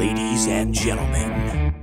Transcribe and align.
ladies 0.00 0.46
and 0.46 0.72
gentlemen, 0.72 1.74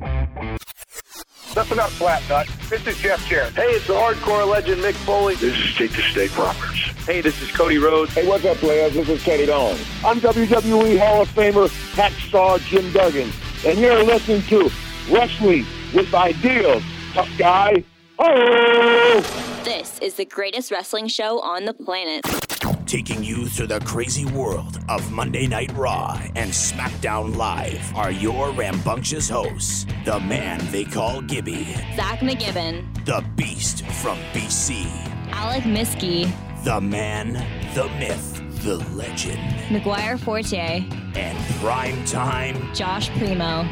Listen 1.55 1.79
up, 1.79 1.89
flat 1.91 2.23
nut. 2.27 2.47
This 2.67 2.85
is 2.87 2.97
Jeff 2.97 3.23
Jarrett. 3.27 3.53
Hey, 3.53 3.69
it's 3.69 3.85
the 3.85 3.93
hardcore 3.93 4.47
legend 4.47 4.81
Mick 4.81 4.93
Foley. 4.93 5.35
This 5.35 5.55
is 5.55 5.73
Jake 5.75 5.91
the 5.91 6.01
Snake 6.01 6.35
Roberts. 6.35 6.79
Hey, 7.05 7.21
this 7.21 7.39
is 7.43 7.51
Cody 7.51 7.77
Rhodes. 7.77 8.13
Hey, 8.13 8.27
what's 8.27 8.43
up, 8.45 8.57
players? 8.57 8.93
This 8.93 9.07
is 9.07 9.23
Teddy 9.23 9.45
Long. 9.45 9.77
I'm 10.03 10.19
WWE 10.19 10.97
Hall 10.97 11.21
of 11.21 11.29
Famer 11.29 11.67
Hacksaw 11.93 12.59
Jim 12.61 12.91
Duggan, 12.91 13.29
and 13.65 13.77
you're 13.77 14.03
listening 14.03 14.41
to 14.43 14.71
Wrestling 15.11 15.65
with 15.93 16.11
Ideals. 16.13 16.83
Tough 17.13 17.29
guy. 17.37 17.83
Oh! 18.17 19.61
This 19.63 19.99
is 19.99 20.15
the 20.15 20.25
greatest 20.25 20.71
wrestling 20.71 21.07
show 21.07 21.39
on 21.39 21.65
the 21.65 21.73
planet. 21.73 22.46
Taking 22.87 23.21
you 23.21 23.47
through 23.47 23.67
the 23.67 23.81
crazy 23.81 24.23
world 24.23 24.79
of 24.87 25.11
Monday 25.11 25.45
Night 25.45 25.75
Raw 25.75 26.17
and 26.37 26.49
SmackDown 26.49 27.35
Live 27.35 27.93
are 27.93 28.11
your 28.11 28.51
rambunctious 28.51 29.27
hosts, 29.27 29.85
the 30.05 30.17
man 30.21 30.61
they 30.71 30.85
call 30.85 31.21
Gibby, 31.21 31.65
Zach 31.97 32.19
McGibbon, 32.19 32.85
the 33.03 33.25
beast 33.35 33.85
from 33.87 34.17
BC, 34.31 34.85
Alec 35.31 35.63
Miske, 35.63 36.31
the 36.63 36.79
man, 36.79 37.33
the 37.73 37.89
myth, 37.99 38.41
the 38.63 38.77
legend, 38.95 39.41
McGuire 39.67 40.17
Forte, 40.17 40.85
and 41.15 41.37
prime 41.59 42.05
time. 42.05 42.73
Josh 42.73 43.09
Primo. 43.17 43.69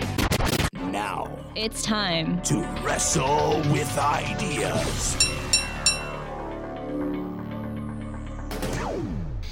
now 0.92 1.40
It's 1.56 1.82
time. 1.84 2.42
to 2.42 2.58
wrestle 2.84 3.62
with 3.72 3.98
ideas. 3.98 5.35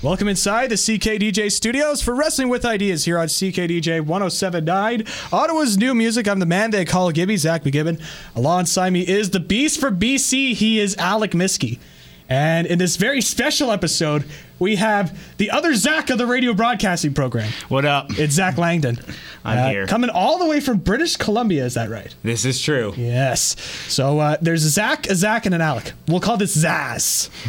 Welcome 0.04 0.28
inside 0.28 0.68
the 0.70 0.76
CKDJ 0.76 1.50
studios 1.50 2.02
for 2.02 2.14
Wrestling 2.14 2.50
with 2.50 2.66
Ideas 2.66 3.06
here 3.06 3.18
on 3.18 3.28
CKDJ 3.28 4.02
1079. 4.06 5.06
Ottawa's 5.32 5.78
new 5.78 5.96
music. 5.96 6.28
I'm 6.28 6.40
the 6.40 6.46
man 6.46 6.72
they 6.72 6.84
call 6.84 7.10
Gibby, 7.12 7.38
Zach 7.38 7.64
McGibbon. 7.64 8.02
Alongside 8.36 8.90
me 8.92 9.08
is 9.08 9.30
the 9.30 9.40
beast 9.40 9.80
from 9.80 9.98
BC. 9.98 10.56
He 10.56 10.78
is 10.78 10.98
Alec 10.98 11.32
Miske. 11.32 11.80
And 12.28 12.68
in 12.68 12.80
this 12.80 12.98
very 12.98 13.22
special 13.22 13.72
episode, 13.72 14.26
we 14.60 14.76
have 14.76 15.18
the 15.38 15.50
other 15.52 15.74
Zach 15.74 16.10
of 16.10 16.18
the 16.18 16.26
radio 16.26 16.54
broadcasting 16.54 17.14
program. 17.14 17.50
What 17.70 17.86
up? 17.86 18.08
It's 18.20 18.34
Zach 18.34 18.58
Langdon. 18.58 19.00
I'm 19.46 19.58
Uh, 19.58 19.70
here. 19.70 19.88
Coming 19.88 20.10
all 20.10 20.38
the 20.38 20.46
way 20.46 20.60
from 20.60 20.80
British 20.80 21.16
Columbia, 21.16 21.64
is 21.64 21.76
that 21.76 21.90
right? 21.90 22.14
This 22.24 22.44
is 22.44 22.62
true. 22.62 22.94
Yes. 22.98 23.56
So 23.88 24.20
uh, 24.20 24.36
there's 24.42 24.66
a 24.66 24.70
Zach, 24.70 25.08
a 25.10 25.16
Zach, 25.16 25.46
and 25.46 25.56
an 25.56 25.62
Alec. 25.62 25.94
We'll 26.10 26.20
call 26.20 26.36
this 26.36 26.58
Zaz. 26.62 27.30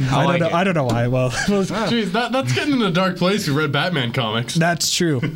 I, 0.00 0.24
like 0.24 0.40
don't 0.40 0.40
know. 0.40 0.46
it. 0.46 0.60
I 0.60 0.64
don't 0.64 0.74
know 0.74 0.84
why. 0.84 1.08
Well, 1.08 1.28
well 1.48 1.64
Jeez, 1.64 2.12
that, 2.12 2.32
that's 2.32 2.52
getting 2.52 2.74
in 2.74 2.82
a 2.82 2.90
dark 2.90 3.16
place. 3.16 3.46
You 3.46 3.58
read 3.58 3.72
Batman 3.72 4.12
comics. 4.12 4.54
That's 4.54 4.94
true. 4.94 5.20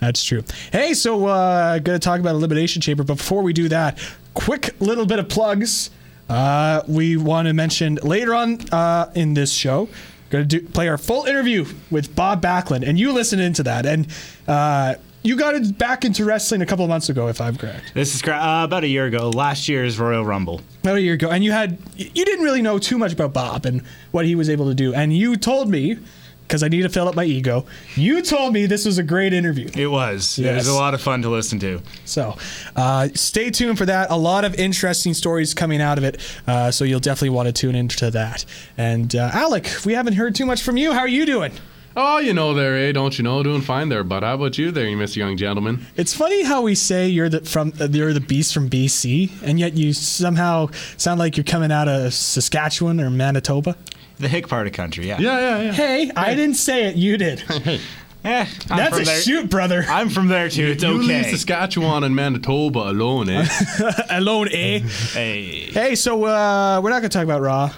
That's 0.00 0.22
true. 0.22 0.44
Hey, 0.70 0.92
so 0.92 1.24
uh 1.26 1.78
gonna 1.78 1.98
talk 1.98 2.20
about 2.20 2.34
Elimination 2.34 2.82
Chamber, 2.82 3.04
but 3.04 3.16
before 3.16 3.42
we 3.42 3.54
do 3.54 3.70
that, 3.70 3.98
quick 4.34 4.78
little 4.78 5.06
bit 5.06 5.18
of 5.18 5.30
plugs. 5.30 5.88
Uh, 6.28 6.82
we 6.86 7.16
want 7.16 7.48
to 7.48 7.54
mention 7.54 7.94
later 7.96 8.34
on 8.34 8.60
uh, 8.70 9.10
in 9.14 9.32
this 9.32 9.50
show, 9.50 9.88
gonna 10.28 10.44
do 10.44 10.60
play 10.60 10.88
our 10.88 10.98
full 10.98 11.24
interview 11.24 11.64
with 11.90 12.14
Bob 12.14 12.42
Backlund, 12.42 12.86
and 12.86 12.98
you 12.98 13.12
listen 13.12 13.40
into 13.40 13.62
that, 13.62 13.86
and 13.86 14.06
uh, 14.46 14.96
you 15.24 15.36
got 15.36 15.54
it 15.54 15.76
back 15.78 16.04
into 16.04 16.24
wrestling 16.24 16.62
a 16.62 16.66
couple 16.66 16.84
of 16.84 16.88
months 16.88 17.08
ago, 17.08 17.28
if 17.28 17.40
I'm 17.40 17.56
correct. 17.56 17.92
This 17.94 18.14
is 18.14 18.22
cra- 18.22 18.36
uh, 18.36 18.64
about 18.64 18.84
a 18.84 18.88
year 18.88 19.06
ago. 19.06 19.30
Last 19.30 19.68
year's 19.68 19.98
Royal 19.98 20.24
Rumble. 20.24 20.60
About 20.82 20.96
a 20.96 21.00
year 21.00 21.14
ago, 21.14 21.30
and 21.30 21.42
you 21.42 21.50
had 21.50 21.78
you 21.96 22.24
didn't 22.24 22.44
really 22.44 22.62
know 22.62 22.78
too 22.78 22.98
much 22.98 23.12
about 23.12 23.32
Bob 23.32 23.66
and 23.66 23.82
what 24.12 24.26
he 24.26 24.34
was 24.34 24.48
able 24.48 24.68
to 24.68 24.74
do, 24.74 24.94
and 24.94 25.16
you 25.16 25.36
told 25.36 25.68
me 25.68 25.98
because 26.46 26.62
I 26.62 26.68
need 26.68 26.82
to 26.82 26.90
fill 26.90 27.08
up 27.08 27.14
my 27.14 27.24
ego. 27.24 27.64
You 27.96 28.20
told 28.20 28.52
me 28.52 28.66
this 28.66 28.84
was 28.84 28.98
a 28.98 29.02
great 29.02 29.32
interview. 29.32 29.70
It 29.74 29.86
was. 29.86 30.38
It 30.38 30.54
was 30.54 30.68
a 30.68 30.74
lot 30.74 30.92
of 30.92 31.00
fun 31.00 31.22
to 31.22 31.30
listen 31.30 31.58
to. 31.60 31.80
So 32.04 32.36
uh, 32.76 33.08
stay 33.14 33.50
tuned 33.50 33.78
for 33.78 33.86
that. 33.86 34.10
A 34.10 34.16
lot 34.16 34.44
of 34.44 34.54
interesting 34.56 35.14
stories 35.14 35.54
coming 35.54 35.80
out 35.80 35.96
of 35.96 36.04
it. 36.04 36.20
Uh, 36.46 36.70
so 36.70 36.84
you'll 36.84 37.00
definitely 37.00 37.30
want 37.30 37.46
to 37.46 37.52
tune 37.52 37.74
into 37.74 38.10
that. 38.10 38.44
And 38.76 39.16
uh, 39.16 39.30
Alec, 39.32 39.70
we 39.86 39.94
haven't 39.94 40.14
heard 40.14 40.34
too 40.34 40.44
much 40.44 40.62
from 40.62 40.76
you. 40.76 40.92
How 40.92 41.00
are 41.00 41.08
you 41.08 41.24
doing? 41.24 41.52
Oh, 41.96 42.18
you 42.18 42.34
know 42.34 42.54
there, 42.54 42.76
eh? 42.76 42.90
Don't 42.92 43.16
you 43.16 43.22
know? 43.22 43.42
Doing 43.42 43.60
fine 43.60 43.88
there, 43.88 44.02
but 44.02 44.24
how 44.24 44.34
about 44.34 44.58
you 44.58 44.72
there, 44.72 44.88
you 44.88 44.96
Mr. 44.96 45.16
Young 45.16 45.36
Gentleman? 45.36 45.86
It's 45.96 46.12
funny 46.12 46.42
how 46.42 46.62
we 46.62 46.74
say 46.74 47.08
you're 47.08 47.28
the 47.28 47.42
from 47.42 47.72
uh, 47.80 47.86
you're 47.90 48.12
the 48.12 48.20
beast 48.20 48.52
from 48.52 48.68
BC, 48.68 49.30
and 49.44 49.60
yet 49.60 49.74
you 49.74 49.92
somehow 49.92 50.70
sound 50.96 51.20
like 51.20 51.36
you're 51.36 51.44
coming 51.44 51.70
out 51.70 51.86
of 51.86 52.12
Saskatchewan 52.12 53.00
or 53.00 53.10
Manitoba. 53.10 53.76
The 54.18 54.28
hick 54.28 54.48
part 54.48 54.66
of 54.66 54.72
country, 54.72 55.06
yeah. 55.06 55.18
Yeah, 55.20 55.38
yeah, 55.38 55.62
yeah. 55.62 55.72
Hey, 55.72 56.10
I 56.16 56.34
didn't 56.34 56.56
say 56.56 56.86
it. 56.86 56.96
You 56.96 57.16
did. 57.16 57.42
Eh, 58.24 58.46
I'm 58.70 58.76
That's 58.78 58.94
from 58.94 59.02
a 59.02 59.04
there. 59.04 59.20
shoot, 59.20 59.50
brother. 59.50 59.84
I'm 59.86 60.08
from 60.08 60.28
there 60.28 60.48
too. 60.48 60.68
It's 60.68 60.82
you 60.82 60.94
leave 60.94 61.26
okay. 61.26 61.30
Saskatchewan 61.32 62.04
and 62.04 62.16
Manitoba 62.16 62.78
alone, 62.90 63.28
eh? 63.28 63.46
Alone, 64.08 64.48
eh? 64.50 64.78
Hey. 64.78 65.66
hey, 65.70 65.94
so 65.94 66.24
uh, 66.24 66.80
we're 66.82 66.88
not 66.88 67.00
gonna 67.00 67.10
talk 67.10 67.24
about 67.24 67.42
Raw, 67.42 67.70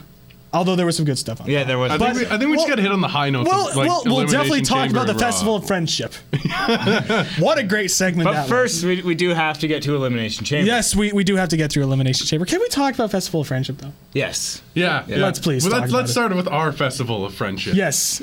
although 0.57 0.75
there 0.77 0.87
was 0.87 0.97
some 0.97 1.05
good 1.05 1.19
stuff 1.19 1.41
on. 1.41 1.49
Yeah, 1.49 1.61
Raw. 1.61 1.67
there 1.67 1.79
was. 1.79 1.93
I 1.93 1.99
think, 1.99 2.15
we, 2.19 2.27
I 2.27 2.39
think 2.39 2.51
we 2.51 2.57
just 2.57 2.59
well- 2.59 2.69
got 2.69 2.75
to 2.77 2.83
hit 2.83 2.93
on 2.93 3.01
the 3.01 3.09
high 3.09 3.31
notes. 3.31 3.49
Well, 3.51 3.69
of, 3.69 3.77
like, 3.77 3.89
we'll, 3.89 4.03
we'll 4.05 4.13
Elimination 4.21 4.39
definitely 4.39 4.63
talk 4.63 4.79
Chamber 4.85 4.99
about 4.99 5.07
the 5.07 5.13
and 5.13 5.21
Raw. 5.21 5.27
Festival 5.29 5.57
of 5.57 5.67
Friendship. 5.67 6.15
what 7.39 7.59
a 7.59 7.63
great 7.63 7.91
segment 7.91 8.25
but 8.27 8.33
that 8.33 8.49
first, 8.49 8.77
was. 8.77 8.85
we, 8.85 9.03
we 9.03 9.15
do 9.15 9.31
have 9.31 9.59
to 9.61 9.69
get 9.69 9.83
to 9.85 9.95
Elimination 9.95 10.45
Chamber. 10.45 10.67
Yes, 10.67 10.97
we, 10.97 11.13
we 11.13 11.25
do 11.25 11.37
have 11.37 11.49
to 11.51 11.57
get 11.57 11.73
through 11.73 11.83
Elimination 11.85 12.27
Chamber. 12.27 12.47
Can 12.47 12.61
we 12.61 12.69
talk 12.69 12.95
about 12.95 13.11
Festival 13.11 13.41
of 13.43 13.47
Friendship, 13.49 13.79
though? 13.79 13.93
Yes. 14.13 14.63
Yeah, 14.75 15.05
yeah. 15.07 15.19
Let's 15.19 15.39
please 15.39 15.65
Well, 15.65 15.73
talk 15.73 15.81
let's 15.83 15.93
about 15.93 15.99
let's 15.99 16.11
it. 16.11 16.13
start 16.13 16.35
with 16.35 16.49
our 16.49 16.73
festival 16.73 17.25
of 17.25 17.35
friendship. 17.35 17.75
Yes. 17.75 18.23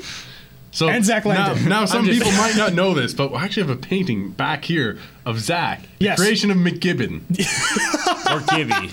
So 0.74 0.88
And 0.88 1.04
Zach 1.04 1.24
now, 1.24 1.30
Langdon. 1.52 1.68
now 1.68 1.84
some 1.84 2.04
just- 2.04 2.18
people 2.18 2.32
might 2.36 2.56
not 2.56 2.74
know 2.74 2.94
this, 2.94 3.14
but 3.14 3.30
we 3.30 3.38
actually 3.38 3.62
have 3.68 3.70
a 3.76 3.80
painting 3.80 4.30
back 4.30 4.64
here 4.64 4.98
of 5.24 5.38
Zach, 5.38 5.82
the 6.00 6.06
Yes. 6.06 6.18
creation 6.18 6.50
of 6.50 6.56
McGibbon. 6.56 7.20
Or 8.30 8.40
Gibby. 8.40 8.90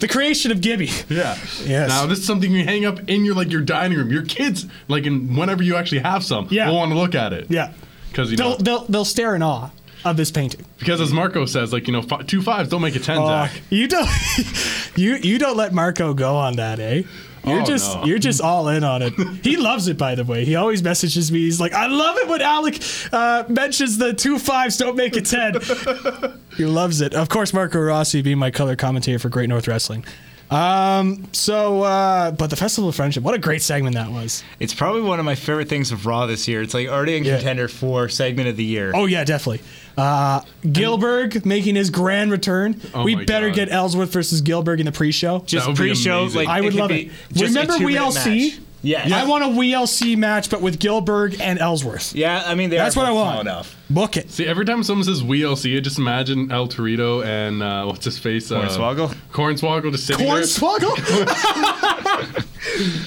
The 0.00 0.08
creation 0.08 0.50
of 0.50 0.60
Gibby. 0.60 0.90
Yeah. 1.08 1.38
Yes. 1.64 1.88
Now 1.88 2.04
this 2.06 2.18
is 2.18 2.26
something 2.26 2.50
you 2.52 2.64
hang 2.64 2.84
up 2.84 2.98
in 3.08 3.24
your 3.24 3.34
like 3.34 3.50
your 3.50 3.62
dining 3.62 3.96
room. 3.96 4.10
Your 4.12 4.24
kids, 4.24 4.66
like, 4.88 5.06
in 5.06 5.34
whenever 5.36 5.62
you 5.62 5.76
actually 5.76 6.00
have 6.00 6.22
some, 6.24 6.48
Yeah. 6.50 6.68
will 6.68 6.76
want 6.76 6.90
to 6.92 6.98
look 6.98 7.14
at 7.14 7.32
it. 7.32 7.46
Yeah. 7.48 7.72
Because 8.10 8.30
you 8.30 8.36
know, 8.36 8.50
They'll, 8.56 8.58
they'll, 8.58 8.84
they'll 8.86 9.04
stare 9.06 9.34
in 9.36 9.42
awe 9.42 9.70
of 10.04 10.16
this 10.18 10.30
painting. 10.30 10.64
because 10.78 11.00
as 11.00 11.12
Marco 11.12 11.46
says, 11.46 11.72
like 11.72 11.86
you 11.86 11.92
know, 11.92 12.02
fi- 12.02 12.22
two 12.22 12.42
fives 12.42 12.68
don't 12.68 12.82
make 12.82 12.96
a 12.96 12.98
ten, 12.98 13.18
Oh, 13.18 13.26
Zach. 13.28 13.52
you 13.70 13.88
don't 13.88 14.08
you 14.96 15.16
you 15.16 15.38
don't 15.38 15.56
let 15.56 15.72
Marco 15.72 16.12
go 16.12 16.36
on 16.36 16.56
that, 16.56 16.78
eh? 16.80 17.02
You're 17.46 17.62
Oh, 17.62 17.64
just 17.64 17.94
no. 17.96 18.04
you're 18.04 18.18
just 18.18 18.40
all 18.40 18.68
in 18.68 18.82
on 18.84 19.02
it. 19.02 19.12
He 19.44 19.56
loves 19.70 19.86
it, 19.88 19.96
by 19.96 20.14
the 20.16 20.24
way. 20.24 20.44
He 20.44 20.56
always 20.56 20.82
messages 20.82 21.30
me. 21.30 21.40
He's 21.40 21.60
like, 21.60 21.72
"I 21.72 21.86
love 21.86 22.16
it 22.18 22.28
when 22.28 22.42
Alec 22.42 22.80
uh, 23.12 23.44
mentions 23.48 23.98
the 23.98 24.12
two 24.12 24.38
fives 24.38 24.76
don't 24.76 24.96
make 24.96 25.16
a 25.16 25.20
ten. 25.22 25.54
he 26.56 26.64
loves 26.64 27.00
it. 27.00 27.14
Of 27.14 27.28
course, 27.28 27.52
Marco 27.52 27.78
Rossi 27.80 28.20
being 28.22 28.38
my 28.38 28.50
color 28.50 28.74
commentator 28.76 29.18
for 29.18 29.28
Great 29.28 29.48
North 29.48 29.68
Wrestling. 29.68 30.04
Um. 30.50 31.24
So, 31.32 31.82
uh, 31.82 32.30
but 32.30 32.50
the 32.50 32.56
Festival 32.56 32.88
of 32.88 32.94
Friendship, 32.94 33.22
what 33.24 33.34
a 33.34 33.38
great 33.38 33.62
segment 33.62 33.94
that 33.96 34.10
was. 34.10 34.44
It's 34.60 34.72
probably 34.74 35.02
one 35.02 35.18
of 35.18 35.24
my 35.24 35.34
favorite 35.34 35.68
things 35.68 35.90
of 35.90 36.06
Raw 36.06 36.26
this 36.26 36.46
year. 36.46 36.62
It's 36.62 36.72
like 36.74 36.88
already 36.88 37.16
in 37.16 37.24
Yeah. 37.24 37.36
contender 37.36 37.66
for 37.68 38.08
segment 38.08 38.48
of 38.48 38.56
the 38.56 38.64
year. 38.64 38.92
Oh 38.94 39.06
yeah, 39.06 39.24
definitely. 39.24 39.62
Uh, 39.98 40.42
Gillberg 40.62 41.44
making 41.46 41.74
his 41.74 41.90
grand 41.90 42.30
return. 42.30 42.80
Oh 42.94 43.02
we 43.02 43.24
better 43.24 43.48
God. 43.48 43.56
get 43.56 43.72
Ellsworth 43.72 44.12
versus 44.12 44.42
Gillberg 44.42 44.78
in 44.78 44.86
the 44.86 44.92
pre-show. 44.92 45.42
just 45.46 45.64
That 45.64 45.70
would 45.70 45.76
be 45.78 45.88
pre-show, 45.90 46.24
like 46.34 46.48
I 46.48 46.60
would 46.60 46.74
love 46.74 46.90
be 46.90 47.06
it. 47.34 47.40
Remember 47.42 47.78
two-minute 47.78 48.00
WLC? 48.02 48.58
Match. 48.82 49.08
Yes. 49.08 49.12
I 49.12 49.24
want 49.28 49.42
a 49.44 49.48
WLC 49.48 50.16
match, 50.16 50.48
but 50.50 50.60
with 50.60 50.78
Gillberg 50.78 51.40
and 51.40 51.58
Ellsworth. 51.58 52.14
Yeah, 52.14 52.42
I 52.46 52.54
mean 52.54 52.70
they 52.70 52.76
That's 52.76 52.96
are 52.96 53.00
what 53.00 53.06
I 53.08 53.12
want. 53.12 53.40
enough. 53.40 53.76
Book 53.90 54.16
it. 54.16 54.30
See, 54.30 54.46
every 54.46 54.64
time 54.64 54.82
someone 54.84 55.04
says 55.04 55.22
WLC, 55.22 55.76
I 55.76 55.80
just 55.80 55.98
imagine 55.98 56.50
El 56.52 56.68
Torito 56.68 57.24
and 57.24 57.62
uh, 57.62 57.84
what's 57.86 58.04
his 58.04 58.18
face, 58.18 58.50
uh, 58.52 58.60
Hornswoggle? 58.62 59.14
Cornswoggle 59.32 59.90
just 59.92 60.06
sitting 60.06 60.26
there, 60.26 60.36
Cornswoggle. 60.42 60.96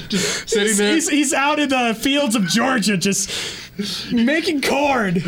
Just 0.09 0.49
sitting 0.49 0.77
there. 0.77 0.93
he's, 0.95 1.09
he's 1.09 1.33
out 1.33 1.59
in 1.59 1.69
the 1.69 1.95
fields 1.99 2.35
of 2.35 2.45
Georgia 2.47 2.97
just 2.97 3.29
making 4.11 4.61
corn. 4.61 5.19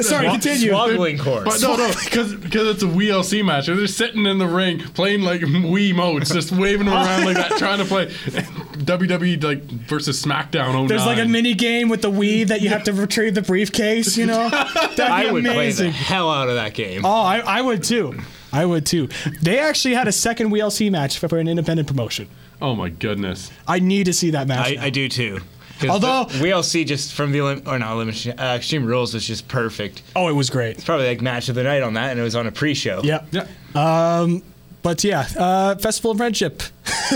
Sorry, 0.00 0.28
continue. 0.28 0.70
Swaggling 0.70 1.18
course. 1.18 1.44
But 1.44 1.60
no, 1.60 1.76
no, 1.76 1.88
because 2.02 2.32
it's 2.32 2.82
a 2.82 2.86
WLC 2.86 3.44
match. 3.44 3.66
They're 3.66 3.76
just 3.76 3.96
sitting 3.96 4.26
in 4.26 4.38
the 4.38 4.46
ring 4.46 4.78
playing 4.78 5.22
like 5.22 5.40
Wii 5.42 5.94
modes, 5.94 6.32
just 6.32 6.52
waving 6.52 6.86
them 6.86 6.94
around 6.94 7.24
like 7.24 7.36
that, 7.36 7.52
trying 7.58 7.78
to 7.78 7.84
play 7.84 8.06
WWE 8.06 9.42
like 9.42 9.62
versus 9.62 10.24
SmackDown. 10.24 10.72
09. 10.74 10.86
There's 10.86 11.06
like 11.06 11.18
a 11.18 11.26
mini 11.26 11.54
game 11.54 11.88
with 11.88 12.02
the 12.02 12.10
Wii 12.10 12.46
that 12.48 12.60
you 12.60 12.68
have 12.70 12.84
to 12.84 12.92
retrieve 12.92 13.34
the 13.34 13.42
briefcase. 13.42 14.16
You 14.16 14.26
know, 14.26 14.48
that'd 14.74 14.96
be 14.96 15.02
I 15.02 15.30
would 15.30 15.44
play 15.44 15.52
the 15.52 15.58
amazing. 15.58 15.92
hell 15.92 16.30
out 16.30 16.48
of 16.48 16.54
that 16.56 16.74
game. 16.74 17.04
Oh, 17.04 17.10
I, 17.22 17.38
I 17.40 17.60
would 17.60 17.82
too. 17.82 18.18
I 18.52 18.64
would 18.66 18.84
too. 18.84 19.08
They 19.40 19.58
actually 19.58 19.94
had 19.94 20.08
a 20.08 20.12
second 20.12 20.50
WLC 20.50 20.90
match 20.90 21.18
for 21.18 21.38
an 21.38 21.48
independent 21.48 21.88
promotion. 21.88 22.28
Oh 22.60 22.76
my 22.76 22.90
goodness. 22.90 23.50
I 23.66 23.80
need 23.80 24.04
to 24.06 24.12
see 24.12 24.30
that 24.30 24.46
match. 24.46 24.68
I, 24.68 24.74
now. 24.74 24.82
I 24.84 24.90
do 24.90 25.08
too. 25.08 25.40
'Cause 25.82 25.90
Although- 25.90 26.24
the 26.30 26.38
WLC 26.38 26.84
just 26.86 27.12
from 27.12 27.32
the 27.32 27.38
Elim- 27.40 27.62
or 27.66 27.78
not 27.78 27.92
Elimination 27.92 28.38
uh, 28.38 28.54
Extreme 28.56 28.86
Rules 28.86 29.14
was 29.14 29.26
just 29.26 29.48
perfect. 29.48 30.02
oh, 30.16 30.28
it 30.28 30.32
was 30.32 30.48
great. 30.50 30.76
It's 30.76 30.84
probably 30.84 31.06
like 31.08 31.20
match 31.20 31.48
of 31.48 31.54
the 31.54 31.62
night 31.64 31.82
on 31.82 31.94
that, 31.94 32.10
and 32.12 32.20
it 32.20 32.22
was 32.22 32.34
on 32.36 32.46
a 32.46 32.52
pre-show. 32.52 33.00
Yeah. 33.04 33.22
Yeah. 33.30 33.46
Um, 33.74 34.42
but 34.82 35.04
yeah, 35.04 35.26
uh, 35.38 35.76
Festival 35.76 36.10
of 36.12 36.16
Friendship. 36.18 36.62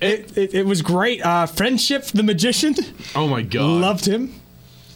it, 0.00 0.36
it, 0.36 0.54
it 0.54 0.66
was 0.66 0.82
great. 0.82 1.24
Uh, 1.24 1.46
Friendship, 1.46 2.04
the 2.06 2.22
magician, 2.22 2.74
Oh 3.14 3.28
my 3.28 3.42
god. 3.42 3.80
loved 3.80 4.06
him. 4.06 4.34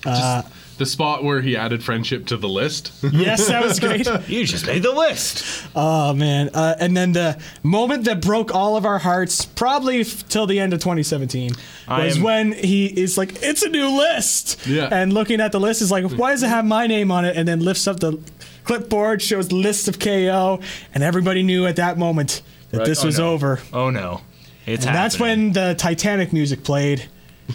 Uh, 0.05 0.43
the 0.79 0.87
spot 0.87 1.23
where 1.23 1.41
he 1.41 1.56
added 1.56 1.82
friendship 1.82 2.26
to 2.26 2.37
the 2.37 2.49
list. 2.49 2.93
Yes, 3.12 3.47
that 3.49 3.62
was 3.65 3.79
great. 3.81 4.06
You 4.29 4.44
just 4.44 4.67
made 4.67 4.82
the 4.82 4.93
list. 4.93 5.44
Oh 5.76 6.12
man! 6.15 6.50
Uh, 6.53 6.75
and 6.81 6.97
then 6.97 7.12
the 7.12 7.38
moment 7.62 8.05
that 8.05 8.21
broke 8.21 8.55
all 8.55 8.76
of 8.76 8.85
our 8.85 8.99
hearts, 8.99 9.44
probably 9.44 10.00
f- 10.00 10.29
till 10.29 10.47
the 10.47 10.59
end 10.61 10.73
of 10.73 10.81
2017, 10.81 11.50
was 11.53 11.59
I'm- 11.88 12.23
when 12.23 12.53
he 12.53 12.87
is 12.87 13.17
like, 13.17 13.43
"It's 13.43 13.62
a 13.62 13.69
new 13.69 13.88
list," 13.88 14.67
Yeah. 14.67 14.88
and 14.91 15.12
looking 15.12 15.41
at 15.41 15.53
the 15.53 15.61
list 15.61 15.81
is 15.82 15.91
like, 15.91 16.05
"Why 16.11 16.31
does 16.32 16.43
it 16.43 16.49
have 16.49 16.65
my 16.65 16.87
name 16.87 17.11
on 17.11 17.25
it?" 17.25 17.37
And 17.37 17.47
then 17.47 17.61
lifts 17.61 17.87
up 17.87 18.00
the 18.00 18.19
clipboard, 18.65 19.20
shows 19.23 19.49
the 19.49 19.56
list 19.56 19.88
of 19.88 19.99
KO, 19.99 20.61
and 20.94 21.03
everybody 21.05 21.43
knew 21.43 21.67
at 21.67 21.77
that 21.77 21.99
moment 21.99 22.43
that 22.70 22.79
Right. 22.79 22.87
this 22.87 23.03
Oh, 23.03 23.06
was 23.06 23.19
no. 23.19 23.31
over. 23.32 23.61
Oh 23.73 23.91
no, 23.91 24.23
it's 24.67 24.87
And 24.87 24.94
that's 24.94 25.19
when 25.20 25.53
the 25.53 25.75
Titanic 25.79 26.32
music 26.32 26.65
played, 26.65 27.05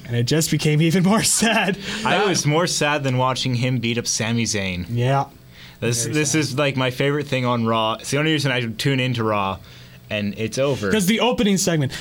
and 0.06 0.16
it 0.16 0.24
just 0.24 0.52
became 0.52 0.82
even 0.82 1.04
more 1.04 1.24
sad. 1.24 1.78
I 2.06 2.26
was 2.26 2.46
more 2.46 2.68
sad 2.68 3.04
than 3.04 3.18
watching 3.18 3.56
him 3.56 3.80
beat 3.80 3.98
up 3.98 4.08
Sami 4.08 4.44
Zayn. 4.44 4.86
Yeah. 4.90 5.26
This 5.80 6.04
Very 6.04 6.14
this 6.14 6.32
sad. 6.34 6.40
is 6.40 6.58
like 6.58 6.76
my 6.76 6.92
favorite 6.92 7.28
thing 7.28 7.46
on 7.46 7.66
Raw. 7.66 7.94
It's 8.00 8.12
the 8.12 8.18
only 8.20 8.32
reason 8.34 8.52
I 8.52 8.62
tune 8.66 9.00
into 9.00 9.24
Raw, 9.24 9.60
and 10.10 10.38
it's 10.38 10.58
over. 10.58 10.88
Because 10.88 11.06
the 11.06 11.22
opening 11.22 11.58
segment, 11.58 11.94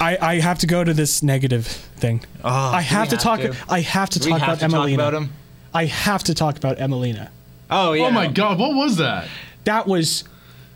I, 0.00 0.16
I 0.20 0.40
have 0.40 0.58
to 0.60 0.66
go 0.66 0.82
to 0.82 0.94
this 0.94 1.22
negative 1.22 1.66
thing. 1.66 2.24
Oh, 2.42 2.48
I 2.48 2.80
have 2.80 3.08
to 3.10 3.16
have 3.16 3.22
talk. 3.22 3.40
to? 3.40 3.54
I 3.68 3.80
have 3.80 4.08
to 4.10 4.18
Do 4.18 4.26
we 4.26 4.30
talk 4.32 4.40
have 4.40 4.48
about 4.58 4.60
to 4.70 4.74
talk 4.76 4.86
Emmalina. 4.88 4.94
about 4.94 5.14
him? 5.14 5.32
I 5.74 5.84
have 5.84 6.24
to 6.24 6.34
talk 6.34 6.56
about 6.56 6.78
Emmalina. 6.78 7.28
Oh 7.70 7.92
yeah. 7.92 8.04
Oh 8.06 8.10
my 8.10 8.26
god, 8.26 8.58
what 8.58 8.74
was 8.74 8.96
that? 8.96 9.28
That 9.64 9.86
was 9.86 10.24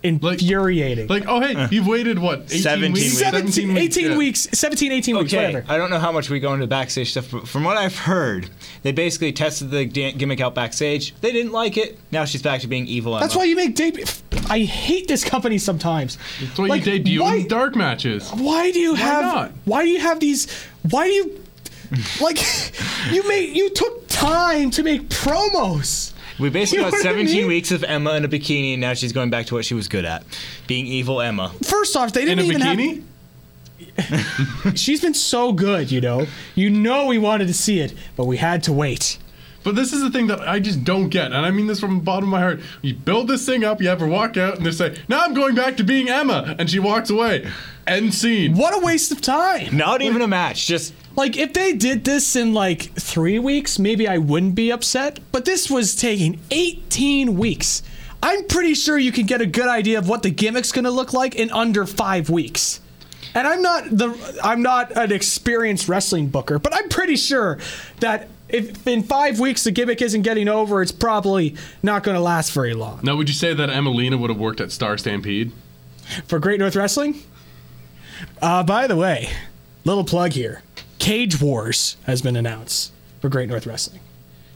infuriating. 0.04 1.08
Like, 1.08 1.24
oh 1.26 1.40
hey, 1.40 1.66
you've 1.70 1.86
waited 1.86 2.18
what? 2.18 2.42
18 2.42 2.60
17 2.62 2.92
weeks? 2.92 3.04
weeks. 3.04 3.18
17, 3.18 3.76
18 3.76 4.04
yeah. 4.10 4.16
weeks, 4.18 4.48
17, 4.52 4.92
18 4.92 5.16
weeks, 5.16 5.32
Okay, 5.32 5.46
whatever. 5.46 5.72
I 5.72 5.78
don't 5.78 5.90
know 5.90 5.98
how 5.98 6.12
much 6.12 6.28
we 6.30 6.38
go 6.40 6.52
into 6.52 6.66
backstage 6.66 7.10
stuff, 7.10 7.30
but 7.30 7.48
from 7.48 7.64
what 7.64 7.76
I've 7.76 7.96
heard, 7.98 8.50
they 8.82 8.92
basically 8.92 9.32
tested 9.32 9.70
the 9.70 9.86
da- 9.86 10.12
gimmick 10.12 10.40
out 10.40 10.54
backstage. 10.54 11.14
They 11.20 11.32
didn't 11.32 11.52
like 11.52 11.76
it. 11.76 11.98
Now 12.12 12.24
she's 12.26 12.42
back 12.42 12.60
to 12.60 12.66
being 12.68 12.86
evil. 12.86 13.18
That's 13.18 13.34
why 13.34 13.44
you 13.44 13.56
make 13.56 13.74
debut. 13.74 14.04
I 14.50 14.60
hate 14.60 15.08
this 15.08 15.24
company 15.24 15.58
sometimes. 15.58 16.18
That's 16.40 16.58
why 16.58 16.66
Like, 16.66 16.84
you 16.86 16.92
debut 16.92 17.22
why- 17.22 17.36
in 17.36 17.48
dark 17.48 17.74
matches. 17.74 18.30
Why 18.30 18.70
do 18.70 18.78
you 18.78 18.94
have? 18.94 19.22
not? 19.24 19.52
Why 19.64 19.84
do 19.84 19.90
you 19.90 20.00
have 20.00 20.20
these? 20.20 20.52
Why 20.90 21.06
do 21.08 21.12
you? 21.12 21.40
Like, 22.20 22.38
you 23.12 23.26
made 23.28 23.54
you 23.56 23.70
took 23.70 24.08
time 24.08 24.70
to 24.72 24.82
make 24.82 25.08
promos. 25.10 26.12
We 26.38 26.50
basically 26.50 26.84
You 26.84 26.90
got 26.90 26.92
what 26.92 27.00
I 27.06 27.10
17 27.10 27.36
mean? 27.36 27.46
weeks 27.46 27.70
of 27.70 27.84
Emma 27.84 28.14
in 28.14 28.24
a 28.24 28.28
bikini, 28.28 28.72
and 28.72 28.80
now 28.80 28.94
she's 28.94 29.12
going 29.12 29.30
back 29.30 29.46
to 29.46 29.54
what 29.54 29.64
she 29.64 29.74
was 29.74 29.86
good 29.88 30.04
at, 30.04 30.24
being 30.66 30.86
evil 30.86 31.20
Emma. 31.20 31.52
First 31.62 31.96
off, 31.96 32.12
they 32.12 32.24
didn't 32.24 32.40
a 32.40 32.48
even 32.48 32.60
bikini? 32.60 32.94
have. 32.96 33.04
She's 34.78 35.00
been 35.00 35.14
so 35.14 35.52
good, 35.52 35.90
you 35.90 36.00
know. 36.00 36.26
You 36.54 36.70
know 36.70 37.06
we 37.06 37.18
wanted 37.18 37.48
to 37.48 37.54
see 37.54 37.80
it, 37.80 37.92
but 38.16 38.24
we 38.24 38.36
had 38.36 38.62
to 38.64 38.72
wait. 38.72 39.18
But 39.64 39.74
this 39.74 39.92
is 39.92 40.02
the 40.02 40.10
thing 40.10 40.26
that 40.28 40.46
I 40.46 40.60
just 40.60 40.84
don't 40.84 41.08
get, 41.08 41.32
and 41.32 41.46
I 41.46 41.50
mean 41.50 41.66
this 41.66 41.80
from 41.80 41.96
the 41.96 42.02
bottom 42.04 42.24
of 42.24 42.30
my 42.30 42.40
heart. 42.40 42.60
You 42.82 42.94
build 42.94 43.28
this 43.28 43.44
thing 43.46 43.64
up, 43.64 43.80
you 43.80 43.88
have 43.88 44.00
her 44.00 44.06
walk 44.06 44.36
out, 44.36 44.58
and 44.58 44.64
they 44.64 44.70
say, 44.70 44.96
"Now 45.08 45.22
I'm 45.22 45.34
going 45.34 45.54
back 45.54 45.76
to 45.78 45.84
being 45.84 46.08
Emma," 46.08 46.54
and 46.58 46.70
she 46.70 46.78
walks 46.78 47.08
away. 47.10 47.48
End 47.86 48.14
scene. 48.14 48.54
What 48.54 48.74
a 48.74 48.84
waste 48.84 49.10
of 49.10 49.20
time. 49.20 49.76
Not 49.76 50.02
even 50.02 50.22
a 50.22 50.28
match, 50.28 50.66
just 50.66 50.94
Like 51.16 51.36
if 51.36 51.52
they 51.52 51.72
did 51.74 52.04
this 52.04 52.34
in 52.34 52.54
like 52.54 52.92
three 52.94 53.38
weeks, 53.38 53.78
maybe 53.78 54.08
I 54.08 54.18
wouldn't 54.18 54.54
be 54.54 54.70
upset. 54.72 55.20
But 55.32 55.44
this 55.44 55.70
was 55.70 55.94
taking 55.94 56.40
18 56.50 57.38
weeks. 57.38 57.82
I'm 58.22 58.44
pretty 58.46 58.74
sure 58.74 58.98
you 58.98 59.12
can 59.12 59.26
get 59.26 59.40
a 59.40 59.46
good 59.46 59.68
idea 59.68 59.98
of 59.98 60.08
what 60.08 60.22
the 60.22 60.30
gimmick's 60.30 60.72
gonna 60.72 60.90
look 60.90 61.12
like 61.12 61.34
in 61.34 61.50
under 61.50 61.86
five 61.86 62.30
weeks. 62.30 62.80
And 63.34 63.46
I'm 63.46 63.62
not 63.62 63.84
the 63.90 64.38
I'm 64.42 64.62
not 64.62 64.92
an 64.96 65.12
experienced 65.12 65.88
wrestling 65.88 66.28
booker, 66.28 66.58
but 66.58 66.74
I'm 66.74 66.88
pretty 66.88 67.16
sure 67.16 67.58
that 68.00 68.28
if 68.48 68.86
in 68.86 69.02
five 69.02 69.40
weeks 69.40 69.64
the 69.64 69.70
gimmick 69.70 70.02
isn't 70.02 70.22
getting 70.22 70.48
over, 70.48 70.82
it's 70.82 70.92
probably 70.92 71.56
not 71.82 72.02
gonna 72.02 72.20
last 72.20 72.52
very 72.52 72.74
long. 72.74 73.00
Now, 73.02 73.16
would 73.16 73.28
you 73.28 73.34
say 73.34 73.54
that 73.54 73.68
Emmalina 73.68 74.18
would 74.18 74.30
have 74.30 74.38
worked 74.38 74.60
at 74.60 74.72
Star 74.72 74.98
Stampede? 74.98 75.52
For 76.26 76.38
Great 76.38 76.60
North 76.60 76.76
Wrestling? 76.76 77.22
Uh, 78.40 78.62
by 78.62 78.86
the 78.86 78.96
way, 78.96 79.30
little 79.84 80.04
plug 80.04 80.32
here. 80.32 80.62
Cage 80.98 81.40
Wars 81.40 81.96
has 82.06 82.22
been 82.22 82.36
announced 82.36 82.92
for 83.20 83.28
Great 83.28 83.48
North 83.48 83.66
Wrestling. 83.66 84.00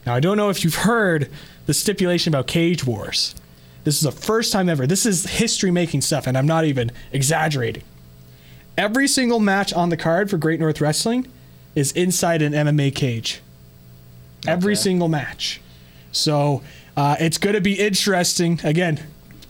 Now, 0.06 0.14
I 0.14 0.20
don't 0.20 0.36
know 0.36 0.50
if 0.50 0.64
you've 0.64 0.74
heard 0.74 1.30
the 1.66 1.74
stipulation 1.74 2.32
about 2.32 2.46
Cage 2.46 2.84
Wars. 2.84 3.34
This 3.84 3.96
is 3.96 4.02
the 4.02 4.12
first 4.12 4.52
time 4.52 4.68
ever. 4.68 4.86
This 4.86 5.06
is 5.06 5.24
history 5.24 5.70
making 5.70 6.02
stuff, 6.02 6.26
and 6.26 6.36
I'm 6.36 6.46
not 6.46 6.64
even 6.64 6.92
exaggerating. 7.12 7.82
Every 8.76 9.08
single 9.08 9.40
match 9.40 9.72
on 9.72 9.88
the 9.88 9.96
card 9.96 10.30
for 10.30 10.38
Great 10.38 10.60
North 10.60 10.80
Wrestling 10.80 11.26
is 11.74 11.92
inside 11.92 12.42
an 12.42 12.52
MMA 12.52 12.94
cage. 12.94 13.40
Every 14.46 14.72
Okay. 14.74 14.80
single 14.82 15.08
match. 15.08 15.60
So 16.12 16.62
uh, 16.96 17.16
it's 17.20 17.38
going 17.38 17.54
to 17.54 17.60
be 17.60 17.74
interesting. 17.78 18.60
Again, 18.64 19.00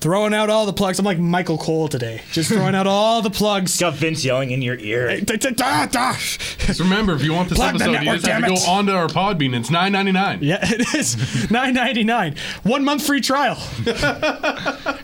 throwing 0.00 0.32
out 0.34 0.48
all 0.50 0.64
the 0.66 0.72
plugs. 0.72 0.98
I'm 0.98 1.04
like 1.04 1.18
Michael 1.18 1.58
Cole 1.58 1.88
today, 1.88 2.22
just 2.32 2.50
throwing 2.50 2.74
out 2.74 2.86
all 2.88 3.20
the 3.22 3.30
plugs. 3.30 3.78
got 3.78 3.94
Vince 3.94 4.24
yelling 4.24 4.50
in 4.50 4.62
your 4.62 4.76
ear. 4.78 5.20
Just 5.20 6.80
remember, 6.80 7.14
if 7.14 7.22
you 7.22 7.32
want 7.32 7.48
this 7.48 7.58
Plug 7.58 7.78
the 7.78 7.84
episode, 7.84 8.02
you 8.04 8.12
just 8.12 8.26
have 8.26 8.36
to 8.42 8.46
damn 8.46 8.54
go 8.54 8.54
it. 8.54 8.68
onto 8.68 8.92
our 8.92 9.08
Podbean. 9.08 9.54
It's 9.58 9.70
nine 9.70 9.92
ninety 9.92 10.12
nine. 10.12 10.38
Yeah, 10.42 10.58
it 10.62 10.94
is. 10.94 11.50
Nine 11.50 11.74
ninety 11.74 12.04
nine. 12.04 12.34
One 12.62 12.84
month 12.84 13.04
free 13.06 13.20
trial. 13.20 13.56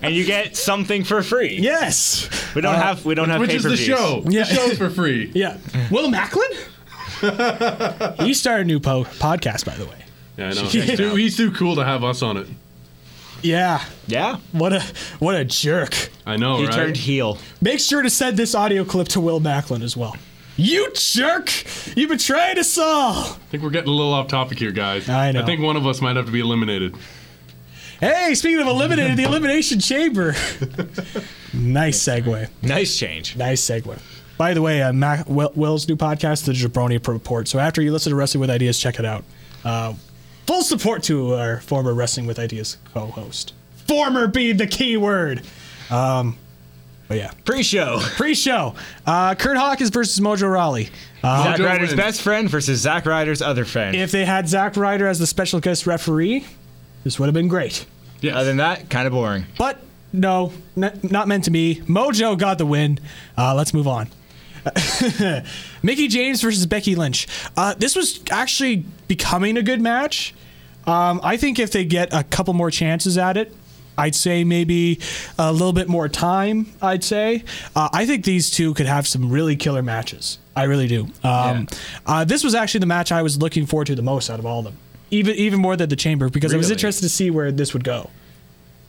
and 0.02 0.14
you 0.14 0.24
get 0.24 0.56
something 0.56 1.04
for 1.04 1.22
free. 1.22 1.56
Yes. 1.60 2.28
We 2.54 2.60
don't 2.60 2.74
have 2.74 3.04
we 3.04 3.14
don't 3.14 3.28
have 3.30 3.40
Which 3.40 3.52
is 3.54 3.62
the 3.62 3.70
pay-per-views. 3.70 3.98
show. 3.98 4.22
Yeah. 4.28 4.44
The 4.44 4.54
show's 4.54 4.78
for 4.78 4.90
free. 4.90 5.30
Yeah. 5.34 5.56
Will 5.90 6.08
Macklin? 6.10 6.48
he 8.24 8.34
started 8.34 8.62
a 8.62 8.66
new 8.66 8.80
po- 8.80 9.04
podcast, 9.04 9.64
by 9.64 9.74
the 9.76 9.84
way. 9.86 9.96
Yeah, 10.36 10.48
I 10.50 10.52
know. 10.54 10.62
He's 10.68 10.96
too, 10.96 11.14
he's 11.14 11.36
too 11.36 11.52
cool 11.52 11.76
to 11.76 11.84
have 11.84 12.02
us 12.02 12.20
on 12.22 12.36
it. 12.36 12.48
Yeah. 13.42 13.84
Yeah, 14.06 14.38
What 14.52 14.72
a 14.72 14.82
what 15.18 15.34
a 15.36 15.44
jerk. 15.44 15.94
I 16.26 16.36
know, 16.36 16.56
he 16.56 16.64
right? 16.64 16.72
turned 16.74 16.96
heel. 16.96 17.38
Make 17.60 17.78
sure 17.78 18.02
to 18.02 18.08
send 18.10 18.36
this 18.36 18.54
audio 18.54 18.84
clip 18.84 19.08
to 19.08 19.20
Will 19.20 19.38
Macklin 19.38 19.82
as 19.82 19.96
well. 19.96 20.16
You 20.56 20.90
jerk! 20.94 21.50
You 21.96 22.08
betrayed 22.08 22.58
us 22.58 22.78
all. 22.78 23.14
I 23.24 23.36
think 23.50 23.62
we're 23.62 23.70
getting 23.70 23.90
a 23.90 23.92
little 23.92 24.12
off 24.12 24.28
topic 24.28 24.58
here, 24.58 24.70
guys. 24.72 25.08
I 25.08 25.32
know. 25.32 25.42
I 25.42 25.44
think 25.44 25.60
one 25.60 25.76
of 25.76 25.86
us 25.86 26.00
might 26.00 26.16
have 26.16 26.26
to 26.26 26.32
be 26.32 26.40
eliminated. 26.40 26.96
Hey, 28.00 28.34
speaking 28.34 28.60
of 28.60 28.66
eliminated, 28.66 29.16
the 29.16 29.22
elimination 29.28 29.78
chamber. 29.80 30.32
nice 31.52 31.98
segue. 32.02 32.48
Nice 32.62 32.96
change. 32.96 33.36
Nice 33.36 33.62
segue. 33.68 33.98
By 34.36 34.52
the 34.54 34.62
way, 34.62 34.82
uh, 34.82 34.92
Mac, 34.92 35.28
Will, 35.28 35.52
Will's 35.54 35.88
new 35.88 35.96
podcast, 35.96 36.44
The 36.44 36.52
Jabroni 36.52 37.04
Report. 37.06 37.46
So 37.48 37.58
after 37.58 37.80
you 37.80 37.92
listen 37.92 38.10
to 38.10 38.16
Wrestling 38.16 38.40
with 38.40 38.50
Ideas, 38.50 38.78
check 38.78 38.98
it 38.98 39.04
out. 39.04 39.24
Uh, 39.64 39.94
full 40.46 40.62
support 40.62 41.02
to 41.04 41.34
our 41.34 41.60
former 41.60 41.94
Wrestling 41.94 42.26
with 42.26 42.38
Ideas 42.38 42.78
co-host. 42.92 43.52
Former 43.86 44.26
being 44.26 44.56
the 44.56 44.66
key 44.66 44.96
word. 44.96 45.42
Um, 45.90 46.36
but 47.06 47.18
yeah, 47.18 47.30
Pre-show. 47.44 48.00
pre-show. 48.16 48.74
Uh, 49.06 49.34
Kurt 49.34 49.56
Hawkins 49.56 49.90
versus 49.90 50.18
Mojo 50.20 50.50
Rawley. 50.50 50.88
Uh, 51.22 51.44
Zack 51.44 51.58
Ryder's 51.60 51.90
wins. 51.90 52.00
best 52.00 52.22
friend 52.22 52.48
versus 52.50 52.80
Zack 52.80 53.06
Ryder's 53.06 53.40
other 53.42 53.64
friend. 53.64 53.94
if 53.94 54.10
they 54.10 54.24
had 54.24 54.48
Zack 54.48 54.76
Ryder 54.76 55.06
as 55.06 55.18
the 55.18 55.26
special 55.26 55.60
guest 55.60 55.86
referee, 55.86 56.44
this 57.04 57.18
would 57.20 57.26
have 57.26 57.34
been 57.34 57.48
great. 57.48 57.86
Yeah. 58.20 58.36
Other 58.36 58.46
than 58.46 58.56
that, 58.56 58.88
kind 58.90 59.06
of 59.06 59.12
boring. 59.12 59.44
But 59.58 59.80
no, 60.12 60.52
n- 60.76 60.98
not 61.02 61.28
meant 61.28 61.44
to 61.44 61.50
be. 61.50 61.82
Mojo 61.86 62.38
got 62.38 62.56
the 62.58 62.66
win. 62.66 62.98
Uh, 63.36 63.54
let's 63.54 63.72
move 63.74 63.86
on. 63.86 64.08
Mickie 65.82 66.08
James 66.08 66.40
versus 66.40 66.66
Becky 66.66 66.94
Lynch. 66.94 67.26
Uh, 67.56 67.74
this 67.74 67.94
was 67.96 68.22
actually 68.30 68.84
becoming 69.08 69.56
a 69.56 69.62
good 69.62 69.80
match. 69.80 70.34
Um, 70.86 71.20
I 71.22 71.36
think 71.36 71.58
if 71.58 71.70
they 71.70 71.84
get 71.84 72.12
a 72.12 72.24
couple 72.24 72.54
more 72.54 72.70
chances 72.70 73.16
at 73.18 73.36
it, 73.36 73.54
I'd 73.96 74.14
say 74.14 74.44
maybe 74.44 75.00
a 75.38 75.52
little 75.52 75.72
bit 75.72 75.88
more 75.88 76.08
time. 76.08 76.72
I'd 76.82 77.04
say 77.04 77.44
uh, 77.76 77.88
I 77.92 78.06
think 78.06 78.24
these 78.24 78.50
two 78.50 78.74
could 78.74 78.86
have 78.86 79.06
some 79.06 79.30
really 79.30 79.56
killer 79.56 79.82
matches. 79.82 80.38
I 80.56 80.64
really 80.64 80.88
do. 80.88 81.08
Um, 81.22 81.68
uh, 82.06 82.24
this 82.24 82.44
was 82.44 82.54
actually 82.54 82.80
the 82.80 82.86
match 82.86 83.12
I 83.12 83.22
was 83.22 83.38
looking 83.38 83.66
forward 83.66 83.86
to 83.86 83.94
the 83.94 84.02
most 84.02 84.30
out 84.30 84.38
of 84.38 84.46
all 84.46 84.60
of 84.60 84.64
them, 84.64 84.76
even 85.10 85.34
even 85.36 85.60
more 85.60 85.76
than 85.76 85.88
the 85.88 85.96
Chamber 85.96 86.28
because 86.28 86.52
I 86.54 86.56
was 86.56 86.70
interested 86.70 87.02
to 87.02 87.08
see 87.08 87.30
where 87.30 87.52
this 87.52 87.72
would 87.72 87.84
go. 87.84 88.10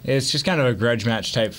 It's 0.03 0.31
just 0.31 0.45
kind 0.45 0.59
of 0.61 0.67
a 0.67 0.73
grudge 0.73 1.05
match 1.05 1.33
type 1.33 1.55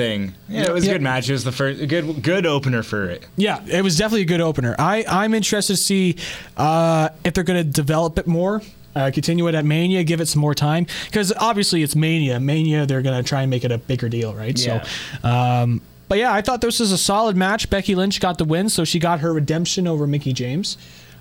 thing. 0.00 0.34
Yeah, 0.48 0.62
it 0.62 0.72
was 0.72 0.88
a 0.88 0.92
good 0.92 1.02
match. 1.02 1.28
It 1.28 1.32
was 1.32 1.44
the 1.44 1.52
first 1.52 1.86
good 1.88 2.22
good 2.22 2.46
opener 2.46 2.82
for 2.82 3.04
it. 3.10 3.26
Yeah, 3.36 3.62
it 3.66 3.82
was 3.82 3.98
definitely 3.98 4.22
a 4.22 4.26
good 4.26 4.40
opener. 4.40 4.74
I, 4.78 5.04
I'm 5.06 5.34
interested 5.34 5.74
to 5.74 5.76
see 5.76 6.16
uh, 6.56 7.10
if 7.24 7.34
they're 7.34 7.44
going 7.44 7.62
to 7.62 7.70
develop 7.70 8.18
it 8.18 8.26
more, 8.26 8.62
uh, 8.96 9.10
continue 9.12 9.46
it 9.48 9.54
at 9.54 9.64
Mania, 9.64 10.02
give 10.02 10.20
it 10.20 10.26
some 10.26 10.40
more 10.40 10.54
time. 10.54 10.86
Because 11.06 11.32
obviously 11.36 11.82
it's 11.82 11.94
Mania. 11.94 12.40
Mania, 12.40 12.86
they're 12.86 13.02
going 13.02 13.22
to 13.22 13.28
try 13.28 13.42
and 13.42 13.50
make 13.50 13.64
it 13.64 13.72
a 13.72 13.78
bigger 13.78 14.08
deal, 14.08 14.34
right? 14.34 14.58
Yeah. 14.58 14.82
So, 14.82 15.28
um, 15.28 15.82
but 16.08 16.18
yeah, 16.18 16.32
I 16.32 16.40
thought 16.40 16.60
this 16.60 16.80
was 16.80 16.92
a 16.92 16.98
solid 16.98 17.36
match. 17.36 17.68
Becky 17.68 17.94
Lynch 17.94 18.20
got 18.20 18.38
the 18.38 18.44
win, 18.44 18.68
so 18.68 18.84
she 18.84 18.98
got 18.98 19.20
her 19.20 19.32
redemption 19.32 19.86
over 19.86 20.06
Mickie 20.06 20.32
James. 20.32 20.78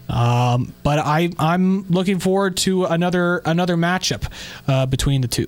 Um, 0.07 0.73
but 0.81 0.97
I, 0.99 1.29
I'm 1.37 1.85
looking 1.89 2.17
forward 2.17 2.57
to 2.57 2.85
another 2.85 3.41
another 3.45 3.77
matchup 3.77 4.31
uh, 4.67 4.87
between 4.87 5.21
the 5.21 5.27
two. 5.27 5.45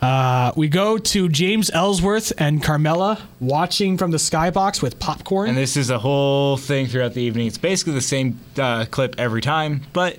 Uh, 0.00 0.52
we 0.54 0.68
go 0.68 0.98
to 0.98 1.28
James 1.30 1.70
Ellsworth 1.70 2.32
and 2.36 2.62
Carmella 2.62 3.20
watching 3.40 3.96
from 3.96 4.10
the 4.10 4.18
skybox 4.18 4.82
with 4.82 4.98
popcorn. 4.98 5.48
And 5.48 5.56
this 5.56 5.76
is 5.76 5.88
a 5.88 5.98
whole 5.98 6.56
thing 6.58 6.86
throughout 6.86 7.14
the 7.14 7.22
evening. 7.22 7.46
It's 7.46 7.56
basically 7.58 7.94
the 7.94 8.00
same 8.02 8.38
uh, 8.58 8.84
clip 8.90 9.14
every 9.18 9.40
time, 9.40 9.82
but 9.94 10.18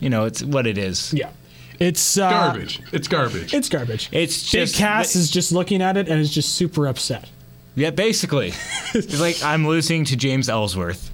you 0.00 0.08
know, 0.08 0.24
it's 0.24 0.42
what 0.42 0.66
it 0.66 0.78
is. 0.78 1.12
Yeah. 1.12 1.30
It's 1.78 2.16
uh, 2.16 2.30
Garbage. 2.30 2.80
It's 2.92 3.08
garbage. 3.08 3.52
It's 3.52 3.68
garbage. 3.68 4.08
It's 4.10 4.50
Big 4.50 4.60
just 4.62 4.76
Cass 4.76 5.14
is 5.14 5.30
just 5.30 5.52
looking 5.52 5.82
at 5.82 5.98
it 5.98 6.08
and 6.08 6.18
is 6.18 6.32
just 6.32 6.54
super 6.54 6.86
upset. 6.86 7.28
yeah, 7.74 7.90
basically. 7.90 8.54
it's 8.94 9.20
like 9.20 9.42
I'm 9.42 9.66
losing 9.68 10.06
to 10.06 10.16
James 10.16 10.48
Ellsworth. 10.48 11.10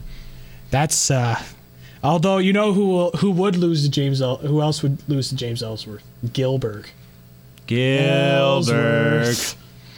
That's 0.70 1.10
uh 1.10 1.42
although 2.04 2.38
you 2.38 2.52
know 2.52 2.72
who 2.72 2.86
will, 2.86 3.10
who 3.12 3.32
would 3.32 3.56
lose 3.56 3.82
to 3.82 3.90
James 3.90 4.22
El- 4.22 4.36
who 4.36 4.60
else 4.60 4.84
would 4.84 4.98
lose 5.08 5.30
to 5.30 5.34
James 5.34 5.64
Ellsworth? 5.64 6.04
Gillberg. 6.26 6.86
Gillberg. 7.66 9.56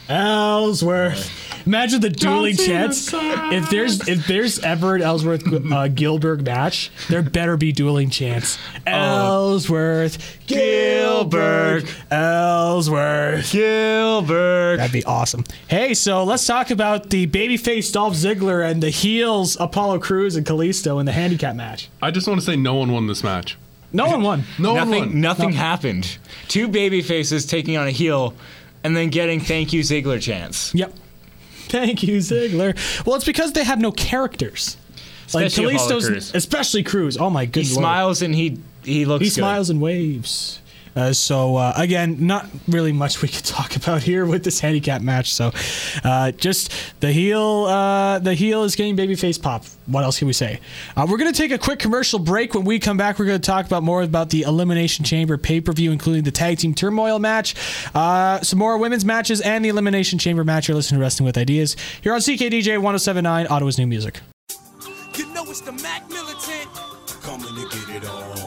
Ellsworth. 0.08 1.66
Imagine 1.66 2.02
the 2.02 2.10
dueling 2.10 2.56
Dancing 2.56 2.66
chants. 2.66 3.10
If 3.54 3.70
there's 3.70 4.06
if 4.06 4.26
there's 4.26 4.58
ever 4.58 4.96
an 4.96 5.02
Ellsworth 5.02 5.46
uh, 5.46 5.88
Gillberg 5.88 6.44
match, 6.44 6.90
there 7.08 7.22
better 7.22 7.56
be 7.56 7.72
dueling 7.72 8.10
chants. 8.10 8.58
Ellsworth, 8.86 10.18
Gillberg, 10.46 11.90
Ellsworth. 12.10 13.50
Gillberg. 13.50 14.76
That'd 14.76 14.92
be 14.92 15.04
awesome. 15.04 15.44
Hey, 15.68 15.94
so 15.94 16.22
let's 16.24 16.46
talk 16.46 16.70
about 16.70 17.08
the 17.08 17.26
babyface 17.26 17.90
Dolph 17.90 18.14
Ziggler 18.14 18.68
and 18.68 18.82
the 18.82 18.90
heels 18.90 19.56
Apollo 19.58 20.00
Crews 20.00 20.36
and 20.36 20.44
Kalisto 20.44 21.00
in 21.00 21.06
the 21.06 21.12
handicap 21.12 21.56
match. 21.56 21.88
I 22.02 22.10
just 22.10 22.28
want 22.28 22.40
to 22.40 22.44
say 22.44 22.56
no 22.56 22.74
one 22.74 22.92
won 22.92 23.06
this 23.06 23.24
match. 23.24 23.56
No 23.94 24.06
one 24.08 24.22
won. 24.22 24.44
No 24.58 24.74
one 24.74 24.90
Nothing. 24.90 25.04
won. 25.10 25.20
Nothing 25.20 25.52
happened. 25.52 26.18
Two 26.48 26.68
baby 26.68 27.00
faces 27.00 27.46
taking 27.46 27.76
on 27.76 27.86
a 27.86 27.90
heel, 27.90 28.34
and 28.82 28.96
then 28.96 29.08
getting 29.08 29.40
"Thank 29.40 29.72
you, 29.72 29.80
Ziggler" 29.82 30.20
chance. 30.20 30.74
Yep. 30.74 30.92
Thank 31.68 32.02
you, 32.02 32.18
Ziggler. 32.18 32.76
Well, 33.06 33.16
it's 33.16 33.24
because 33.24 33.52
they 33.52 33.64
have 33.64 33.78
no 33.80 33.90
characters. 33.92 34.76
Like 35.32 35.46
Especially 35.46 35.74
Apollo 35.74 35.88
Kalisto's, 36.00 36.06
Crews. 36.08 36.34
especially 36.34 36.82
Crews. 36.82 37.16
Oh 37.16 37.30
my 37.30 37.46
goodness. 37.46 37.70
He 37.70 37.74
lord. 37.76 37.82
smiles 37.82 38.22
and 38.22 38.34
he 38.34 38.58
he 38.84 39.04
looks. 39.06 39.22
He 39.24 39.28
good. 39.30 39.34
smiles 39.36 39.70
and 39.70 39.80
waves. 39.80 40.60
Uh, 40.96 41.12
so 41.12 41.56
uh, 41.56 41.72
again, 41.76 42.26
not 42.26 42.46
really 42.68 42.92
much 42.92 43.20
we 43.22 43.28
could 43.28 43.44
talk 43.44 43.76
about 43.76 44.02
here 44.02 44.26
with 44.26 44.44
this 44.44 44.60
handicap 44.60 45.02
match. 45.02 45.32
So 45.32 45.52
uh, 46.04 46.30
just 46.32 46.72
the 47.00 47.12
heel, 47.12 47.64
uh, 47.64 48.18
the 48.18 48.34
heel 48.34 48.64
is 48.64 48.76
getting 48.76 48.96
babyface 48.96 49.40
pop. 49.40 49.64
What 49.86 50.04
else 50.04 50.18
can 50.18 50.26
we 50.26 50.32
say? 50.32 50.60
Uh, 50.96 51.06
we're 51.08 51.18
gonna 51.18 51.32
take 51.32 51.50
a 51.50 51.58
quick 51.58 51.78
commercial 51.78 52.18
break. 52.18 52.54
When 52.54 52.64
we 52.64 52.78
come 52.78 52.96
back, 52.96 53.18
we're 53.18 53.26
gonna 53.26 53.38
talk 53.38 53.66
about 53.66 53.82
more 53.82 54.02
about 54.02 54.30
the 54.30 54.42
Elimination 54.42 55.04
Chamber 55.04 55.36
pay 55.36 55.60
per 55.60 55.72
view, 55.72 55.92
including 55.92 56.24
the 56.24 56.30
tag 56.30 56.58
team 56.58 56.74
turmoil 56.74 57.18
match, 57.18 57.54
uh, 57.94 58.40
some 58.40 58.58
more 58.58 58.78
women's 58.78 59.04
matches, 59.04 59.40
and 59.40 59.64
the 59.64 59.68
Elimination 59.68 60.18
Chamber 60.18 60.44
match. 60.44 60.68
You're 60.68 60.76
listening 60.76 60.98
to 60.98 61.02
Wrestling 61.02 61.26
with 61.26 61.36
Ideas 61.36 61.76
here 62.00 62.14
on 62.14 62.20
CKDJ 62.20 62.78
1079, 62.78 63.46
Ottawa's 63.48 63.78
new 63.78 63.86
music. 63.86 64.20
You 65.16 65.26
know 65.32 65.44
it's 65.44 65.60
the 65.60 65.72
Mac 65.72 66.08
Militant. 66.08 66.68
Coming 67.22 67.68
to 67.70 67.86
get 67.86 68.02
it 68.02 68.08
on. 68.08 68.43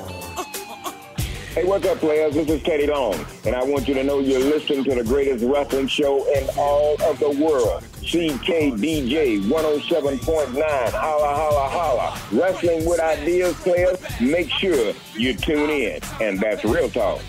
Hey, 1.57 1.63
what's 1.63 1.87
up, 1.87 1.97
players? 1.97 2.35
This 2.35 2.47
is 2.49 2.61
Teddy 2.61 2.85
Long, 2.85 3.15
and 3.43 3.55
I 3.55 3.63
want 3.63 3.87
you 3.87 3.95
to 3.95 4.03
know 4.03 4.19
you're 4.19 4.39
listening 4.39 4.83
to 4.83 4.93
the 4.93 5.03
greatest 5.03 5.43
wrestling 5.43 5.87
show 5.87 6.23
in 6.31 6.47
all 6.55 7.01
of 7.01 7.17
the 7.17 7.31
world. 7.31 7.81
CKDJ 8.03 9.41
107.9. 9.41 10.91
Holla, 10.91 11.35
holla, 11.35 11.67
holla. 11.67 12.21
Wrestling 12.31 12.85
with 12.85 12.99
ideas, 12.99 13.55
players. 13.55 13.97
Make 14.21 14.51
sure 14.51 14.93
you 15.15 15.33
tune 15.33 15.71
in. 15.71 15.99
And 16.21 16.39
that's 16.39 16.63
real 16.63 16.91
talk. 16.91 17.21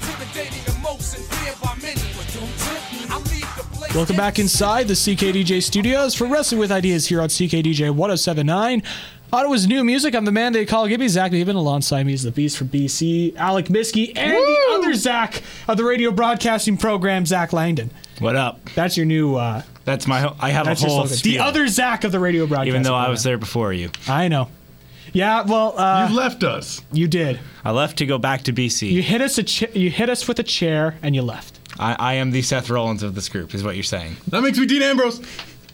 Welcome 3.95 4.17
back 4.17 4.39
inside 4.39 4.89
the 4.89 4.95
CKDJ 4.95 5.63
studios 5.63 6.15
for 6.15 6.27
Wrestling 6.27 6.61
with 6.61 6.71
Ideas 6.71 7.09
here 7.09 7.23
on 7.23 7.31
CKDJ 7.31 7.95
1079. 7.95 8.83
Ottawa's 9.33 9.67
new 9.67 9.85
music. 9.85 10.15
I'm 10.15 10.25
the 10.25 10.33
man 10.33 10.53
they 10.55 10.65
call 10.65 10.89
Gibby, 10.89 11.07
Zach 11.09 11.33
Even. 11.33 11.55
Alongside 11.55 12.05
me 12.07 12.15
is 12.15 12.23
the 12.23 12.31
beast 12.31 12.57
from 12.57 12.69
BC, 12.69 13.37
Alec 13.37 13.67
Miske, 13.67 14.17
and 14.17 14.33
the 14.33 14.59
other 14.73 14.95
Zach 14.95 15.43
of 15.69 15.77
the 15.77 15.85
radio 15.85 16.11
broadcasting 16.11 16.77
program, 16.79 17.27
Zach 17.27 17.53
Langdon. 17.53 17.91
What 18.21 18.37
up? 18.37 18.65
That's 18.75 18.97
your 18.97 19.05
new, 19.07 19.37
uh, 19.37 19.63
That's 19.85 20.07
my. 20.07 20.21
whole- 20.21 20.37
I 20.41 20.51
have 20.51 20.67
a 20.67 20.75
whole. 20.75 21.05
The 21.05 21.39
other 21.41 21.69
Zach 21.69 22.05
of 22.05 22.13
the 22.13 22.19
radio 22.21 22.47
broadcasting 22.47 22.69
even 22.69 22.83
though 22.85 22.95
I 22.95 23.09
was 23.11 23.23
there 23.23 23.37
before 23.39 23.73
you. 23.73 23.91
I 24.09 24.29
know. 24.29 24.49
Yeah, 25.13 25.43
well, 25.43 25.75
uh, 25.79 26.09
you 26.11 26.17
left 26.17 26.43
us. 26.45 26.81
you 26.93 27.07
did. 27.09 27.39
I 27.65 27.71
left 27.71 27.99
to 27.99 28.07
go 28.07 28.19
back 28.19 28.43
to 28.45 28.53
BC. 28.53 28.91
You 28.91 29.03
hit 29.03 29.21
us 29.21 29.37
a 29.39 29.43
ch- 29.43 29.75
you 29.75 29.91
hit 29.91 30.09
us 30.11 30.27
with 30.29 30.39
a 30.39 30.43
chair 30.43 30.97
and 31.03 31.15
you 31.15 31.23
left. 31.23 31.59
I, 31.79 31.95
I 31.99 32.15
am 32.15 32.31
the 32.31 32.43
Seth 32.43 32.69
Rollins 32.71 33.03
of 33.03 33.15
this 33.15 33.29
group, 33.29 33.55
is 33.55 33.63
what 33.63 33.75
you're 33.75 33.85
saying. 33.85 34.17
That 34.29 34.43
makes 34.43 34.59
me 34.59 34.67
Dean 34.67 34.83
Ambrose. 34.83 35.21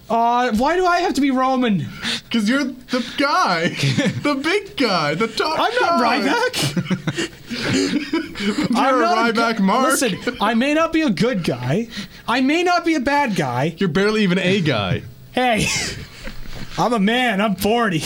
Uh, 0.08 0.52
why 0.56 0.76
do 0.76 0.84
I 0.84 0.99
have 1.00 1.14
to 1.14 1.20
be 1.20 1.30
Roman? 1.30 1.87
Because 2.25 2.49
you're 2.49 2.64
the 2.64 3.04
guy. 3.16 3.68
the 4.23 4.34
big 4.42 4.76
guy. 4.76 5.14
The 5.14 5.28
top 5.28 5.56
guy. 5.56 5.64
I'm 5.66 5.75
not 5.80 6.00
guy. 6.00 6.20
Ryback. 6.20 7.34
I'm 8.76 8.94
a 8.96 8.99
not 9.00 9.34
Ryback 9.34 9.56
good- 9.56 9.64
Mark. 9.64 9.90
Listen, 10.00 10.18
I 10.40 10.54
may 10.54 10.75
not 10.75 10.92
be 10.92 11.02
a 11.02 11.11
good 11.11 11.42
guy. 11.44 11.88
I 12.28 12.40
may 12.42 12.62
not 12.62 12.84
be 12.84 12.94
a 12.94 13.00
bad 13.00 13.34
guy. 13.37 13.75
You're 13.78 13.88
barely 13.88 14.23
even 14.23 14.38
a 14.38 14.61
guy. 14.61 15.02
Hey, 15.32 15.66
I'm 16.76 16.92
a 16.92 16.99
man. 17.00 17.40
I'm 17.40 17.56
40. 17.56 18.02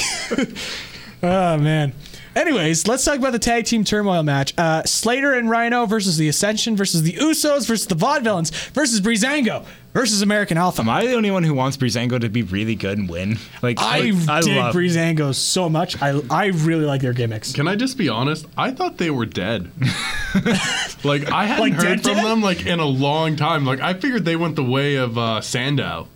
oh 1.25 1.59
man. 1.59 1.93
Anyways, 2.37 2.87
let's 2.87 3.05
talk 3.05 3.19
about 3.19 3.33
the 3.33 3.39
tag 3.41 3.65
team 3.65 3.83
turmoil 3.83 4.23
match. 4.23 4.55
Uh, 4.57 4.85
Slater 4.85 5.33
and 5.35 5.51
Rhino 5.51 5.87
versus 5.87 6.19
the 6.19 6.29
Ascension 6.29 6.77
versus 6.77 7.03
the 7.03 7.15
Usos 7.15 7.67
versus 7.67 7.87
the 7.89 7.97
Vaudevillains 7.97 8.53
versus 8.71 9.01
Breezango 9.01 9.65
versus 9.99 10.23
American 10.23 10.57
Alpha. 10.57 10.81
Am 10.81 10.89
I 10.89 11.05
the 11.05 11.15
only 11.15 11.33
one 11.33 11.43
who 11.43 11.53
wants 11.53 11.77
Breezango 11.77 12.21
to 12.21 12.29
be 12.29 12.43
really 12.43 12.77
good 12.77 12.99
and 12.99 13.09
win? 13.11 13.37
Like 13.63 13.81
I, 13.81 14.13
I, 14.29 14.41
dig 14.43 14.57
love. 14.57 14.73
Breezango 14.73 15.35
so 15.35 15.69
much. 15.69 16.01
I 16.01 16.21
I 16.31 16.47
really 16.47 16.85
like 16.85 17.01
their 17.01 17.13
gimmicks. 17.13 17.53
Can 17.53 17.67
I 17.67 17.75
just 17.75 17.99
be 17.99 18.09
honest? 18.09 18.47
I 18.57 18.71
thought 18.71 18.99
they 18.99 19.11
were 19.11 19.27
dead. 19.27 19.71
like 21.05 21.31
I 21.33 21.47
hadn't 21.47 21.61
Like 21.61 21.73
heard 21.73 21.83
dead 21.83 22.03
from 22.05 22.15
dead? 22.15 22.25
them 22.25 22.43
like 22.43 22.65
in 22.65 22.79
a 22.79 22.87
long 22.87 23.35
time. 23.35 23.65
Like 23.65 23.81
I 23.81 23.95
figured 23.95 24.25
they 24.25 24.37
went 24.37 24.55
the 24.55 24.63
way 24.65 24.95
of 24.95 25.19
uh, 25.19 25.41
Sandow. 25.41 26.07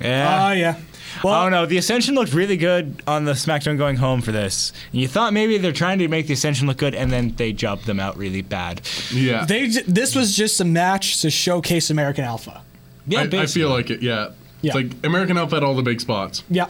yeah. 0.00 0.46
Oh 0.48 0.52
yeah. 0.52 0.80
Well, 1.24 1.44
oh 1.44 1.48
no, 1.48 1.66
the 1.66 1.76
Ascension 1.78 2.14
looked 2.14 2.32
really 2.32 2.56
good 2.56 3.02
on 3.08 3.24
the 3.24 3.32
SmackDown 3.32 3.76
going 3.76 3.96
home 3.96 4.22
for 4.22 4.30
this. 4.32 4.72
And 4.92 5.00
you 5.00 5.08
thought 5.08 5.32
maybe 5.32 5.58
they're 5.58 5.72
trying 5.72 5.98
to 5.98 6.08
make 6.08 6.26
the 6.28 6.32
Ascension 6.34 6.66
look 6.68 6.78
good, 6.78 6.94
and 6.94 7.10
then 7.12 7.34
they 7.36 7.52
jumped 7.52 7.86
them 7.86 7.98
out 8.00 8.16
really 8.16 8.40
bad. 8.42 8.80
Yeah. 9.12 9.44
they 9.44 9.66
this 9.66 10.14
was 10.14 10.34
just 10.36 10.60
a 10.60 10.64
match 10.64 11.20
to 11.22 11.28
showcase 11.30 11.90
American 11.90 12.24
Alpha. 12.24 12.62
Yeah, 13.06 13.20
I, 13.32 13.42
I 13.42 13.46
feel 13.46 13.68
like 13.70 13.90
it. 13.90 14.02
Yeah. 14.02 14.30
Yeah. 14.60 14.68
It's 14.68 14.74
like 14.92 15.04
American 15.04 15.36
Alpha 15.38 15.56
had 15.56 15.64
all 15.64 15.74
the 15.74 15.82
big 15.82 16.00
spots. 16.00 16.44
Yeah. 16.48 16.68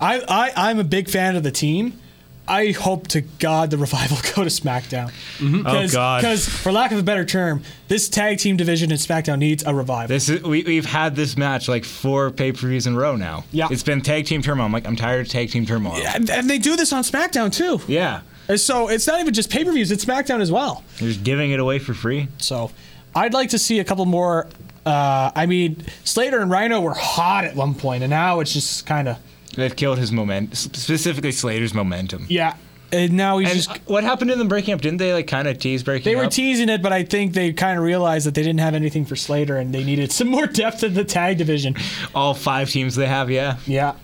I, 0.00 0.20
I, 0.28 0.52
I'm 0.70 0.80
a 0.80 0.84
big 0.84 1.08
fan 1.08 1.36
of 1.36 1.42
the 1.44 1.52
team. 1.52 2.00
I 2.46 2.72
hope 2.72 3.08
to 3.08 3.22
God 3.22 3.70
the 3.70 3.78
revival 3.78 4.18
go 4.34 4.42
to 4.44 4.50
SmackDown. 4.50 5.10
Mm-hmm. 5.38 5.66
Oh, 5.66 5.88
God. 5.88 6.20
Because, 6.20 6.46
for 6.46 6.72
lack 6.72 6.92
of 6.92 6.98
a 6.98 7.02
better 7.02 7.24
term, 7.24 7.62
this 7.88 8.08
tag 8.10 8.38
team 8.38 8.56
division 8.58 8.90
in 8.90 8.98
SmackDown 8.98 9.38
needs 9.38 9.64
a 9.64 9.74
revival. 9.74 10.08
This 10.08 10.28
is 10.28 10.42
we, 10.42 10.62
we've 10.64 10.84
had 10.84 11.16
this 11.16 11.36
match 11.38 11.68
like 11.68 11.84
four 11.86 12.30
pay 12.30 12.52
per 12.52 12.66
views 12.66 12.86
in 12.86 12.94
a 12.94 12.98
row 12.98 13.16
now. 13.16 13.44
Yeah. 13.50 13.68
it's 13.70 13.82
been 13.82 14.02
tag 14.02 14.26
team 14.26 14.42
turmoil. 14.42 14.66
I'm 14.66 14.72
like, 14.72 14.86
I'm 14.86 14.96
tired 14.96 15.24
of 15.24 15.32
tag 15.32 15.50
team 15.50 15.64
turmoil. 15.64 15.94
and, 15.94 16.28
and 16.28 16.50
they 16.50 16.58
do 16.58 16.76
this 16.76 16.92
on 16.92 17.02
SmackDown 17.02 17.50
too. 17.50 17.80
Yeah, 17.90 18.22
And 18.48 18.60
so 18.60 18.88
it's 18.88 19.06
not 19.06 19.20
even 19.20 19.32
just 19.32 19.50
pay 19.50 19.64
per 19.64 19.72
views; 19.72 19.90
it's 19.90 20.04
SmackDown 20.04 20.40
as 20.40 20.52
well. 20.52 20.84
they're 20.98 21.08
just 21.08 21.24
giving 21.24 21.52
it 21.52 21.60
away 21.60 21.78
for 21.78 21.94
free. 21.94 22.28
So 22.38 22.72
I'd 23.14 23.32
like 23.32 23.50
to 23.50 23.58
see 23.58 23.78
a 23.78 23.84
couple 23.84 24.04
more. 24.04 24.48
Uh, 24.86 25.30
I 25.34 25.46
mean, 25.46 25.82
Slater 26.04 26.40
and 26.40 26.50
Rhino 26.50 26.80
were 26.80 26.94
hot 26.94 27.44
at 27.44 27.54
one 27.56 27.74
point, 27.74 28.02
and 28.02 28.10
now 28.10 28.40
it's 28.40 28.52
just 28.52 28.86
kind 28.86 29.08
of 29.08 29.18
They've 29.56 29.74
killed 29.74 29.98
his 29.98 30.10
momentum, 30.12 30.54
specifically 30.54 31.32
Slater's 31.32 31.74
momentum. 31.74 32.26
yeah. 32.28 32.56
And 32.92 33.14
now 33.14 33.38
he's 33.38 33.50
And 33.50 33.56
just 33.60 33.70
what 33.88 34.04
happened 34.04 34.30
to 34.30 34.36
them 34.36 34.46
breaking 34.46 34.72
up? 34.72 34.80
Didn't 34.80 34.98
they 34.98 35.12
like 35.12 35.26
kind 35.26 35.48
of 35.48 35.58
tease 35.58 35.82
breaking 35.82 36.04
They 36.04 36.14
were 36.14 36.26
up? 36.26 36.30
teasing 36.30 36.68
it, 36.68 36.80
but 36.80 36.92
I 36.92 37.02
think 37.02 37.32
they 37.32 37.52
kind 37.52 37.76
of 37.76 37.84
realized 37.84 38.24
that 38.26 38.34
they 38.34 38.42
didn't 38.42 38.60
have 38.60 38.74
anything 38.74 39.04
for 39.04 39.16
Slater 39.16 39.56
and 39.56 39.74
they 39.74 39.82
needed 39.82 40.12
some 40.12 40.28
more 40.28 40.46
depth 40.46 40.84
in 40.84 40.94
the 40.94 41.02
tag 41.02 41.38
division. 41.38 41.74
All 42.14 42.34
five 42.34 42.70
teams 42.70 42.94
they 42.94 43.06
have, 43.06 43.32
yeah. 43.32 43.56
Yeah. 43.66 43.94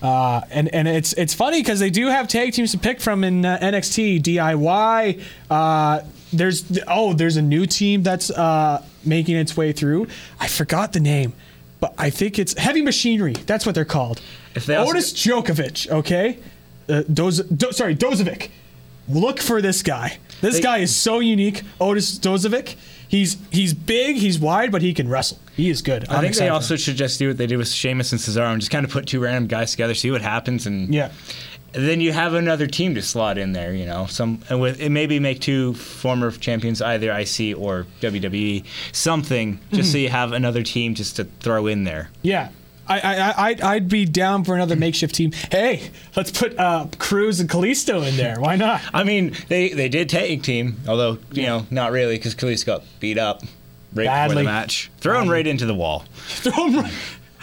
Uh, 0.00 0.42
and 0.50 0.72
and 0.74 0.86
it's 0.86 1.12
it's 1.14 1.34
funny 1.34 1.60
because 1.60 1.80
they 1.80 1.90
do 1.90 2.06
have 2.06 2.28
tag 2.28 2.52
teams 2.52 2.70
to 2.70 2.78
pick 2.78 3.00
from 3.00 3.24
in 3.24 3.44
uh, 3.44 3.58
NXT 3.60 4.22
DIY. 4.22 5.22
Uh, 5.50 6.00
there's 6.32 6.78
oh 6.86 7.14
there's 7.14 7.36
a 7.36 7.42
new 7.42 7.66
team 7.66 8.02
that's 8.04 8.30
uh, 8.30 8.84
making 9.06 9.36
its 9.36 9.56
way 9.56 9.72
through. 9.72 10.08
I 10.40 10.48
forgot 10.48 10.92
the 10.92 11.00
name, 11.00 11.32
but 11.80 11.94
I 11.98 12.10
think 12.10 12.38
it's 12.38 12.54
Heavy 12.58 12.82
Machinery. 12.82 13.34
That's 13.46 13.64
what 13.66 13.74
they're 13.74 13.84
called. 13.84 14.20
If 14.54 14.66
they 14.66 14.76
Otis 14.76 15.12
Djokovic, 15.12 15.90
okay, 15.90 16.38
uh, 16.88 17.02
Doz, 17.12 17.40
Do, 17.40 17.72
sorry 17.72 17.94
Dozovic. 17.94 18.50
Look 19.08 19.40
for 19.40 19.62
this 19.62 19.82
guy. 19.82 20.18
This 20.40 20.56
They- 20.56 20.62
guy 20.62 20.78
is 20.78 20.94
so 20.94 21.20
unique. 21.20 21.62
Otis 21.80 22.18
Dozovic. 22.18 22.74
He's 23.08 23.36
he's 23.50 23.72
big, 23.72 24.16
he's 24.16 24.36
wide, 24.38 24.72
but 24.72 24.82
he 24.82 24.92
can 24.92 25.08
wrestle. 25.08 25.38
He 25.54 25.70
is 25.70 25.80
good. 25.80 26.08
I 26.08 26.20
think 26.20 26.34
they 26.34 26.48
also 26.48 26.74
should 26.76 26.96
just 26.96 27.18
do 27.20 27.28
what 27.28 27.36
they 27.38 27.46
did 27.46 27.56
with 27.56 27.68
Sheamus 27.68 28.10
and 28.12 28.20
Cesaro 28.20 28.50
and 28.52 28.60
just 28.60 28.72
kind 28.72 28.84
of 28.84 28.90
put 28.90 29.06
two 29.06 29.20
random 29.20 29.46
guys 29.46 29.70
together, 29.70 29.94
see 29.94 30.10
what 30.10 30.22
happens, 30.22 30.66
and 30.66 30.92
yeah. 30.92 31.12
Then 31.76 32.00
you 32.00 32.12
have 32.12 32.32
another 32.34 32.66
team 32.66 32.94
to 32.94 33.02
slot 33.02 33.36
in 33.38 33.52
there. 33.52 33.74
You 33.74 33.84
know, 33.86 34.06
some 34.06 34.40
and 34.48 34.60
with 34.60 34.80
and 34.80 34.94
maybe 34.94 35.20
make 35.20 35.40
two 35.40 35.74
former 35.74 36.30
champions, 36.30 36.80
either 36.80 37.12
IC 37.12 37.56
or 37.58 37.86
WWE, 38.00 38.64
something, 38.92 39.58
just 39.70 39.88
Mm-hmm. 39.88 39.92
so 39.92 39.98
you 39.98 40.08
have 40.08 40.32
another 40.32 40.62
team 40.62 40.94
just 40.94 41.16
to 41.16 41.24
throw 41.40 41.66
in 41.66 41.84
there. 41.84 42.10
Yeah. 42.22 42.48
I, 42.88 43.00
I, 43.00 43.48
I'd, 43.48 43.60
I'd 43.62 43.88
be 43.88 44.04
down 44.04 44.44
for 44.44 44.54
another 44.54 44.76
makeshift 44.76 45.12
team. 45.16 45.32
Hey, 45.50 45.90
let's 46.14 46.30
put 46.30 46.56
uh, 46.56 46.86
Crews 47.00 47.40
and 47.40 47.50
Kalisto 47.50 48.06
in 48.08 48.16
there. 48.16 48.38
Why 48.38 48.54
not? 48.54 48.80
I 48.94 49.02
mean, 49.02 49.34
they 49.48 49.70
they 49.70 49.88
did 49.88 50.08
tag 50.08 50.44
team, 50.44 50.76
although 50.86 51.18
you 51.32 51.42
know 51.42 51.66
not 51.68 51.90
really 51.90 52.16
because 52.16 52.36
Khalees 52.36 52.64
got 52.64 52.84
beat 53.00 53.18
up 53.18 53.42
right 53.92 54.28
before 54.28 54.36
the 54.40 54.44
match, 54.44 54.88
thrown 54.98 55.28
right 55.28 55.44
into 55.48 55.66
the 55.66 55.74
wall. 55.74 56.04
Throw 56.28 56.68
him 56.68 56.76
right- 56.80 56.92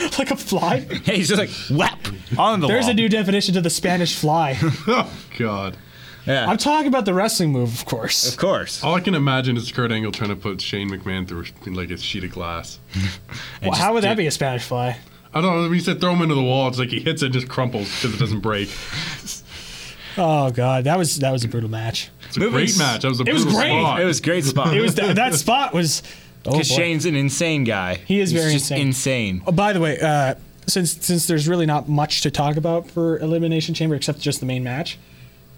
like 0.19 0.31
a 0.31 0.35
fly. 0.35 0.79
Hey, 1.03 1.17
he's 1.17 1.29
just 1.29 1.39
like 1.39 1.49
whap 1.77 1.99
on 2.37 2.59
the 2.59 2.67
There's 2.67 2.85
wall. 2.85 2.91
a 2.91 2.95
new 2.95 3.09
definition 3.09 3.53
to 3.55 3.61
the 3.61 3.69
Spanish 3.69 4.15
fly. 4.15 4.57
Oh 4.87 5.11
God. 5.37 5.77
yeah, 6.25 6.47
I'm 6.49 6.57
talking 6.57 6.87
about 6.87 7.05
the 7.05 7.13
wrestling 7.13 7.51
move, 7.51 7.73
of 7.73 7.85
course. 7.85 8.27
of 8.31 8.37
course. 8.37 8.83
All 8.83 8.95
I 8.95 8.99
can 9.01 9.13
imagine 9.15 9.57
is 9.57 9.71
Kurt 9.71 9.91
Angle 9.91 10.11
trying 10.11 10.29
to 10.29 10.35
put 10.35 10.61
Shane 10.61 10.89
McMahon 10.89 11.27
through 11.27 11.45
like 11.73 11.89
a 11.91 11.97
sheet 11.97 12.23
of 12.23 12.31
glass. 12.31 12.79
Well, 13.61 13.71
how 13.73 13.93
would 13.93 14.03
that 14.03 14.17
be 14.17 14.27
a 14.27 14.31
Spanish 14.31 14.63
fly? 14.63 14.97
I 15.33 15.41
don't 15.41 15.55
know. 15.55 15.61
When 15.63 15.73
you 15.73 15.79
said 15.79 15.99
throw 16.01 16.13
him 16.13 16.21
into 16.21 16.35
the 16.35 16.43
wall, 16.43 16.67
it's 16.67 16.77
like 16.77 16.89
he 16.89 16.99
hits 16.99 17.21
it 17.23 17.27
and 17.27 17.33
just 17.33 17.47
crumples 17.49 17.87
because 17.95 18.13
it 18.15 18.19
doesn't 18.19 18.41
break. 18.41 18.69
Oh 20.17 20.51
god, 20.51 20.83
that 20.83 20.97
was 20.97 21.17
that 21.19 21.31
was 21.31 21.43
a 21.43 21.47
brutal 21.47 21.69
match. 21.69 22.09
It's 22.27 22.37
a 22.37 22.39
Moving 22.39 22.53
great 22.53 22.77
match. 22.77 23.01
That 23.01 23.09
was 23.09 23.19
a 23.19 23.23
It 23.23 23.33
was 23.33 23.43
brutal 23.43 23.61
great. 23.61 23.79
spot. 23.81 24.01
It 24.01 24.05
was 24.05 24.21
great 24.21 24.43
spot. 24.43 24.77
It 24.77 24.81
was 24.81 24.95
that, 24.95 25.15
that 25.15 25.33
spot 25.33 25.73
was. 25.73 26.03
Oh 26.45 26.51
because 26.51 26.67
Shane's 26.67 27.05
an 27.05 27.15
insane 27.15 27.63
guy. 27.63 27.95
He 28.05 28.19
is 28.19 28.31
He's 28.31 28.39
very 28.41 28.53
just 28.53 28.71
insane. 28.71 28.87
insane. 28.87 29.41
Oh, 29.47 29.51
by 29.51 29.71
the 29.73 29.79
way, 29.79 29.99
uh, 29.99 30.35
since 30.67 30.91
since 31.05 31.25
there's 31.27 31.47
really 31.47 31.65
not 31.65 31.87
much 31.87 32.21
to 32.21 32.31
talk 32.31 32.57
about 32.57 32.89
for 32.89 33.17
Elimination 33.19 33.73
Chamber 33.73 33.95
except 33.95 34.19
just 34.19 34.39
the 34.39 34.45
main 34.45 34.63
match, 34.63 34.97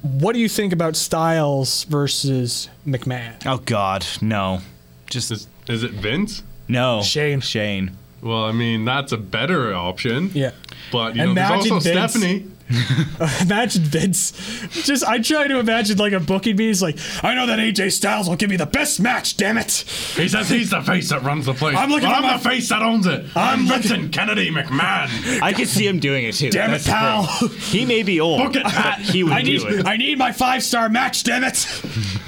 what 0.01 0.34
do 0.34 0.39
you 0.39 0.48
think 0.50 0.74
about 0.74 0.96
Styles 0.96 1.84
versus 1.86 2.70
McMahon? 2.88 3.34
Oh 3.46 3.58
God, 3.65 4.06
no, 4.22 4.62
just 5.10 5.32
Is, 5.32 5.48
is 5.68 5.84
it 5.84 5.92
Vince? 5.92 6.44
no. 6.68 7.01
Shane. 7.01 7.42
Shane. 7.42 7.98
Well, 8.22 8.46
I 8.46 8.51
mean 8.51 8.86
that's 8.86 9.12
a 9.12 9.18
better 9.18 9.74
option. 9.74 10.32
Yeah. 10.34 10.51
But 10.91 11.15
you 11.15 11.25
know, 11.25 11.34
there's 11.34 11.50
Imagine 11.50 11.72
also 11.74 11.89
Vince. 11.94 12.12
Stephanie. 12.12 12.51
Imagine 13.44 13.84
Vince. 13.84 14.32
Just 14.86 15.05
I 15.05 15.20
try 15.20 15.48
to 15.48 15.60
imagine 15.60 15.98
like 16.00 16.13
a 16.13 16.20
booking 16.20 16.53
meeting. 16.55 16.67
He's 16.70 16.82
like, 16.82 16.98
I 17.24 17.36
know 17.36 17.46
that 17.46 17.60
AJ 17.60 17.91
Styles 17.91 18.27
will 18.27 18.36
give 18.38 18.50
me 18.50 18.58
the 18.58 18.65
best 18.65 19.00
match. 19.00 19.38
Damn 19.38 19.60
it! 19.60 19.72
He 20.15 20.27
says 20.27 20.50
he's 20.50 20.72
the 20.72 20.82
face 20.82 21.10
that 21.10 21.22
runs 21.22 21.46
the 21.46 21.53
place. 21.53 21.77
I'm 21.77 21.89
looking 21.91 22.10
But 22.10 22.15
for 22.17 22.24
I'm 22.24 22.32
my- 22.32 22.38
the 22.38 22.44
face 22.50 22.70
that 22.70 22.82
owns 22.82 23.05
it. 23.05 23.24
I'm, 23.36 23.67
Vincent 23.67 24.12
Kennedy 24.12 24.50
McMahon. 24.50 25.41
I 25.44 25.53
could 25.53 25.67
see 25.67 25.86
him 25.86 26.00
doing 26.00 26.25
it 26.25 26.34
too. 26.34 26.50
Damn 26.50 26.72
it, 26.72 26.82
That's 26.82 26.86
the 26.86 26.91
pal. 26.91 27.24
He 27.50 27.86
may 27.86 28.01
be 28.01 28.20
old, 28.20 28.41
Book 28.41 28.55
it, 28.55 28.63
Pat. 28.63 28.98
but 28.98 29.05
he 29.13 29.24
would 29.24 29.34
I 29.34 29.44
need 29.44 29.60
do 29.62 29.67
it. 29.67 29.86
I 29.86 29.98
need 29.98 30.17
my 30.17 30.32
five 30.32 30.63
star 30.63 30.89
match. 30.89 31.24
Damn 31.24 31.44
it! 31.44 31.67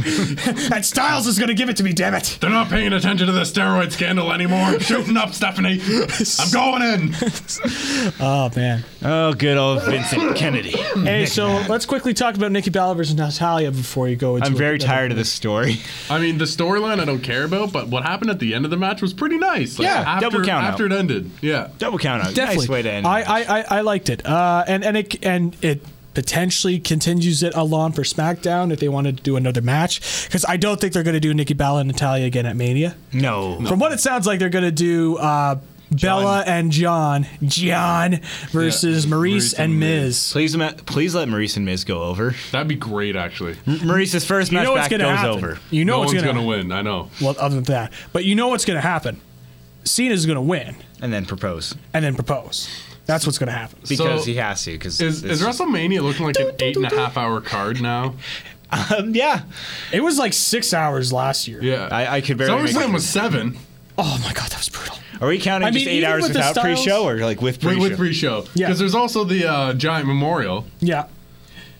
and 0.71 0.85
Styles 0.85 1.25
is 1.25 1.39
gonna 1.39 1.55
give 1.55 1.69
it 1.69 1.77
to 1.77 1.83
me. 1.83 1.93
Damn 1.93 2.13
it! 2.13 2.37
They're 2.39 2.51
not 2.51 2.69
paying 2.69 2.93
attention 2.93 3.25
to 3.25 3.33
the 3.33 3.41
steroid 3.41 3.91
scandal 3.91 4.31
anymore. 4.31 4.59
I'm 4.59 4.79
shooting 4.81 5.17
up, 5.17 5.33
Stephanie. 5.33 5.81
I'm 5.81 6.51
going 6.51 6.83
in. 6.83 7.15
Uh, 8.19 8.36
Oh 8.39 8.51
man. 8.55 8.83
Oh, 9.03 9.33
good 9.33 9.57
old 9.57 9.83
Vincent 9.83 10.35
Kennedy. 10.37 10.71
Hey, 10.71 11.25
so 11.25 11.47
let's 11.67 11.85
quickly 11.87 12.13
talk 12.13 12.35
about 12.35 12.51
Nikki 12.51 12.69
Bella 12.69 12.93
versus 12.93 13.15
Natalya 13.15 13.71
before 13.71 14.07
you 14.09 14.15
go 14.15 14.35
into. 14.35 14.47
I'm 14.47 14.55
very 14.55 14.75
another- 14.75 14.87
tired 14.87 15.11
of 15.11 15.17
this 15.17 15.31
story. 15.31 15.77
I 16.09 16.19
mean, 16.19 16.37
the 16.37 16.45
storyline 16.45 16.99
I 16.99 17.05
don't 17.05 17.21
care 17.23 17.43
about, 17.45 17.71
but 17.71 17.87
what 17.87 18.03
happened 18.03 18.29
at 18.29 18.37
the 18.39 18.53
end 18.53 18.63
of 18.65 18.69
the 18.71 18.77
match 18.77 19.01
was 19.01 19.11
pretty 19.13 19.37
nice. 19.39 19.79
Like, 19.79 19.87
Yeah, 19.87 20.03
after, 20.05 20.29
double 20.29 20.45
count 20.45 20.65
out. 20.65 20.71
after 20.73 20.85
it 20.85 20.91
ended. 20.91 21.31
Yeah. 21.41 21.69
Double 21.79 21.97
count 21.97 22.23
out. 22.23 22.35
Definitely. 22.35 22.63
Nice 22.65 22.69
way 22.69 22.81
to 22.83 22.91
end. 22.91 23.07
I. 23.07 23.21
I, 23.21 23.59
I, 23.59 23.65
I 23.77 23.81
liked 23.81 24.09
it. 24.09 24.23
Uh, 24.25 24.63
and 24.67 24.83
and 24.85 24.97
it 24.97 25.25
and 25.25 25.55
it 25.63 25.81
potentially 26.13 26.79
continues 26.79 27.41
it 27.43 27.55
along 27.55 27.93
for 27.93 28.01
SmackDown 28.03 28.71
if 28.71 28.79
they 28.79 28.89
wanted 28.89 29.17
to 29.17 29.23
do 29.23 29.35
another 29.35 29.61
match 29.61 30.25
because 30.27 30.45
I 30.49 30.57
don't 30.57 30.79
think 30.81 30.93
they're 30.93 31.03
going 31.03 31.13
to 31.13 31.19
do 31.19 31.33
Nikki 31.33 31.53
Bella 31.53 31.79
and 31.81 31.87
Natalya 31.87 32.25
again 32.25 32.45
at 32.45 32.55
Mania. 32.55 32.95
no. 33.13 33.63
From 33.67 33.79
what 33.79 33.91
it 33.93 33.99
sounds 33.99 34.25
like, 34.27 34.39
they're 34.39 34.49
going 34.49 34.65
to 34.65 34.71
do. 34.71 35.17
Uh, 35.17 35.55
Bella 35.91 36.43
and 36.45 36.71
John, 36.71 37.27
John 37.43 38.19
versus 38.49 39.05
Yeah, 39.05 39.11
Maryse, 39.11 39.19
Maryse 39.39 39.53
and 39.53 39.71
and 39.71 39.79
Miz. 39.79 40.29
Please, 40.31 40.57
ma- 40.57 40.71
please 40.85 41.15
let 41.15 41.27
Maryse 41.27 41.55
and 41.57 41.65
Miz 41.65 41.83
go 41.83 42.03
over. 42.03 42.35
That'd 42.51 42.67
be 42.67 42.75
great, 42.75 43.15
actually. 43.15 43.55
Maryse's 43.65 44.25
first 44.25 44.51
You 44.51 44.57
match 44.57 44.65
know 44.65 44.71
what's 44.73 44.83
back 44.83 44.89
going 44.91 44.99
to 45.01 45.05
goes 45.07 45.17
happen. 45.17 45.31
over. 45.45 45.59
You 45.71 45.85
know 45.85 45.93
no 45.93 45.99
what's 45.99 46.13
one's 46.13 46.23
going 46.23 46.35
gonna 46.35 46.47
win. 46.47 46.71
I 46.71 46.81
know. 46.81 47.09
Well, 47.21 47.35
other 47.39 47.55
than 47.55 47.63
that, 47.65 47.93
but 48.13 48.25
you 48.25 48.35
know 48.35 48.49
what's 48.49 48.65
going 48.65 48.77
to 48.77 48.81
happen. 48.81 49.21
Cena's 49.83 50.25
going 50.25 50.35
to 50.35 50.41
win 50.41 50.75
And 51.01 51.13
then 51.13 51.25
propose. 51.25 51.73
and 51.93 52.03
then 52.03 52.15
propose. 52.15 52.69
That's 53.05 53.25
what's 53.25 53.37
going 53.37 53.47
to 53.47 53.53
happen. 53.57 53.79
Because 53.87 54.23
So, 54.25 54.25
he 54.29 54.35
has 54.35 54.61
to. 54.65 54.73
Because 54.73 54.99
Is, 54.99 55.23
is 55.23 55.41
WrestleMania 55.41 56.01
looking 56.01 56.25
like 56.25 56.37
an 56.39 56.51
eight 56.59 56.75
and 56.75 56.85
a 56.85 56.93
half 56.95 57.15
hour 57.17 57.39
card 57.39 57.81
now? 57.81 58.15
um, 58.71 59.15
yeah. 59.15 59.43
It 59.93 60.01
was 60.01 60.19
like 60.19 60.33
six 60.33 60.73
hours 60.73 61.13
last 61.13 61.47
year. 61.47 61.63
Yeah. 61.63 61.87
I, 61.89 62.17
I 62.17 62.21
could 62.21 62.37
barely. 62.37 62.63
Make 62.63 62.71
SummerSlam 62.73 62.89
it. 62.89 62.93
was 62.93 63.07
seven 63.07 63.57
Oh 63.97 64.19
my 64.23 64.33
god, 64.33 64.49
that 64.51 64.57
was 64.59 64.69
brutal. 64.69 64.86
Are 65.21 65.27
we 65.27 65.39
counting 65.39 65.67
I 65.67 65.71
just 65.71 65.85
mean, 65.85 65.93
eight 65.95 65.97
even 65.99 66.09
hours 66.11 66.23
with 66.23 66.33
the 66.33 66.39
without 66.39 66.51
styles- 66.55 66.79
pre-show, 66.83 67.07
or 67.07 67.17
like 67.17 67.41
with 67.41 67.57
with, 67.57 67.61
pre-show? 67.61 67.81
with 67.81 67.97
pre-show. 67.97 68.45
Yeah. 68.53 68.67
Because 68.67 68.79
there's 68.79 68.95
also 68.95 69.23
the 69.23 69.45
uh, 69.45 69.73
giant 69.73 70.07
memorial. 70.07 70.65
Yeah. 70.79 71.05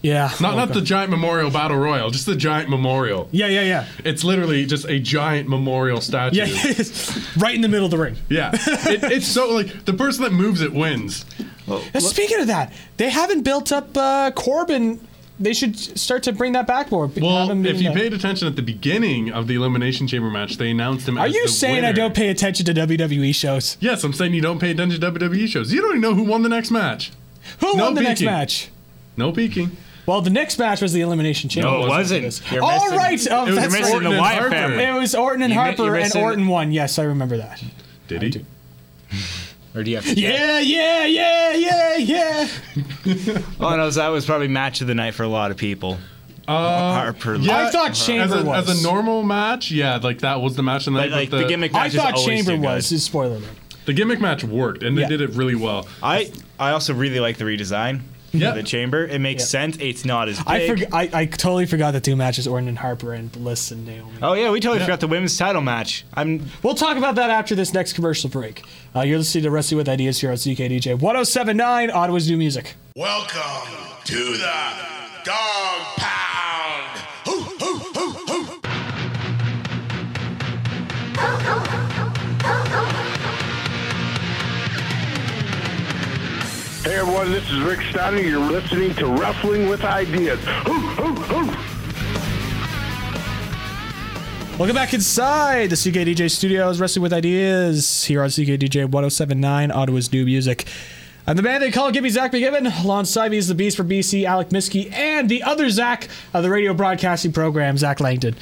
Yeah. 0.04 0.30
Not 0.40 0.54
Oh, 0.54 0.58
not 0.58 0.68
God. 0.70 0.78
the 0.78 0.82
giant 0.82 1.10
memorial 1.12 1.50
battle 1.50 1.78
royal, 1.78 2.12
just 2.12 2.28
the 2.28 2.36
giant 2.36 2.70
memorial. 2.70 3.28
Yeah, 3.32 3.48
yeah, 3.48 3.62
yeah. 3.62 3.86
It's 4.06 4.24
literally 4.24 4.66
just 4.66 4.86
a 4.88 5.00
giant 5.00 5.50
memorial 5.50 6.02
statue. 6.02 6.38
Yeah, 6.46 6.46
right 7.38 7.56
in 7.56 7.62
the 7.62 7.68
middle 7.68 7.86
of 7.86 7.92
the 7.92 7.98
ring. 7.98 8.16
Yeah. 8.30 8.52
It, 8.88 9.04
it's 9.12 9.28
so 9.28 9.52
like 9.54 9.86
the 9.86 9.94
person 9.94 10.24
that 10.24 10.32
moves 10.34 10.62
it 10.62 10.72
wins. 10.72 11.26
And 11.68 12.02
speaking 12.02 12.40
of 12.40 12.48
that, 12.48 12.72
they 12.98 13.10
haven't 13.10 13.42
built 13.44 13.72
up 13.72 13.98
uh, 13.98 14.32
Corbin. 14.32 15.06
They 15.40 15.54
should 15.54 15.78
start 15.78 16.24
to 16.24 16.32
bring 16.34 16.54
that 16.54 16.66
back 16.66 16.90
more. 16.92 17.06
Well, 17.06 17.52
if 17.66 17.80
you 17.80 17.90
the- 17.90 17.96
paid 17.96 18.12
attention 18.14 18.48
at 18.48 18.56
the 18.56 18.64
beginning 18.64 19.32
of 19.32 19.48
the 19.48 19.54
Elimination 19.56 20.08
Chamber 20.08 20.32
match, 20.32 20.58
they 20.58 20.72
announced 20.72 21.08
him 21.08 21.18
are 21.18 21.28
as 21.28 21.36
you 21.36 21.44
the 21.44 21.50
saying 21.52 21.86
I 21.86 21.92
don't 21.92 22.16
pay 22.16 22.30
attention 22.30 22.66
to 22.66 22.74
WWE 22.74 23.36
shows? 23.36 23.78
Yes, 23.80 24.04
I'm 24.04 24.14
saying 24.14 24.34
you 24.34 24.42
don't 24.42 24.58
pay 24.60 24.72
attention 24.72 25.00
to 25.00 25.12
WWE 25.12 25.48
shows. 25.48 25.72
You 25.72 25.82
don't 25.82 25.92
even 25.92 26.02
know 26.02 26.16
who 26.16 26.24
won 26.24 26.42
the 26.42 26.50
next 26.50 26.72
match. 26.72 27.12
Who 27.60 27.78
No 27.78 27.86
won 27.86 27.94
the 27.94 28.02
next 28.02 28.22
match? 28.24 28.70
No 29.16 29.32
peeking. 29.32 29.78
Well, 30.08 30.22
the 30.22 30.30
next 30.30 30.58
match 30.58 30.82
was 30.82 30.94
the 30.94 31.02
Elimination 31.02 31.50
Chamber. 31.50 31.70
No, 31.70 31.86
it 31.86 31.90
wasn't. 31.90 32.24
wasn't. 32.24 32.52
You're 32.52 32.64
All 32.64 32.72
missing- 32.86 32.98
right, 32.98 33.28
oh, 33.30 33.44
It 33.44 33.48
was 33.48 33.56
that's 33.56 33.74
You're 33.74 33.82
missing 33.82 33.94
Orton 33.96 34.04
the 34.10 34.16
and 34.16 34.20
Wyatt 34.22 34.40
Harper. 34.40 34.56
family. 34.56 34.84
It 34.86 34.94
was 34.94 35.14
Orton 35.16 35.42
and 35.44 35.54
You 35.54 35.60
Harper, 35.60 35.84
you're 35.84 35.96
and 35.98 36.16
Orton 36.16 36.48
won. 36.48 36.72
Yes, 36.72 36.98
I 36.98 37.04
remember 37.04 37.38
that. 37.38 37.62
Did 38.08 38.24
he? 38.24 38.46
Do. 39.74 39.80
Or 39.80 39.84
do 39.84 39.90
you 39.92 39.98
have 39.98 40.06
to? 40.06 40.14
Yeah, 40.20 40.60
yeah, 40.60 41.06
yeah, 41.06 41.54
yeah, 41.54 41.96
yeah. 41.98 42.48
Oh 43.60 43.76
no, 43.76 43.90
that 43.90 44.08
was 44.10 44.26
probably 44.26 44.48
match 44.48 44.82
of 44.82 44.88
the 44.88 44.96
night 44.96 45.14
for 45.14 45.24
a 45.24 45.28
lot 45.28 45.52
of 45.52 45.58
people. 45.58 45.98
Uh, 46.48 46.94
Harper. 46.94 47.36
I 47.36 47.70
thought 47.72 47.92
as 47.92 48.06
Chamber 48.06 48.40
a, 48.40 48.44
was. 48.44 48.70
as 48.70 48.80
a 48.80 48.84
normal 48.84 49.22
match, 49.24 49.70
yeah, 49.70 49.98
like 49.98 50.20
that 50.20 50.40
was 50.42 50.56
the 50.56 50.64
match, 50.64 50.88
and 50.88 50.96
But, 50.96 51.10
like 51.10 51.30
the, 51.30 51.46
gimmick 51.46 51.74
I 51.76 51.90
thought 51.90 52.16
Chamber 52.16 52.52
do 52.52 52.58
good. 52.58 52.64
was. 52.66 52.92
Is 52.92 53.04
spoiler 53.04 53.36
alert. 53.36 53.50
the 53.86 53.92
gimmick 53.94 54.22
match 54.22 54.44
worked, 54.46 54.82
and 54.84 54.98
they 54.98 55.02
Yeah. 55.02 55.10
did 55.10 55.22
it 55.22 55.32
really 55.32 55.56
well. 55.56 55.88
I 56.02 56.32
I 56.58 56.72
also 56.72 56.94
really 56.94 57.20
like 57.20 57.38
the 57.38 57.44
redesign. 57.44 58.00
Yeah. 58.34 58.52
The 58.52 58.64
chamber. 58.64 59.06
It 59.06 59.20
makes 59.20 59.44
Yeah. 59.44 59.48
sense. 59.48 59.78
It's 59.80 60.04
not 60.06 60.28
as 60.30 60.38
big. 60.40 60.48
I, 60.48 60.60
forg 60.68 60.86
I 60.94 61.10
I 61.22 61.26
totally 61.26 61.66
forgot 61.66 61.92
the 61.92 62.02
two 62.02 62.16
matches: 62.16 62.48
Orton 62.48 62.68
and 62.68 62.78
Harper 62.78 63.14
and 63.14 63.32
Bliss 63.32 63.72
and 63.72 63.86
Naomi. 63.86 64.12
Oh 64.22 64.34
yeah, 64.34 64.50
we 64.52 64.60
totally 64.60 64.80
Yeah. 64.80 64.86
forgot 64.86 65.00
the 65.00 65.08
women's 65.08 65.38
title 65.38 65.62
match. 65.62 66.04
I'm 66.14 66.46
We'll 66.64 66.76
talk 66.76 66.98
about 66.98 67.16
that 67.16 67.30
after 67.30 67.56
this 67.56 67.74
next 67.74 67.94
commercial 67.94 68.30
break. 68.30 68.64
Uh, 68.96 69.02
you're 69.02 69.18
listening 69.20 69.44
to 69.46 69.52
Wrestling 69.52 69.78
with 69.78 69.90
Ideas 69.90 70.20
here 70.20 70.32
on 70.32 70.38
CKDJ 70.38 70.94
1079, 70.96 71.90
Ottawa's 71.92 72.30
new 72.30 72.38
music. 72.38 72.76
Welcome 72.96 73.74
to 74.06 74.16
the 74.16 74.74
Dog 75.24 75.86
Pound. 75.98 76.17
Hey 86.88 87.00
everyone, 87.00 87.32
this 87.32 87.44
is 87.52 87.60
Rick 87.64 87.82
Steiner. 87.82 88.22
You're 88.22 88.40
listening 88.40 88.94
to 88.94 89.08
Wrestling 89.08 89.68
with 89.68 89.84
Ideas. 89.84 90.40
Welcome 94.58 94.74
back 94.74 94.94
inside 94.94 95.70
the 95.70 95.76
CKDJ 95.76 96.32
studios, 96.32 96.80
Wrestling 96.80 97.04
with 97.04 97.12
Ideas 97.12 98.06
here 98.06 98.24
on 98.24 98.30
CKDJ 98.30 98.86
1079, 98.86 99.70
Ottawa's 99.70 100.14
new 100.14 100.24
music. 100.24 100.66
I'm 101.28 101.36
the 101.36 101.44
man 101.44 101.60
they 101.60 101.72
call 101.72 101.92
Gibby 101.92 102.10
Zach 102.10 102.32
McGibbon. 102.32 102.82
Alongside 102.86 103.32
me 103.32 103.38
is 103.38 103.50
the 103.50 103.56
Beast 103.56 103.76
for 103.76 103.84
BC, 103.84 104.24
Alec 104.24 104.48
Miske, 104.52 104.90
and 104.94 105.28
the 105.28 105.44
other 105.44 105.70
Zach 105.70 106.08
of 106.34 106.42
the 106.42 106.50
radio 106.50 106.74
broadcasting 106.74 107.34
program, 107.34 107.78
Zach 107.78 108.00
Langdon. 108.00 108.34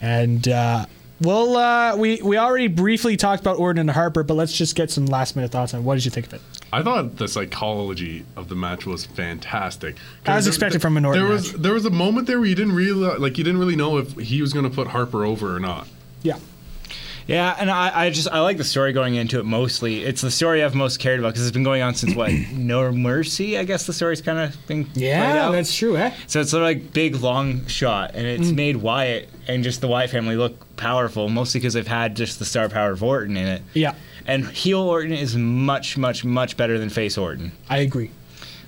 And 0.00 0.48
uh, 0.48 0.86
well, 1.20 1.56
uh, 1.56 1.96
we 1.96 2.20
we 2.20 2.36
already 2.36 2.66
briefly 2.66 3.16
talked 3.16 3.42
about 3.42 3.58
Orton 3.58 3.78
and 3.78 3.90
Harper, 3.90 4.24
but 4.24 4.34
let's 4.34 4.58
just 4.58 4.74
get 4.74 4.90
some 4.90 5.06
last 5.06 5.36
minute 5.36 5.52
thoughts 5.52 5.72
on 5.72 5.84
what 5.84 5.94
did 5.94 6.04
you 6.04 6.10
think 6.10 6.26
of 6.26 6.34
it? 6.34 6.40
I 6.72 6.82
thought 6.82 7.16
the 7.18 7.28
psychology 7.28 8.24
of 8.36 8.48
the 8.48 8.54
match 8.54 8.86
was 8.86 9.04
fantastic. 9.04 9.96
As 10.24 10.44
there- 10.44 10.50
expected 10.50 10.80
from 10.80 10.96
an 10.96 11.04
Orton 11.04 11.22
There 11.22 11.30
was 11.30 11.52
there 11.52 11.74
was 11.74 11.84
a 11.84 11.90
moment 11.90 12.26
there 12.26 12.38
where 12.40 12.48
you 12.48 12.54
didn't 12.54 12.74
really 12.74 13.18
like 13.18 13.36
you 13.38 13.44
didn't 13.44 13.60
really 13.60 13.76
know 13.76 13.98
if 13.98 14.12
he 14.16 14.40
was 14.40 14.52
going 14.52 14.64
to 14.68 14.74
put 14.74 14.88
Harper 14.88 15.24
over 15.24 15.54
or 15.54 15.60
not. 15.60 15.86
Yeah. 16.22 16.38
yeah, 17.26 17.54
and 17.58 17.70
I, 17.70 18.04
I 18.06 18.10
just 18.10 18.28
I 18.28 18.40
like 18.40 18.56
the 18.56 18.64
story 18.64 18.92
going 18.92 19.14
into 19.16 19.38
it 19.38 19.44
mostly. 19.44 20.02
It's 20.02 20.22
the 20.22 20.30
story 20.30 20.62
I've 20.64 20.74
most 20.74 20.98
cared 20.98 21.18
about 21.20 21.34
because 21.34 21.46
it's 21.46 21.52
been 21.52 21.62
going 21.64 21.82
on 21.82 21.94
since 21.94 22.14
what 22.16 22.32
No 22.52 22.90
Mercy. 22.90 23.58
I 23.58 23.64
guess 23.64 23.86
the 23.86 23.92
story's 23.92 24.22
kind 24.22 24.38
of 24.38 24.66
been 24.66 24.88
Yeah, 24.94 25.46
out. 25.46 25.52
that's 25.52 25.74
true, 25.76 25.96
eh? 25.96 26.12
So 26.26 26.40
it's 26.40 26.52
a 26.52 26.58
like 26.60 26.92
big 26.92 27.16
long 27.16 27.66
shot, 27.66 28.12
and 28.14 28.26
it's 28.26 28.48
Mm. 28.50 28.54
made 28.56 28.76
Wyatt 28.78 29.28
and 29.46 29.62
just 29.62 29.80
the 29.80 29.88
Wyatt 29.88 30.10
family 30.10 30.36
look 30.36 30.71
powerful, 30.82 31.28
mostly 31.28 31.60
because 31.60 31.74
they've 31.74 31.86
had 31.86 32.16
just 32.16 32.38
the 32.38 32.44
star 32.44 32.68
power 32.68 32.90
of 32.90 33.02
Orton 33.02 33.36
in 33.36 33.46
it. 33.46 33.62
Yeah, 33.74 33.94
And 34.26 34.46
heel 34.46 34.80
Orton 34.80 35.12
is 35.12 35.36
much, 35.36 35.96
much, 35.96 36.24
much 36.24 36.56
better 36.56 36.78
than 36.78 36.88
face 36.90 37.16
Orton. 37.16 37.52
I 37.70 37.78
agree. 37.78 38.10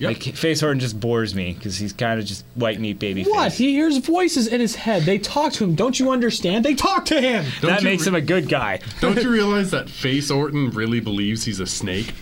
Like 0.00 0.22
face 0.22 0.62
Orton 0.62 0.81
just 0.81 0.98
bores 1.00 1.35
me 1.35 1.55
because 1.55 1.77
he's 1.79 1.92
kind 1.92 2.20
of 2.20 2.27
just 2.27 2.44
white 2.57 2.79
meat 2.81 2.98
baby 2.98 3.22
What? 3.24 3.50
face. 3.53 3.59
He 3.59 3.72
hears 3.72 3.96
voices 3.98 4.48
in 4.48 4.61
his 4.61 4.74
head. 4.74 5.05
They 5.05 5.18
talk 5.18 5.53
to 5.55 5.64
him. 5.64 5.74
Don't 5.77 5.98
you 5.98 6.11
understand? 6.11 6.64
They 6.64 6.74
talk 6.74 7.07
to 7.07 7.20
him. 7.20 7.44
Don't 7.61 7.70
that 7.70 7.83
makes 7.85 8.03
re- 8.03 8.09
him 8.09 8.14
a 8.16 8.20
good 8.20 8.48
guy. 8.48 8.81
Don't 9.00 9.16
you 9.22 9.31
realize 9.31 9.70
that 9.70 9.88
Face 9.88 10.31
Orton 10.31 10.70
really 10.70 11.00
believes 11.00 11.44
he's 11.44 11.61
a 11.61 11.66
snake? 11.66 12.12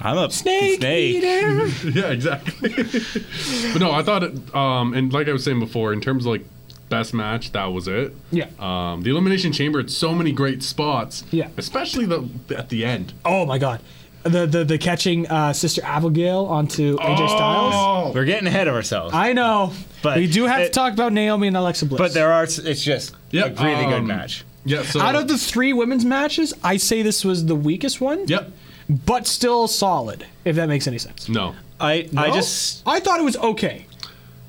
I'm 0.00 0.16
a 0.18 0.30
Snake, 0.30 0.78
snake. 0.78 1.16
eater. 1.16 1.66
yeah, 1.90 2.06
exactly. 2.12 2.68
but 3.72 3.80
no, 3.80 3.90
I 3.92 4.02
thought 4.02 4.22
it. 4.22 4.54
Um, 4.54 4.94
and 4.94 5.12
like 5.12 5.28
I 5.28 5.32
was 5.32 5.42
saying 5.44 5.58
before, 5.58 5.92
in 5.92 6.00
terms 6.00 6.24
of 6.26 6.32
like 6.32 6.44
best 6.88 7.12
match, 7.14 7.52
that 7.52 7.66
was 7.66 7.88
it. 7.88 8.14
Yeah. 8.30 8.48
Um, 8.58 9.02
the 9.02 9.10
Elimination 9.10 9.52
Chamber 9.52 9.78
had 9.80 9.90
so 9.90 10.14
many 10.14 10.32
great 10.32 10.62
spots. 10.62 11.24
Yeah. 11.30 11.48
Especially 11.56 12.06
the 12.06 12.28
at 12.56 12.68
the 12.68 12.84
end. 12.84 13.12
Oh 13.24 13.44
my 13.46 13.58
god. 13.58 13.80
The 14.22 14.44
the, 14.46 14.64
the 14.64 14.78
catching 14.78 15.26
uh, 15.28 15.52
Sister 15.52 15.82
Abigail 15.84 16.46
onto 16.46 16.96
AJ 16.98 17.16
Styles. 17.28 17.74
Oh, 17.76 18.12
We're 18.14 18.24
getting 18.24 18.48
ahead 18.48 18.66
of 18.66 18.74
ourselves. 18.74 19.14
I 19.14 19.32
know, 19.32 19.72
But 20.02 20.16
we 20.18 20.26
do 20.26 20.46
have 20.46 20.64
to 20.66 20.70
talk 20.70 20.92
about 20.92 21.12
Naomi 21.12 21.46
and 21.46 21.56
Alexa 21.56 21.86
Bliss. 21.86 21.98
but 21.98 22.12
there 22.12 22.32
are. 22.32 22.42
It's 22.44 22.82
just 22.82 23.14
Yep, 23.30 23.58
a 23.60 23.64
really 23.64 23.84
good 23.84 23.94
um, 24.00 24.06
match. 24.08 24.44
yeah. 24.64 24.82
So 24.82 25.00
out 25.00 25.14
of 25.14 25.28
the 25.28 25.38
three 25.38 25.72
women's 25.72 26.04
matches, 26.04 26.52
I 26.64 26.76
say 26.76 27.02
this 27.02 27.24
was 27.24 27.46
the 27.46 27.54
weakest 27.54 28.00
one. 28.00 28.26
Yep. 28.26 28.50
but 28.88 29.26
still 29.28 29.68
solid. 29.68 30.26
If 30.44 30.56
that 30.56 30.68
makes 30.68 30.86
any 30.88 30.98
sense. 30.98 31.28
No. 31.28 31.54
I 31.78 32.08
I 32.16 32.30
just 32.30 32.82
I 32.86 32.98
thought 33.00 33.20
it 33.20 33.24
was 33.24 33.36
okay. 33.36 33.86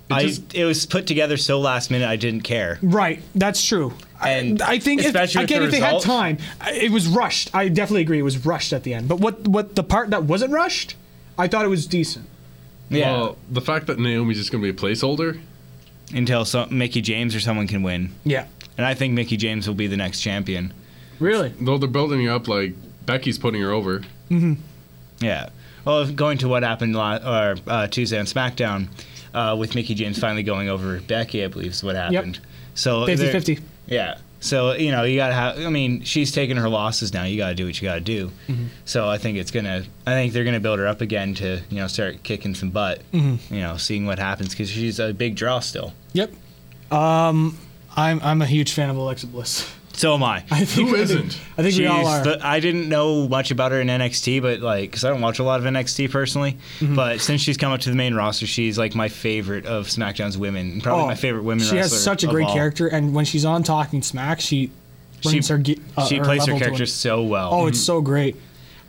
I 0.10 0.24
just- 0.24 0.56
it 0.56 0.63
was 0.65 0.86
put 0.86 1.06
together 1.08 1.36
so 1.38 1.60
last 1.60 1.91
minute 1.91 2.08
I 2.08 2.15
didn't 2.15 2.41
care. 2.41 2.80
Right, 2.82 3.22
that's 3.36 3.65
true. 3.65 3.93
And 4.24 4.62
I 4.62 4.80
think 4.80 5.02
if, 5.02 5.08
especially 5.08 5.41
with 5.41 5.50
again, 5.52 5.62
the 5.62 5.65
if 5.67 5.72
they 5.72 5.80
had 5.80 6.02
time, 6.02 6.38
it 6.67 6.91
was 6.91 7.08
rushed. 7.08 7.50
I 7.54 7.67
definitely 7.70 8.02
agree, 8.02 8.20
it 8.20 8.24
was 8.24 8.46
rushed 8.46 8.74
at 8.74 8.84
the 8.84 8.93
end. 8.93 9.08
But 9.08 9.20
what 9.20 9.48
what 9.48 9.76
the 9.76 9.84
part 9.84 10.10
that 10.12 10.24
wasn't 10.24 10.54
rushed, 10.54 10.96
I 11.38 11.48
thought 11.48 11.65
it 11.65 11.70
was 11.70 11.86
decent. 11.86 12.26
Yeah. 12.89 13.12
Well, 13.12 13.38
the 13.52 13.62
fact 13.62 13.88
that 13.88 14.00
Naomi's 14.00 14.38
just 14.38 14.52
going 14.52 14.63
to 14.63 14.72
be 14.74 14.76
a 14.76 14.82
placeholder. 14.96 15.39
Until 16.13 16.46
some, 16.46 16.76
Mickie 16.78 17.02
James 17.02 17.36
or 17.36 17.41
someone 17.41 17.67
can 17.67 17.84
win, 17.84 18.12
Yeah, 18.24 18.46
and 18.78 18.86
I 18.86 18.93
think 18.93 19.13
Mickie 19.13 19.36
James 19.36 19.67
will 19.67 19.76
be 19.76 19.88
the 19.88 19.98
next 19.98 20.22
champion. 20.22 20.74
really. 21.20 21.50
Though 21.60 21.78
they're 21.78 21.89
building 21.89 22.24
her 22.26 22.32
up 22.32 22.48
like 22.48 22.74
Becky's 23.06 23.38
putting 23.38 23.62
her 23.62 23.72
over. 23.72 24.00
Mm-hmm. 24.32 24.54
Yeah. 25.20 25.50
Well, 25.84 26.10
going 26.10 26.38
to 26.39 26.48
what 26.48 26.63
happened 26.63 26.96
la- 26.96 27.17
or 27.17 27.56
uh, 27.67 27.88
Tuesday 27.88 28.17
on 28.17 28.26
SmackDown 28.26 28.88
uh, 29.38 29.56
with 29.56 29.76
Mickie 29.76 29.93
James 29.95 30.17
finally 30.19 30.43
going 30.43 30.69
over 30.69 31.00
Becky, 31.02 31.43
I 31.43 31.47
believe 31.47 31.71
is 31.71 31.84
what 31.84 31.95
happened. 31.95 32.39
So 32.73 33.06
50-50. 33.06 33.62
Yeah. 33.86 34.17
So 34.39 34.73
you 34.73 34.91
know 34.91 35.04
you 35.04 35.15
gotta 35.17 35.34
have. 35.34 35.58
I 35.60 35.69
mean, 35.69 36.04
she's 36.04 36.32
taking 36.32 36.58
her 36.58 36.69
losses 36.69 37.12
now. 37.12 37.23
You 37.23 37.38
gotta 37.38 37.56
do 37.56 37.65
what 37.65 37.82
you 37.82 37.88
gotta 37.88 38.02
do. 38.02 38.32
So 38.86 39.10
I 39.10 39.17
think 39.17 39.38
it's 39.39 39.50
gonna. 39.50 39.84
I 40.06 40.12
think 40.12 40.32
they're 40.34 40.43
gonna 40.43 40.60
build 40.60 40.78
her 40.78 40.86
up 40.86 41.02
again 41.02 41.34
to 41.36 41.60
you 41.69 41.78
know 41.78 41.88
start 41.88 42.21
kicking 42.21 42.54
some 42.54 42.69
butt. 42.69 43.02
You 43.12 43.39
know, 43.50 43.78
seeing 43.78 44.06
what 44.06 44.19
happens 44.19 44.50
because 44.50 44.69
she's 44.69 45.00
a 45.00 45.12
big 45.12 45.36
draw 45.36 45.60
still. 45.60 45.93
Yep. 46.13 46.34
Um, 46.91 47.58
I'm 47.95 48.21
I'm 48.21 48.41
a 48.43 48.45
huge 48.45 48.73
fan 48.73 48.91
of 48.91 48.95
Alexa 48.97 49.26
Bliss. 49.26 49.73
So 49.98 50.14
am 50.14 50.24
I. 50.24 50.44
I 50.52 50.64
think 50.64 50.90
Who 50.90 50.96
I 50.96 51.06
think- 51.06 51.26
isn't? 51.26 51.40
I 51.58 51.64
think 51.64 51.76
we 51.78 51.88
all 51.88 52.06
are. 52.06 52.24
the- 52.24 52.40
I 52.46 52.60
didn't 52.60 52.88
know 52.88 53.28
much 53.28 53.50
about 53.52 53.72
her 53.72 53.82
in 53.82 53.88
NXT, 53.88 54.42
but 54.44 54.60
like, 54.62 54.92
because 54.92 55.04
I 55.04 55.10
don't 55.10 55.22
watch 55.22 55.40
a 55.40 55.44
lot 55.44 55.60
of 55.60 55.66
NXT 55.66 56.12
personally. 56.12 56.58
Mm-hmm. 56.80 56.96
But 56.96 57.20
since 57.20 57.42
she's 57.42 57.58
come 57.58 57.72
up 57.72 57.80
to 57.82 57.90
the 57.90 57.96
main 57.96 58.14
roster, 58.14 58.46
she's 58.46 58.78
like 58.78 58.94
my 58.96 59.10
favorite 59.10 59.66
of 59.66 59.88
SmackDown's 59.88 60.38
women, 60.38 60.82
probably 60.82 61.04
Oh, 61.04 61.08
my 61.08 61.16
favorite 61.16 61.44
women. 61.44 61.66
She 61.66 61.76
has 61.78 61.92
wrestler 61.92 61.98
such 61.98 62.24
a 62.24 62.28
great 62.28 62.46
all. 62.46 62.54
character, 62.54 62.88
and 62.88 63.14
when 63.16 63.26
she's 63.26 63.44
on 63.44 63.64
Talking 63.64 64.04
Smack, 64.04 64.40
she 64.40 64.70
She, 65.22 65.30
brings 65.30 65.48
her. 65.48 65.62
uh, 65.98 66.06
she 66.06 66.20
plays 66.20 66.46
her 66.46 66.54
level 66.54 66.60
to 66.60 66.66
character 66.66 66.86
so 66.86 67.24
well. 67.24 67.50
Oh, 67.52 67.66
it's 67.66 67.80
so 67.80 68.00
great. 68.02 68.36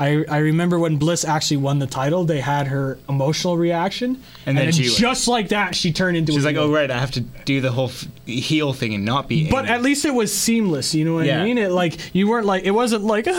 I, 0.01 0.25
I 0.29 0.39
remember 0.39 0.79
when 0.79 0.97
Bliss 0.97 1.25
actually 1.25 1.57
won 1.57 1.81
the 1.81 1.87
title, 1.89 2.23
they 2.25 2.39
had 2.41 2.69
her 2.69 2.99
emotional 3.09 3.57
reaction, 3.57 4.23
And 4.47 4.57
then 4.57 4.71
she- 4.71 4.85
just 4.85 5.27
like 5.27 5.49
that, 5.49 5.75
she 5.75 5.93
turned 5.93 6.17
into. 6.17 6.33
she's 6.33 6.45
a 6.45 6.47
like, 6.47 6.55
heel. 6.57 6.67
oh 6.67 6.73
right, 6.73 6.89
I 6.89 6.99
have 6.99 7.11
to 7.13 7.21
do 7.21 7.61
the 7.61 7.73
whole 7.73 7.89
f- 7.89 8.07
heel 8.25 8.73
thing 8.73 8.95
and 8.95 9.05
not 9.05 9.29
be. 9.29 9.51
But 9.51 9.61
angry." 9.65 9.75
at 9.75 9.83
least 9.83 10.05
it 10.05 10.15
was 10.15 10.33
seamless. 10.33 10.95
You 10.95 11.05
know 11.05 11.15
what 11.15 11.27
Yeah. 11.27 11.41
I 11.41 11.45
mean? 11.45 11.59
It 11.59 11.73
like 11.73 12.15
you 12.15 12.29
weren't 12.29 12.47
like 12.47 12.63
it 12.63 12.71
wasn't 12.71 13.03
like 13.05 13.27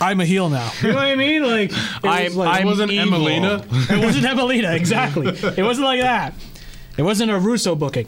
I'm 0.00 0.20
a 0.20 0.24
heel 0.24 0.48
now. 0.48 0.70
You 0.80 0.88
know 0.90 0.94
what 0.94 1.04
I 1.04 1.14
mean? 1.16 1.42
Like 1.42 1.72
it 1.72 1.76
I'm- 2.04 2.24
was 2.26 2.36
like 2.36 2.64
wasn't 2.64 2.92
evil. 2.92 3.18
Emmalina. 3.18 3.90
it 3.90 4.04
wasn't 4.04 4.26
Emmalina 4.26 4.74
exactly. 4.76 5.26
It 5.28 5.62
wasn't 5.64 5.86
like 5.86 6.00
that. 6.00 6.34
It 6.96 7.02
wasn't 7.02 7.30
a 7.32 7.38
Russo 7.38 7.74
booking. 7.74 8.06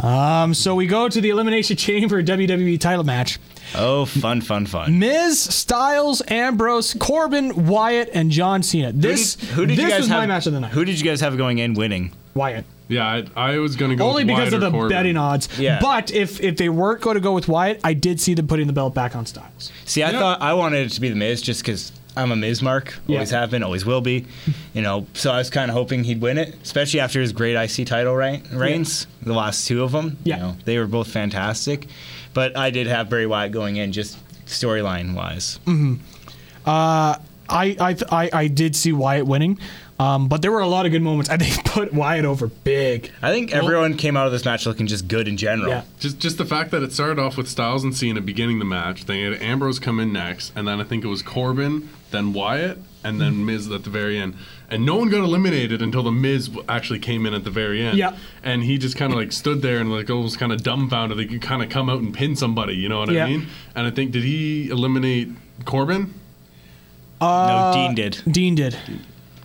Um, 0.00 0.54
so 0.54 0.74
we 0.74 0.86
go 0.86 1.08
to 1.08 1.20
the 1.20 1.30
Elimination 1.30 1.76
Chamber 1.76 2.22
WWE 2.22 2.80
title 2.80 3.04
match. 3.04 3.38
Oh, 3.76 4.04
fun, 4.04 4.40
fun, 4.40 4.66
fun. 4.66 4.98
Miz, 4.98 5.38
Styles, 5.40 6.22
Ambrose, 6.28 6.94
Corbin, 6.94 7.66
Wyatt, 7.66 8.10
and 8.12 8.30
John 8.30 8.62
Cena. 8.62 8.92
This 8.92 9.34
Who 9.52 9.66
did 9.66 9.76
this 9.78 9.84
you 9.84 9.90
guys 9.90 10.00
was 10.00 10.08
have? 10.08 10.18
my 10.20 10.26
match 10.26 10.46
of 10.46 10.52
the 10.52 10.60
night. 10.60 10.72
Who 10.72 10.84
did 10.84 10.98
you 10.98 11.04
guys 11.04 11.20
have 11.20 11.36
going 11.36 11.58
in 11.58 11.74
winning? 11.74 12.12
Wyatt. 12.34 12.64
Yeah, 12.88 13.06
I, 13.06 13.52
I 13.54 13.58
was 13.58 13.76
going 13.76 13.90
to 13.92 13.96
go 13.96 14.04
with 14.06 14.10
Only 14.10 14.24
with 14.24 14.28
because 14.28 14.52
Wyatt 14.52 14.54
of 14.54 14.60
the 14.60 14.70
Corbin. 14.70 14.88
betting 14.90 15.16
odds. 15.16 15.48
Yeah. 15.58 15.78
But 15.80 16.12
if 16.12 16.40
if 16.40 16.56
they 16.58 16.68
weren't 16.68 17.00
going 17.00 17.14
to 17.14 17.20
go 17.20 17.32
with 17.32 17.48
Wyatt, 17.48 17.80
I 17.82 17.94
did 17.94 18.20
see 18.20 18.34
them 18.34 18.46
putting 18.46 18.66
the 18.66 18.72
belt 18.74 18.94
back 18.94 19.16
on 19.16 19.24
Styles. 19.24 19.72
See, 19.86 20.02
I 20.04 20.12
thought 20.12 20.42
I 20.42 20.52
wanted 20.52 20.86
it 20.86 20.90
to 20.90 21.00
be 21.00 21.08
the 21.08 21.16
Miz 21.16 21.40
just 21.40 21.62
because 21.62 21.92
I'm 22.14 22.30
a 22.30 22.36
Miz 22.36 22.60
mark. 22.60 22.94
Always 23.08 23.32
Yeah. 23.32 23.40
have 23.40 23.50
been, 23.50 23.62
always 23.62 23.86
will 23.86 24.02
be. 24.02 24.26
You 24.74 24.82
know, 24.82 25.06
so 25.14 25.32
I 25.32 25.38
was 25.38 25.48
kind 25.48 25.70
of 25.70 25.76
hoping 25.76 26.04
he'd 26.04 26.20
win 26.20 26.36
it, 26.36 26.56
especially 26.62 27.00
after 27.00 27.20
his 27.22 27.32
great 27.32 27.56
IC 27.56 27.86
title 27.86 28.14
reign, 28.14 28.42
reigns. 28.52 29.06
The 29.22 29.32
last 29.32 29.66
two 29.66 29.82
of 29.82 29.92
them. 29.92 30.18
Yeah. 30.24 30.36
You 30.36 30.42
know, 30.42 30.56
they 30.66 30.78
were 30.78 30.86
both 30.86 31.08
fantastic. 31.08 31.86
But 32.34 32.56
I 32.56 32.70
did 32.70 32.86
have 32.86 33.08
Bray 33.08 33.26
Wyatt 33.26 33.52
going 33.52 33.76
in 33.76 33.92
just 33.92 34.18
storyline 34.46 35.14
wise. 35.14 35.58
Mm-hmm. 35.66 35.94
Uh, 36.66 37.16
I 37.48 37.76
I 37.78 37.96
I, 38.10 38.30
I 38.32 38.46
did 38.48 38.74
see 38.74 38.92
Wyatt 38.92 39.26
winning, 39.26 39.58
um, 39.98 40.28
but 40.28 40.42
there 40.42 40.50
were 40.50 40.60
a 40.60 40.66
lot 40.66 40.86
of 40.86 40.92
good 40.92 41.02
moments. 41.02 41.30
I 41.30 41.36
think 41.36 41.64
put 41.72 41.92
Wyatt 41.92 42.24
over 42.24 42.48
big. 42.48 43.10
I 43.22 43.32
think 43.32 43.54
everyone 43.54 43.96
came 43.96 44.16
out 44.16 44.26
of 44.26 44.32
this 44.32 44.44
match 44.44 44.66
looking 44.66 44.86
just 44.86 45.08
good 45.08 45.28
in 45.28 45.36
general. 45.36 45.70
Yeah. 45.70 45.84
Just 46.00 46.18
just 46.18 46.38
the 46.38 46.44
fact 46.44 46.70
that 46.72 46.82
it 46.82 46.92
started 46.92 47.18
off 47.18 47.36
with 47.36 47.48
Styles 47.48 47.84
and 47.84 47.94
Cena 47.94 48.20
beginning 48.20 48.58
the 48.58 48.64
match, 48.64 49.04
then 49.04 49.16
you 49.18 49.32
had 49.32 49.42
Ambrose 49.42 49.78
come 49.78 50.00
in 50.00 50.12
next, 50.12 50.52
and 50.56 50.66
then 50.66 50.80
I 50.80 50.84
think 50.84 51.04
it 51.04 51.08
was 51.08 51.22
Corbin, 51.22 51.88
then 52.10 52.32
Wyatt, 52.32 52.78
and 53.02 53.20
then 53.20 53.34
mm-hmm. 53.34 53.46
Miz 53.46 53.70
at 53.70 53.84
the 53.84 53.90
very 53.90 54.18
end. 54.18 54.34
And 54.74 54.84
no 54.84 54.96
one 54.96 55.08
got 55.08 55.20
eliminated 55.20 55.80
until 55.82 56.02
the 56.02 56.10
Miz 56.10 56.50
actually 56.68 56.98
came 56.98 57.26
in 57.26 57.34
at 57.34 57.44
the 57.44 57.50
very 57.50 57.84
end. 57.84 57.96
Yeah. 57.96 58.16
And 58.42 58.62
he 58.64 58.76
just 58.76 58.96
kind 58.96 59.12
of 59.12 59.18
like 59.18 59.30
stood 59.32 59.62
there 59.62 59.78
and 59.78 59.92
like 59.92 60.10
almost 60.10 60.38
kind 60.38 60.52
of 60.52 60.62
dumbfounded. 60.62 61.16
They 61.16 61.26
could 61.26 61.42
kind 61.42 61.62
of 61.62 61.70
come 61.70 61.88
out 61.88 62.00
and 62.00 62.12
pin 62.12 62.34
somebody, 62.34 62.74
you 62.74 62.88
know 62.88 62.98
what 62.98 63.10
Yeah. 63.10 63.24
I 63.24 63.28
mean? 63.28 63.46
And 63.74 63.86
I 63.86 63.90
think 63.90 64.10
did 64.10 64.24
he 64.24 64.68
eliminate 64.68 65.28
Corbin? 65.64 66.12
Uh, 67.20 67.72
no, 67.74 67.80
Dean 67.80 67.94
did. 67.94 68.22
Dean 68.30 68.54
did. 68.54 68.76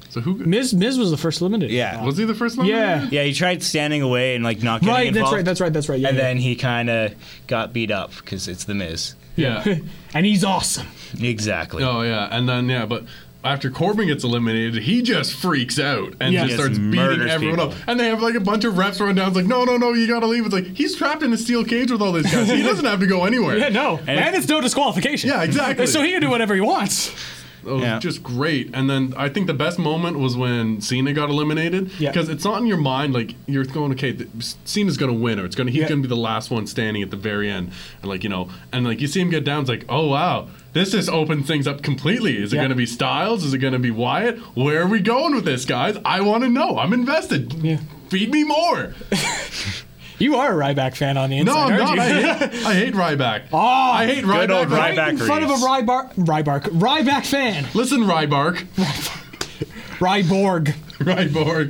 So 0.10 0.22
who 0.22 0.34
Miz 0.34 0.74
Miz 0.74 0.98
was 0.98 1.12
the 1.12 1.18
first 1.18 1.40
eliminated. 1.40 1.72
Yeah. 1.76 2.04
was 2.04 2.18
he 2.18 2.26
the 2.26 2.34
first 2.34 2.58
one? 2.58 2.66
Yeah. 2.66 3.08
Yeah, 3.12 3.24
he 3.24 3.34
tried 3.34 3.62
standing 3.62 4.02
away 4.02 4.34
and 4.34 4.44
like 4.44 4.64
not 4.64 4.82
getting 4.82 4.96
Right. 4.96 5.14
That's 5.14 5.32
right. 5.32 5.46
That's 5.46 5.62
right. 5.62 5.72
That's 5.72 5.88
right. 5.88 6.00
Yeah. 6.00 6.10
and 6.10 6.18
yeah. 6.18 6.24
then 6.24 6.38
he 6.38 6.56
kind 6.56 6.90
of 6.90 7.14
got 7.46 7.72
beat 7.74 7.92
up 7.92 8.16
because 8.18 8.48
it's 8.48 8.64
the 8.64 8.74
Miz. 8.74 9.14
Yeah. 9.36 9.64
and 10.14 10.26
he's 10.26 10.44
awesome. 10.44 10.88
Exactly. 11.20 11.84
Oh 11.84 12.02
yeah, 12.02 12.28
and 12.32 12.50
then 12.50 12.70
yeah, 12.70 12.86
but 12.86 13.04
after 13.44 13.70
Corbin 13.70 14.08
gets 14.08 14.24
eliminated, 14.24 14.84
he 14.84 15.02
just 15.02 15.34
freaks 15.34 15.80
out 15.80 16.14
and 16.20 16.34
Yeah. 16.34 16.42
just 16.46 16.58
Just 16.58 16.62
starts 16.64 16.78
beating 16.78 17.30
everyone 17.30 17.58
people. 17.58 17.72
up. 17.72 17.78
And 17.88 18.00
they 18.00 18.08
have 18.08 18.22
like 18.22 18.36
a 18.36 18.40
bunch 18.42 18.66
of 18.66 18.78
reps 18.78 19.00
run 19.00 19.16
down. 19.16 19.28
It's 19.30 19.36
like, 19.38 19.46
no, 19.46 19.64
no, 19.64 19.78
no, 19.78 19.94
you 19.94 20.08
gotta 20.08 20.28
leave. 20.28 20.46
It's 20.46 20.54
like 20.54 20.76
he's 20.76 20.96
trapped 20.96 21.24
in 21.24 21.32
a 21.32 21.38
steel 21.38 21.64
cage 21.64 21.90
with 21.92 22.02
all 22.02 22.12
these 22.12 22.30
guys. 22.32 22.50
He 22.50 22.62
doesn't 22.64 22.84
have 22.86 23.00
to 23.00 23.08
go 23.08 23.24
anywhere. 23.26 23.58
Yeah. 23.60 23.70
No. 23.70 24.00
And, 24.08 24.36
it's 24.36 24.48
no 24.50 24.60
disqualification. 24.62 25.30
Yeah, 25.30 25.44
exactly. 25.44 25.86
So 25.90 26.02
he 26.02 26.12
can 26.12 26.22
do 26.22 26.30
whatever 26.30 26.54
he 26.56 26.62
wants. 26.62 27.12
It 27.66 27.70
was 27.72 27.82
Yeah. 27.82 28.00
just 28.00 28.24
great. 28.24 28.70
And 28.74 28.90
then 28.90 29.14
I 29.18 29.30
think 29.30 29.48
the 29.48 29.54
best 29.54 29.78
moment 29.80 30.18
was 30.18 30.38
when 30.38 30.82
Cena 30.82 31.14
got 31.14 31.30
eliminated. 31.30 31.92
Yeah. 32.00 32.12
Because 32.12 32.30
it's 32.30 32.44
not 32.46 32.62
in 32.62 32.68
your 32.68 32.78
mind 32.78 33.14
like 33.14 33.36
you're 33.48 33.66
going, 33.66 33.92
okay, 33.94 34.14
th- 34.14 34.30
Cena's 34.66 34.98
gonna 34.98 35.14
win, 35.14 35.40
or 35.40 35.46
it's 35.46 35.56
gonna 35.56 35.72
he's 35.72 35.82
Yeah. 35.82 35.90
gonna 35.90 36.02
be 36.02 36.08
the 36.08 36.16
last 36.16 36.50
one 36.52 36.68
standing 36.68 37.04
at 37.04 37.12
the 37.12 37.18
very 37.18 37.50
end, 37.52 37.72
and 38.02 38.10
like 38.10 38.24
you 38.24 38.30
know, 38.30 38.50
and 38.72 38.86
like 38.86 39.02
you 39.02 39.08
see 39.08 39.20
him 39.20 39.30
get 39.30 39.44
down. 39.44 39.62
It's 39.62 39.70
like, 39.70 39.86
oh 39.90 40.08
wow, 40.08 40.48
this 40.74 40.92
just 40.92 41.10
opens 41.10 41.48
things 41.48 41.68
up 41.68 41.82
completely. 41.82 42.38
Is 42.38 42.54
it 42.54 42.58
Yeah. 42.58 42.64
gonna 42.64 42.76
be 42.76 42.86
Styles? 42.86 43.44
Is 43.44 43.54
it 43.54 43.58
gonna 43.60 43.80
be 43.80 43.92
Wyatt? 43.92 44.38
Where 44.56 44.82
are 44.84 44.88
we 44.88 45.00
going 45.00 45.36
with 45.36 45.46
this, 45.46 45.66
guys? 45.66 45.98
I 46.06 46.22
want 46.22 46.44
to 46.44 46.50
know. 46.50 46.78
I'm 46.78 46.94
invested. 46.94 47.54
Yeah. 47.62 47.78
Feed 48.10 48.32
me 48.32 48.44
more. 48.44 48.94
You 50.20 50.36
are 50.36 50.62
a 50.62 50.66
Ryback 50.66 50.96
fan 50.96 51.18
on 51.18 51.30
the 51.30 51.38
inside. 51.38 51.54
No, 51.54 51.60
I'm 51.76 51.82
aren't 51.82 51.98
not. 51.98 52.10
you? 52.10 52.14
I 52.14 52.34
hate, 52.48 52.66
I 52.66 52.74
hate 52.74 52.94
Ryback. 52.94 53.44
Oh, 53.54 53.58
I 53.58 54.06
hate 54.06 54.26
Ryback. 54.26 54.40
Good 54.48 54.52
old 54.52 54.70
right? 54.72 55.10
In 55.10 55.18
front 55.18 55.44
of 55.46 55.50
a. 55.50 55.54
Rybar, 55.54 56.14
Rybark, 56.16 56.64
Ryback 56.64 57.26
fan, 57.26 57.66
Listen, 57.74 58.02
Rybark. 58.02 58.58
Ryborg. 60.00 60.74
Ryborg. 61.00 61.70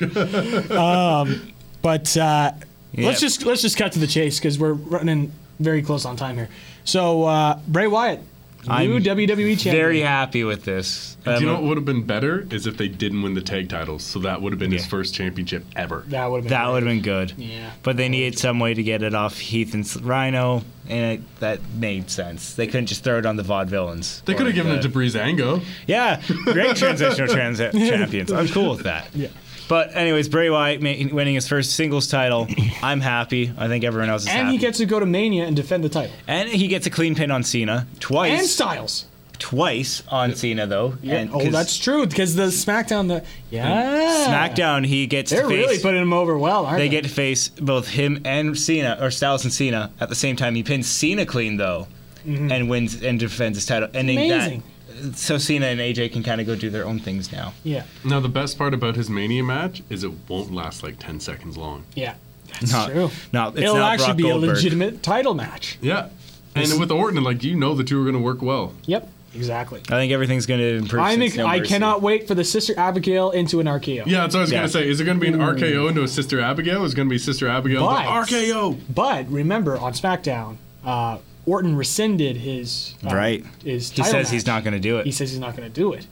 But 1.81 2.17
uh, 2.17 2.51
let's 2.97 3.21
just 3.21 3.45
let's 3.45 3.61
just 3.61 3.77
cut 3.77 3.93
to 3.93 3.99
the 3.99 4.07
chase 4.07 4.37
because 4.37 4.59
we're 4.59 4.73
running 4.73 5.31
very 5.59 5.81
close 5.81 6.03
on 6.03 6.17
time 6.17 6.35
here. 6.35 6.49
So 6.83 7.23
uh, 7.23 7.57
Bray 7.69 7.87
Wyatt 7.87 8.19
New 8.67 8.73
I'm 8.73 8.89
WWE 9.03 9.35
champion. 9.57 9.75
Very 9.75 10.01
happy 10.01 10.43
with 10.43 10.65
this. 10.65 11.15
Do 11.23 11.31
you 11.31 11.37
Um, 11.37 11.45
know 11.45 11.53
what 11.55 11.63
would 11.63 11.77
have 11.77 11.85
been 11.85 12.03
better 12.03 12.45
is 12.51 12.67
if 12.67 12.75
they 12.77 12.87
didn't 12.89 13.21
win 13.21 13.33
the 13.33 13.41
tag 13.41 13.69
titles. 13.69 14.03
So 14.03 14.19
that 14.19 14.41
would 14.41 14.51
have 14.51 14.59
been 14.59 14.71
his 14.71 14.85
first 14.85 15.13
championship 15.13 15.65
ever. 15.75 16.03
that 16.09 16.29
would 16.29 16.37
have 16.37 16.43
been. 16.43 16.49
that 16.51 16.63
great. 16.65 16.73
would 16.73 16.83
have 16.83 16.91
been 16.91 17.01
good. 17.01 17.33
Yeah. 17.37 17.71
But 17.83 17.97
they 17.97 18.09
needed 18.09 18.37
some 18.37 18.59
way 18.59 18.73
to 18.73 18.83
get 18.83 19.01
it 19.01 19.15
off 19.15 19.37
Heath 19.39 19.73
and 19.73 19.89
Rhino, 20.05 20.63
and 20.89 21.19
it, 21.19 21.39
that 21.39 21.59
made 21.77 22.09
sense. 22.09 22.53
They 22.55 22.67
couldn't 22.67 22.87
just 22.87 23.03
throw 23.03 23.17
it 23.17 23.25
on 23.25 23.37
the 23.37 23.43
vaudevillains. 23.43 24.23
They 24.25 24.33
could 24.33 24.45
have 24.47 24.53
Or 24.53 24.55
given 24.55 24.73
it 24.73 24.81
the- 24.81 24.89
to 24.89 24.95
Breezango. 24.97 25.63
Yeah, 25.87 26.21
great 26.45 26.75
transitional 26.75 27.27
trans- 27.33 27.59
champions. 27.71 28.31
I'm 28.31 28.47
cool 28.49 28.71
with 28.71 28.83
that. 28.83 29.07
Yeah. 29.15 29.27
But 29.69 29.95
anyways, 29.95 30.27
Bray 30.27 30.49
Wyatt 30.49 30.81
ma- 30.81 31.15
winning 31.15 31.35
his 31.35 31.47
first 31.47 31.73
singles 31.75 32.07
title. 32.07 32.47
I'm 32.83 32.99
happy. 32.99 33.53
I 33.57 33.67
think 33.69 33.85
everyone 33.85 34.09
else 34.09 34.23
is 34.23 34.27
happy. 34.27 34.39
And 34.39 34.47
happy. 34.47 34.57
he 34.57 34.61
gets 34.61 34.77
to 34.79 34.85
go 34.85 34.99
to 34.99 35.05
Mania 35.05 35.45
and 35.45 35.55
defend 35.55 35.83
the 35.85 35.89
title. 35.89 36.11
and 36.27 36.49
he 36.49 36.67
gets 36.67 36.85
a 36.87 36.89
clean 36.89 37.15
pin 37.15 37.31
on 37.31 37.43
Cena 37.43 37.87
twice. 38.01 38.37
And 38.39 38.47
Styles. 38.47 39.05
twice 39.37 40.03
on 40.09 40.35
Cena 40.35 40.65
though. 40.67 40.95
And 41.07 41.29
oh, 41.31 41.39
'cause 41.39 41.51
that's 41.51 41.77
true 41.77 42.05
because 42.07 42.35
the 42.35 42.47
SmackDown, 42.47 43.07
the 43.07 43.23
yeah, 43.51 44.25
SmackDown. 44.27 44.85
He 44.85 45.07
gets 45.07 45.31
They're 45.31 45.43
to 45.43 45.47
face. 45.47 45.57
really 45.67 45.79
putting 45.79 46.01
him 46.01 46.13
over 46.13 46.37
well, 46.37 46.65
aren't 46.65 46.79
they? 46.79 46.85
they 46.85 46.89
get 46.89 47.03
to 47.03 47.09
face 47.09 47.47
both 47.49 47.87
him 47.89 48.21
and 48.25 48.57
Cena, 48.57 48.97
or 48.99 49.11
Styles 49.11 49.43
and 49.45 49.53
Cena, 49.53 49.91
at 50.01 50.09
the 50.09 50.15
same 50.15 50.35
time. 50.35 50.55
He 50.55 50.63
pins 50.63 50.87
Cena 50.87 51.25
clean 51.25 51.57
though, 51.57 51.87
and 52.25 52.69
wins 52.69 53.01
and 53.01 53.19
defends 53.19 53.57
his 53.57 53.65
title. 53.65 53.87
Ending 53.93 54.17
Mm-hmm. 54.19 54.31
Amazing. 54.33 54.59
that, 54.59 54.65
so 55.13 55.37
Cena 55.37 55.67
and 55.67 55.79
AJ 55.79 56.11
can 56.13 56.23
kind 56.23 56.39
of 56.41 56.47
go 56.47 56.55
do 56.55 56.69
their 56.69 56.85
own 56.85 56.99
things 56.99 57.31
now. 57.31 57.53
yeah, 57.63 57.83
Now, 58.03 58.19
the 58.19 58.29
best 58.29 58.57
part 58.57 58.73
about 58.73 58.95
his 58.95 59.09
Mania 59.09 59.43
match 59.43 59.81
is 59.89 60.03
it 60.03 60.11
won't 60.27 60.53
last 60.53 60.83
like 60.83 60.97
10 60.99 61.19
seconds 61.19 61.57
long. 61.57 61.83
yeah, 61.95 62.15
that's 62.59 62.71
Not- 62.71 62.91
true. 62.91 63.09
no, 63.33 63.49
it's 63.49 63.57
It'll 63.59 63.75
not 63.75 63.93
actually 63.93 64.07
Brock 64.07 64.17
be 64.17 64.23
Goldberg. 64.23 64.49
a 64.49 64.53
legitimate 64.53 65.03
title 65.03 65.33
match. 65.33 65.77
Yeah. 65.81 66.09
And 66.55 66.79
with 66.79 66.91
Orton, 66.91 67.23
like, 67.23 67.43
you 67.43 67.55
know 67.55 67.73
the 67.75 67.83
two 67.83 67.99
are 68.01 68.03
going 68.03 68.15
to 68.15 68.21
work 68.21 68.41
well. 68.41 68.73
Yep, 68.85 69.07
exactly. 69.35 69.79
I 69.81 69.91
think 69.95 70.11
everything's 70.11 70.45
going 70.47 70.59
to 70.59 70.75
improve. 70.77 71.01
I 71.01 71.11
since 71.15 71.33
think 71.33 71.37
No 71.37 71.45
I 71.47 71.59
cannot 71.61 72.01
wait 72.01 72.27
for 72.27 72.33
the 72.35 72.43
Sister 72.43 72.73
Abigail 72.77 73.29
into 73.31 73.59
an 73.59 73.67
RKO. 73.67 74.05
Yeah, 74.07 74.21
that's 74.21 74.33
what 74.33 74.39
I 74.39 74.41
was 74.41 74.51
Yeah. 74.51 74.57
going 74.59 74.67
to 74.67 74.73
say. 74.73 74.89
Is 74.89 74.99
it 74.99 75.05
going 75.05 75.19
to 75.19 75.21
be 75.21 75.31
an 75.31 75.39
RKO 75.39 75.87
into 75.87 76.01
a 76.03 76.07
Sister 76.07 76.41
Abigail? 76.41 76.83
Is 76.83 76.93
it 76.93 76.95
going 76.95 77.07
to 77.07 77.13
be 77.13 77.19
Sister 77.19 77.47
Abigail 77.47 77.85
But- 77.85 77.99
into 78.01 78.35
RKO? 78.35 78.77
But 78.93 79.29
remember, 79.31 79.77
on 79.77 79.93
SmackDown, 79.93 80.57
uh, 80.83 81.19
Orton 81.49 81.75
rescinded 81.75 82.37
his 82.37 82.93
uh, 83.05 83.15
Right. 83.15 83.43
His 83.63 83.91
He 83.91 84.03
says 84.03 84.29
he's 84.29 84.45
not 84.45 84.63
going 84.63 84.73
to 84.75 84.79
do 84.79 84.97
it. 84.99 85.05
He 85.05 85.11
says 85.11 85.31
he's 85.31 85.39
not 85.39 85.55
going 85.57 85.67
to 85.67 85.73
do 85.73 85.93
it. 85.93 86.05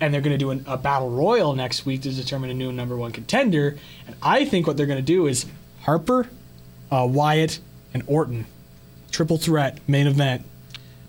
And 0.00 0.12
they're 0.12 0.20
going 0.20 0.34
to 0.34 0.38
do 0.38 0.50
an, 0.50 0.64
a 0.66 0.76
battle 0.76 1.08
royal 1.08 1.54
next 1.54 1.86
week 1.86 2.02
to 2.02 2.10
determine 2.12 2.50
a 2.50 2.54
new 2.54 2.72
number 2.72 2.96
one 2.96 3.12
contender. 3.12 3.78
And 4.06 4.16
I 4.22 4.44
think 4.44 4.66
what 4.66 4.76
they're 4.76 4.86
going 4.86 4.98
to 4.98 5.02
do 5.02 5.26
is 5.26 5.46
Harper, 5.82 6.28
uh, 6.90 7.06
Wyatt, 7.08 7.60
and 7.94 8.02
Orton, 8.06 8.46
triple 9.10 9.38
threat 9.38 9.78
main 9.86 10.06
event, 10.06 10.44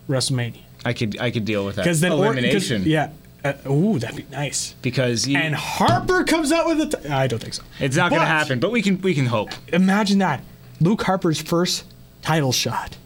WrestleMania. 0.07 0.59
I 0.85 0.93
could 0.93 1.19
I 1.19 1.31
could 1.31 1.43
deal 1.43 1.65
with 1.65 1.75
that. 1.77 1.83
Because 1.83 1.99
then 1.99 2.11
Orton, 2.13 2.37
elimination. 2.43 2.83
yeah. 2.85 3.09
Uh, 3.43 3.53
ooh, 3.69 3.99
that'd 3.99 4.15
be 4.15 4.25
nice. 4.31 4.73
Because 4.81 5.27
And 5.27 5.55
Harper 5.55 6.23
comes 6.23 6.51
out 6.51 6.67
with 6.67 6.81
a. 6.93 6.97
T- 6.97 7.09
I 7.09 7.27
don't 7.27 7.39
think 7.39 7.53
so. 7.55 7.63
it's 7.79 7.95
not 7.95 8.09
going 8.09 8.21
to 8.21 8.27
happen, 8.27 8.59
but 8.59 8.71
we 8.71 8.81
can 8.81 9.01
we 9.01 9.13
can 9.13 9.25
hope. 9.25 9.49
Imagine 9.73 10.19
that. 10.19 10.41
Luke 10.79 11.01
Harper's 11.03 11.41
first 11.41 11.85
title 12.21 12.51
shot 12.51 12.97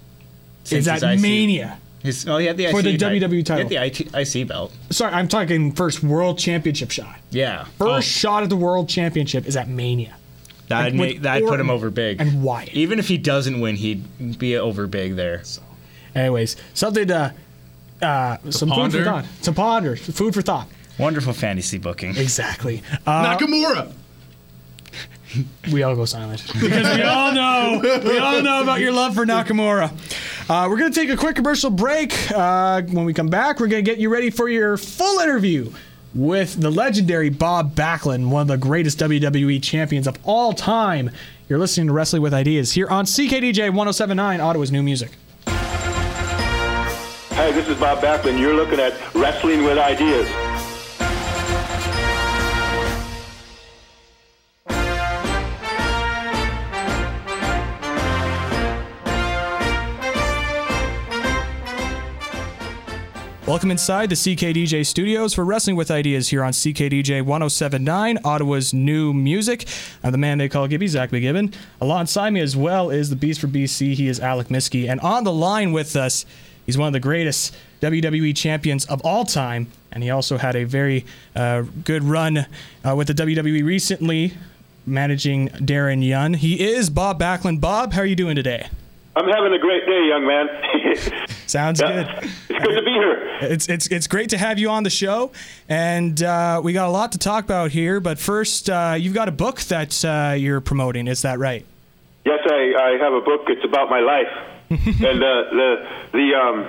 Since 0.64 0.88
is 0.88 0.94
his 0.94 1.04
at 1.04 1.14
IC 1.16 1.22
Mania. 1.22 1.80
His, 2.04 2.28
oh, 2.28 2.38
he 2.38 2.48
had 2.48 2.58
the 2.58 2.68
For 2.72 2.82
the 2.82 2.96
IC. 2.96 3.00
WWE 3.00 3.46
title. 3.46 3.68
He 3.70 3.76
had 3.76 3.94
the 3.94 4.16
IT, 4.18 4.36
IC 4.36 4.48
belt. 4.48 4.74
Sorry, 4.90 5.14
I'm 5.14 5.28
talking 5.28 5.72
first 5.74 6.02
world 6.02 6.40
championship 6.40 6.90
shot. 6.92 7.16
Yeah. 7.30 7.66
First 7.78 7.80
Oh, 7.82 8.00
shot 8.02 8.44
at 8.44 8.50
the 8.50 8.56
world 8.56 8.90
championship 8.90 9.46
is 9.46 9.56
at 9.56 9.68
Mania. 9.68 10.16
that'd, 10.68 10.94
with 10.94 11.00
make, 11.00 11.22
that'd 11.22 11.48
put 11.48 11.60
him 11.60 11.70
over 11.70 11.90
big. 11.92 12.20
and 12.20 12.42
Wyatt. 12.44 12.74
Even 12.74 12.98
if 12.98 13.08
he 13.08 13.18
doesn't 13.20 13.60
win, 13.62 13.76
he'd 13.76 14.40
be 14.40 14.58
over 14.58 14.88
big 14.88 15.16
there. 15.16 15.44
So, 15.44 15.62
Anyways, 16.16 16.56
something 16.74 17.08
to 17.08 17.34
uh, 18.02 18.38
some 18.50 18.70
food 18.70 18.76
ponder? 18.76 18.98
for 19.00 19.04
thought. 19.06 19.26
Some 19.42 19.54
ponder. 19.54 19.96
Food 19.96 20.34
for 20.34 20.42
thought. 20.42 20.68
Wonderful 20.98 21.34
fantasy 21.34 21.78
booking. 21.78 22.18
Exactly. 22.18 22.82
Uh, 23.06 23.38
Nakamura! 23.38 23.94
we 25.72 25.84
all 25.84 25.96
go 25.96 26.06
silent 26.06 26.44
because 26.48 26.98
we 26.98 27.04
all 27.04 27.32
know 27.32 27.80
we 28.04 28.18
all 28.18 28.42
know 28.42 28.62
about 28.64 28.80
your 28.82 28.92
love 28.92 29.14
for 29.16 29.26
Nakamura. 29.26 29.92
Uh, 30.52 30.68
we're 30.68 30.76
gonna 30.76 30.92
take 30.92 31.10
a 31.10 31.16
quick 31.16 31.38
commercial 31.38 31.70
break. 31.70 32.14
Uh, 32.30 32.82
when 32.82 33.06
we 33.06 33.14
come 33.14 33.30
back, 33.30 33.62
we're 33.62 33.68
gonna 33.68 33.82
get 33.82 34.00
you 34.00 34.10
ready 34.10 34.30
for 34.30 34.50
your 34.50 34.76
full 34.76 35.22
interview 35.22 35.72
with 36.14 36.60
the 36.60 36.70
legendary 36.70 37.30
Bob 37.30 37.74
Backlund, 37.74 38.28
one 38.28 38.42
of 38.42 38.48
the 38.50 38.58
greatest 38.58 39.00
WWE 39.00 39.64
champions 39.64 40.08
of 40.08 40.18
all 40.26 40.52
time. 40.52 41.10
You're 41.48 41.58
listening 41.58 41.88
to 41.88 41.94
Wrestling 41.94 42.22
with 42.22 42.34
Ideas 42.34 42.74
here 42.74 42.90
on 42.90 43.06
CKDJ 43.06 43.70
1079, 43.70 44.42
Ottawa's 44.42 44.74
new 44.74 44.84
music. 44.84 45.12
Hey, 45.46 45.54
this 47.54 47.70
is 47.70 47.80
Bob 47.80 48.04
Backlund. 48.04 48.38
You're 48.38 48.54
looking 48.54 48.82
at 48.82 48.94
Wrestling 49.16 49.64
with 49.64 49.78
Ideas. 49.78 50.51
Welcome 63.52 63.72
inside 63.72 64.08
the 64.08 64.16
CKDJ 64.16 64.86
studios 64.86 65.34
for 65.34 65.44
Wrestling 65.44 65.76
with 65.76 65.92
Ideas 65.92 66.30
here 66.30 66.42
on 66.42 66.54
CKDJ 66.54 67.24
1079, 67.24 68.20
Ottawa's 68.24 68.74
new 68.74 69.12
music. 69.12 69.68
I'm 70.02 70.14
the 70.14 70.18
man 70.18 70.38
they 70.38 70.48
call 70.48 70.70
Gibby, 70.70 70.88
Zach 70.88 71.10
McGibbon. 71.10 71.54
Alongside 71.82 72.30
me 72.30 72.40
as 72.40 72.56
well 72.56 72.90
is 72.90 73.10
the 73.10 73.18
Beast 73.18 73.42
for 73.42 73.48
BC. 73.48 73.96
He 73.96 74.08
is 74.08 74.22
Alec 74.22 74.48
Miske. 74.48 74.88
And 74.88 75.02
on 75.02 75.26
the 75.26 75.34
line 75.34 75.74
with 75.74 75.98
us, 75.98 76.26
he's 76.66 76.78
one 76.78 76.88
of 76.88 76.94
the 76.94 77.02
greatest 77.02 77.54
WWE 77.82 78.34
champions 78.38 78.86
of 78.86 79.02
all 79.02 79.26
time. 79.26 79.68
And 79.92 80.02
he 80.02 80.10
also 80.10 80.38
had 80.38 80.56
a 80.56 80.64
very 80.64 81.06
uh, 81.36 81.64
good 81.84 82.06
run 82.06 82.48
uh, 82.86 82.96
with 82.96 83.08
the 83.08 83.14
WWE 83.14 83.66
recently, 83.66 84.32
managing 84.86 85.50
Darren 85.50 86.08
Young. 86.08 86.36
He 86.36 86.74
is 86.74 86.90
Bob 86.90 87.20
Backlund. 87.20 87.60
Bob, 87.60 87.92
how 87.92 88.00
are 88.00 88.06
you 88.06 88.16
doing 88.16 88.38
today? 88.38 88.70
I'm 89.16 89.28
having 89.28 89.54
a 89.54 89.60
great 89.60 89.86
day, 89.86 90.08
young 90.08 90.26
man. 90.26 91.28
Sounds 91.48 91.82
good. 91.82 92.08
It's 92.22 92.48
good 92.48 92.76
to 92.76 92.82
be 92.82 92.92
here. 92.92 93.38
It's 93.42 93.68
it's 93.68 93.88
it's 93.88 94.08
great 94.08 94.30
to 94.30 94.38
have 94.38 94.58
you 94.58 94.70
on 94.70 94.84
the 94.84 94.90
show, 94.90 95.32
and 95.68 96.22
uh, 96.24 96.62
we 96.64 96.72
got 96.72 96.88
a 96.88 96.92
lot 96.92 97.12
to 97.12 97.18
talk 97.18 97.44
about 97.44 97.72
here. 97.72 98.00
But 98.00 98.20
first, 98.20 98.70
uh, 98.70 98.96
you've 98.98 99.14
got 99.14 99.28
a 99.28 99.34
book 99.34 99.60
that 99.64 100.06
uh, 100.06 100.36
you're 100.38 100.62
promoting. 100.62 101.08
Is 101.08 101.24
that 101.24 101.40
right? 101.40 101.66
Yes, 102.24 102.40
I, 102.46 102.74
I 102.78 103.04
have 103.04 103.14
a 103.14 103.22
book. 103.22 103.42
It's 103.48 103.66
about 103.66 103.90
my 103.90 104.00
life, 104.00 104.32
and 104.70 104.80
uh, 105.24 105.44
the 105.52 105.88
the 106.14 106.34
um, 106.36 106.68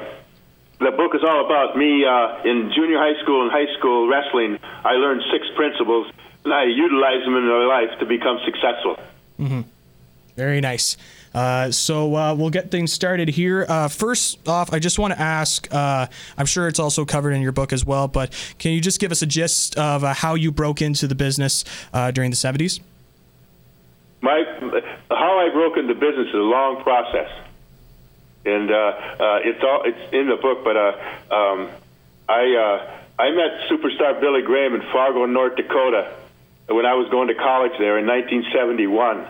the 0.80 0.90
book 0.96 1.14
is 1.14 1.22
all 1.22 1.46
about 1.46 1.76
me 1.76 2.04
uh, 2.04 2.42
in 2.42 2.72
junior 2.74 2.98
high 2.98 3.22
school 3.22 3.42
and 3.42 3.52
high 3.52 3.72
school 3.78 4.08
wrestling. 4.08 4.58
I 4.84 4.94
learned 4.94 5.22
six 5.30 5.46
principles, 5.54 6.10
and 6.44 6.52
I 6.52 6.64
utilize 6.64 7.24
them 7.24 7.36
in 7.36 7.46
my 7.46 7.66
life 7.66 8.00
to 8.00 8.06
become 8.06 8.40
successful. 8.44 8.98
Very 10.36 10.60
nice. 10.60 10.96
Uh, 11.34 11.70
so 11.70 12.14
uh, 12.14 12.34
we'll 12.34 12.50
get 12.50 12.70
things 12.70 12.92
started 12.92 13.28
here. 13.28 13.66
Uh, 13.68 13.88
first 13.88 14.46
off, 14.48 14.72
I 14.72 14.78
just 14.78 14.98
want 14.98 15.14
to 15.14 15.20
ask. 15.20 15.72
Uh, 15.72 16.06
I'm 16.36 16.46
sure 16.46 16.68
it's 16.68 16.78
also 16.78 17.04
covered 17.04 17.32
in 17.32 17.42
your 17.42 17.52
book 17.52 17.72
as 17.72 17.84
well, 17.84 18.08
but 18.08 18.32
can 18.58 18.72
you 18.72 18.80
just 18.80 19.00
give 19.00 19.12
us 19.12 19.22
a 19.22 19.26
gist 19.26 19.76
of 19.76 20.04
uh, 20.04 20.14
how 20.14 20.34
you 20.34 20.52
broke 20.52 20.82
into 20.82 21.06
the 21.06 21.14
business 21.14 21.64
during 22.12 22.30
the 22.30 22.36
70s? 22.36 22.80
My 24.20 24.44
how 25.10 25.38
I 25.38 25.50
broke 25.52 25.76
into 25.76 25.94
business 25.94 26.28
is 26.28 26.34
a 26.34 26.38
long 26.38 26.82
process, 26.82 27.30
and 28.44 28.70
it's 29.44 29.62
all 29.64 29.82
it's 29.84 30.12
in 30.12 30.28
the 30.28 30.36
book. 30.36 30.62
But 30.62 30.76
um, 30.76 31.68
I 32.28 32.88
I 33.18 33.30
met 33.30 33.68
superstar 33.68 34.20
Billy 34.20 34.42
Graham 34.42 34.74
in 34.74 34.82
Fargo, 34.92 35.26
North 35.26 35.56
Dakota, 35.56 36.14
when 36.68 36.86
I 36.86 36.94
was 36.94 37.08
going 37.10 37.28
to 37.28 37.34
college 37.34 37.72
there 37.78 37.98
in 37.98 38.06
1971. 38.06 39.26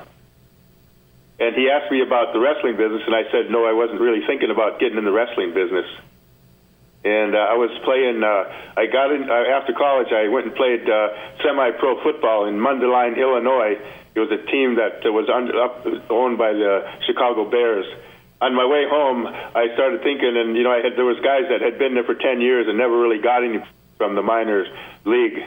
And 1.43 1.59
he 1.59 1.67
asked 1.67 1.91
me 1.91 2.07
about 2.07 2.33
the 2.33 2.39
wrestling 2.39 2.79
business, 2.79 3.03
and 3.03 3.19
I 3.19 3.27
said 3.35 3.51
no, 3.51 3.67
I 3.67 3.75
wasn't 3.75 3.99
really 3.99 4.23
thinking 4.31 4.55
about 4.55 4.79
getting 4.79 4.97
in 4.97 5.05
the 5.05 5.11
wrestling 5.11 5.51
business. 5.51 5.91
And 7.03 7.35
uh, 7.35 7.51
I 7.51 7.59
was 7.59 7.75
playing. 7.83 8.23
Uh, 8.23 8.79
I 8.79 8.87
got 8.87 9.11
in 9.11 9.27
uh, 9.27 9.59
after 9.59 9.75
college. 9.75 10.15
I 10.15 10.31
went 10.31 10.47
and 10.47 10.55
played 10.55 10.87
uh, 10.87 11.43
semi-pro 11.43 11.99
football 12.07 12.47
in 12.47 12.55
Mundelein, 12.63 13.19
Illinois. 13.19 13.75
It 14.15 14.21
was 14.23 14.31
a 14.31 14.39
team 14.55 14.79
that 14.79 15.03
uh, 15.03 15.11
was 15.11 15.27
under, 15.27 15.51
up, 15.59 15.83
owned 16.15 16.39
by 16.39 16.53
the 16.55 16.87
Chicago 17.11 17.51
Bears. 17.51 17.91
On 18.41 18.55
my 18.55 18.67
way 18.67 18.87
home, 18.87 19.27
I 19.27 19.67
started 19.75 20.03
thinking, 20.07 20.39
and 20.39 20.55
you 20.55 20.63
know, 20.63 20.71
I 20.71 20.79
had 20.79 20.95
there 20.95 21.05
was 21.05 21.19
guys 21.27 21.51
that 21.51 21.59
had 21.59 21.75
been 21.77 21.95
there 21.95 22.07
for 22.07 22.15
ten 22.15 22.41
years 22.41 22.71
and 22.71 22.79
never 22.79 22.95
really 22.95 23.19
got 23.19 23.43
any 23.43 23.59
from 23.99 24.15
the 24.15 24.23
minor 24.23 24.63
league. 25.05 25.43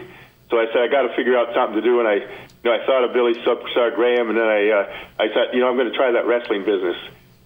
So 0.51 0.59
I 0.59 0.67
said, 0.75 0.83
I 0.83 0.87
got 0.91 1.07
to 1.07 1.15
figure 1.15 1.39
out 1.39 1.55
something 1.55 1.79
to 1.79 1.81
do, 1.81 2.03
and 2.03 2.07
I, 2.07 2.19
know, 2.65 2.73
I 2.73 2.85
thought 2.85 3.03
of 3.05 3.13
Billy 3.13 3.33
Superstar 3.45 3.95
Graham, 3.95 4.29
and 4.29 4.37
then 4.37 4.47
I, 4.47 4.61
uh, 4.69 5.23
I 5.23 5.25
thought, 5.29 5.53
you 5.53 5.61
know, 5.61 5.69
I'm 5.69 5.77
going 5.77 5.89
to 5.89 5.97
try 5.97 6.11
that 6.11 6.25
wrestling 6.25 6.65
business. 6.65 6.97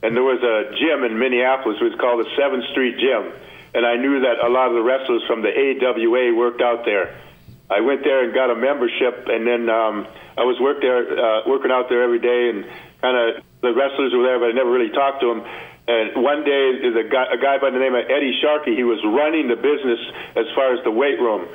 And 0.02 0.16
there 0.16 0.24
was 0.24 0.40
a 0.40 0.72
gym 0.80 1.04
in 1.04 1.20
Minneapolis. 1.20 1.78
It 1.80 1.84
was 1.84 2.00
called 2.00 2.24
the 2.24 2.30
Seventh 2.40 2.66
Street 2.72 2.96
Gym, 2.98 3.36
and 3.76 3.86
I 3.86 4.00
knew 4.00 4.24
that 4.24 4.40
a 4.40 4.50
lot 4.50 4.72
of 4.72 4.76
the 4.80 4.82
wrestlers 4.82 5.24
from 5.28 5.44
the 5.44 5.52
AWA 5.52 6.34
worked 6.36 6.62
out 6.62 6.86
there. 6.86 7.20
I 7.70 7.82
went 7.82 8.04
there 8.04 8.24
and 8.26 8.34
got 8.34 8.50
a 8.50 8.56
membership, 8.56 9.28
and 9.28 9.46
then 9.46 9.70
um, 9.70 10.08
I 10.38 10.48
was 10.48 10.58
work 10.60 10.82
there, 10.82 11.06
uh, 11.06 11.44
working 11.46 11.70
out 11.70 11.90
there 11.90 12.02
every 12.02 12.18
day, 12.18 12.50
and 12.50 12.66
kind 13.04 13.14
of 13.14 13.44
the 13.62 13.76
wrestlers 13.76 14.16
were 14.16 14.24
there, 14.24 14.40
but 14.40 14.50
I 14.50 14.54
never 14.54 14.72
really 14.72 14.90
talked 14.90 15.22
to 15.22 15.28
them. 15.28 15.46
And 15.90 16.22
one 16.22 16.46
day, 16.46 16.86
a 16.86 17.04
guy, 17.10 17.26
a 17.34 17.38
guy 17.42 17.58
by 17.58 17.70
the 17.74 17.82
name 17.82 17.96
of 17.96 18.06
Eddie 18.10 18.38
Sharkey. 18.42 18.76
He 18.76 18.86
was 18.86 19.02
running 19.02 19.50
the 19.50 19.58
business 19.58 19.98
as 20.38 20.46
far 20.54 20.74
as 20.78 20.84
the 20.84 20.94
weight 20.94 21.18
room, 21.18 21.50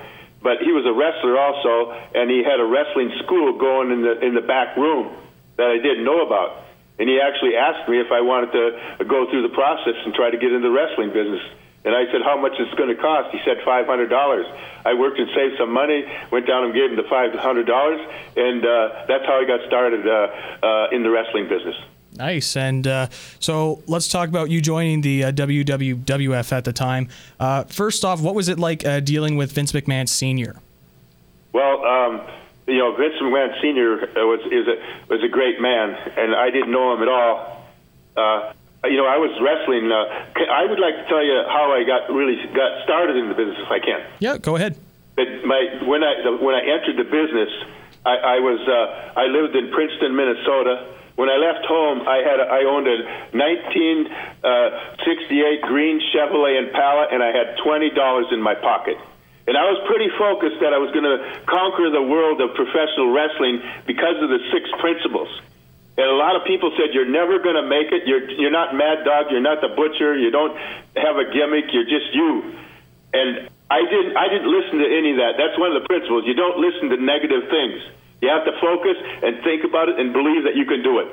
but 0.44 0.60
he 0.60 0.76
was 0.76 0.84
a 0.84 0.92
wrestler 0.92 1.40
also, 1.40 1.96
and 2.12 2.28
he 2.28 2.44
had 2.44 2.60
a 2.60 2.68
wrestling 2.68 3.08
school 3.24 3.56
going 3.56 3.88
in 3.90 4.04
the 4.04 4.20
in 4.20 4.36
the 4.36 4.44
back 4.44 4.76
room 4.76 5.08
that 5.56 5.72
I 5.72 5.80
didn't 5.80 6.04
know 6.04 6.20
about. 6.20 6.68
And 7.00 7.08
he 7.08 7.18
actually 7.18 7.56
asked 7.56 7.88
me 7.88 7.98
if 7.98 8.12
I 8.12 8.20
wanted 8.20 8.52
to 8.52 9.04
go 9.08 9.26
through 9.32 9.42
the 9.42 9.54
process 9.56 9.96
and 10.04 10.12
try 10.14 10.30
to 10.30 10.36
get 10.36 10.52
into 10.52 10.68
the 10.68 10.70
wrestling 10.70 11.16
business. 11.16 11.42
And 11.88 11.96
I 11.96 12.04
said, 12.12 12.20
"How 12.20 12.36
much 12.36 12.60
is 12.60 12.68
it 12.68 12.76
going 12.76 12.92
to 12.92 13.00
cost?" 13.00 13.32
He 13.32 13.40
said, 13.42 13.64
500 13.64 13.88
dollars." 14.12 14.44
I 14.84 14.92
worked 14.92 15.18
and 15.18 15.32
saved 15.32 15.56
some 15.56 15.72
money, 15.72 16.04
went 16.30 16.46
down 16.46 16.68
and 16.68 16.76
gave 16.76 16.92
him 16.92 16.96
the 17.00 17.08
500 17.08 17.40
dollars, 17.64 18.00
and 18.36 18.60
uh, 18.60 19.08
that's 19.08 19.24
how 19.24 19.40
I 19.40 19.48
got 19.48 19.64
started 19.66 20.04
uh, 20.04 20.12
uh, 20.60 20.92
in 20.92 21.02
the 21.02 21.10
wrestling 21.10 21.48
business. 21.48 21.76
Nice. 22.16 22.56
And 22.56 22.86
uh, 22.86 23.08
so 23.40 23.82
let's 23.86 24.08
talk 24.08 24.28
about 24.28 24.50
you 24.50 24.60
joining 24.60 25.00
the 25.00 25.24
uh, 25.24 25.32
WWF 25.32 26.52
at 26.52 26.64
the 26.64 26.72
time. 26.72 27.08
Uh, 27.40 27.64
first 27.64 28.04
off, 28.04 28.20
what 28.20 28.34
was 28.34 28.48
it 28.48 28.58
like 28.58 28.86
uh, 28.86 29.00
dealing 29.00 29.36
with 29.36 29.52
Vince 29.52 29.72
McMahon 29.72 30.08
Sr.? 30.08 30.56
Well, 31.52 31.84
um, 31.84 32.20
you 32.66 32.78
know, 32.78 32.94
Vince 32.96 33.14
McMahon 33.20 33.60
Sr. 33.60 34.26
was 34.26 34.40
is 34.50 34.66
a 34.68 35.12
was 35.12 35.22
a 35.22 35.28
great 35.28 35.60
man, 35.60 35.94
and 36.16 36.34
I 36.34 36.50
didn't 36.50 36.70
know 36.70 36.94
him 36.94 37.02
at 37.02 37.08
all. 37.08 37.66
Uh, 38.16 38.52
you 38.84 38.96
know, 38.96 39.06
I 39.06 39.16
was 39.16 39.30
wrestling. 39.40 39.90
Uh, 39.90 40.52
I 40.52 40.66
would 40.66 40.78
like 40.78 40.94
to 40.94 41.08
tell 41.08 41.24
you 41.24 41.42
how 41.48 41.72
I 41.72 41.84
got 41.84 42.12
really 42.12 42.36
got 42.54 42.84
started 42.84 43.16
in 43.16 43.28
the 43.28 43.34
business, 43.34 43.58
if 43.60 43.70
I 43.70 43.80
can. 43.80 44.02
Yeah, 44.20 44.38
go 44.38 44.56
ahead. 44.56 44.76
But 45.16 45.44
my 45.44 45.82
when 45.84 46.04
I 46.04 46.22
the, 46.22 46.36
when 46.36 46.54
I 46.54 46.62
entered 46.62 46.96
the 46.96 47.04
business, 47.10 47.50
I, 48.04 48.38
I 48.38 48.38
was 48.40 48.60
uh, 48.66 49.18
I 49.18 49.26
lived 49.26 49.56
in 49.56 49.70
Princeton, 49.72 50.14
Minnesota. 50.14 50.94
When 51.16 51.28
I 51.30 51.36
left 51.38 51.64
home, 51.66 52.02
I 52.08 52.16
had 52.26 52.40
a, 52.42 52.46
I 52.50 52.64
owned 52.66 52.88
a 52.90 52.98
1968 53.30 54.10
uh, 54.42 55.66
green 55.66 56.02
Chevrolet 56.10 56.58
Impala, 56.58 57.06
and 57.12 57.22
I 57.22 57.30
had 57.30 57.56
twenty 57.62 57.90
dollars 57.90 58.26
in 58.32 58.42
my 58.42 58.54
pocket. 58.54 58.98
And 59.46 59.56
I 59.56 59.62
was 59.68 59.76
pretty 59.86 60.08
focused 60.16 60.58
that 60.64 60.72
I 60.72 60.80
was 60.80 60.88
going 60.96 61.04
to 61.04 61.20
conquer 61.44 61.92
the 61.92 62.00
world 62.00 62.40
of 62.40 62.56
professional 62.56 63.12
wrestling 63.12 63.60
because 63.84 64.16
of 64.24 64.32
the 64.32 64.40
six 64.48 64.64
principles. 64.80 65.28
And 66.00 66.08
a 66.08 66.16
lot 66.16 66.34
of 66.34 66.48
people 66.48 66.72
said 66.74 66.96
you're 66.96 67.06
never 67.06 67.38
going 67.38 67.60
to 67.60 67.68
make 67.68 67.92
it. 67.92 68.08
You're 68.08 68.26
you're 68.34 68.50
not 68.50 68.74
Mad 68.74 69.04
Dog. 69.04 69.30
You're 69.30 69.44
not 69.44 69.60
the 69.60 69.70
Butcher. 69.70 70.18
You 70.18 70.32
don't 70.32 70.56
have 70.98 71.14
a 71.20 71.30
gimmick. 71.30 71.70
You're 71.70 71.86
just 71.86 72.10
you. 72.10 72.58
And 73.14 73.46
I 73.70 73.86
didn't 73.86 74.16
I 74.16 74.26
didn't 74.26 74.50
listen 74.50 74.82
to 74.82 74.88
any 74.90 75.14
of 75.14 75.18
that. 75.22 75.38
That's 75.38 75.54
one 75.54 75.70
of 75.70 75.78
the 75.78 75.86
principles. 75.86 76.26
You 76.26 76.34
don't 76.34 76.58
listen 76.58 76.90
to 76.90 76.98
negative 76.98 77.46
things. 77.46 77.78
You 78.24 78.32
have 78.32 78.48
to 78.48 78.56
focus 78.56 78.96
and 78.96 79.44
think 79.44 79.68
about 79.68 79.92
it 79.92 80.00
and 80.00 80.16
believe 80.16 80.48
that 80.48 80.56
you 80.56 80.64
can 80.64 80.80
do 80.80 81.04
it. 81.04 81.08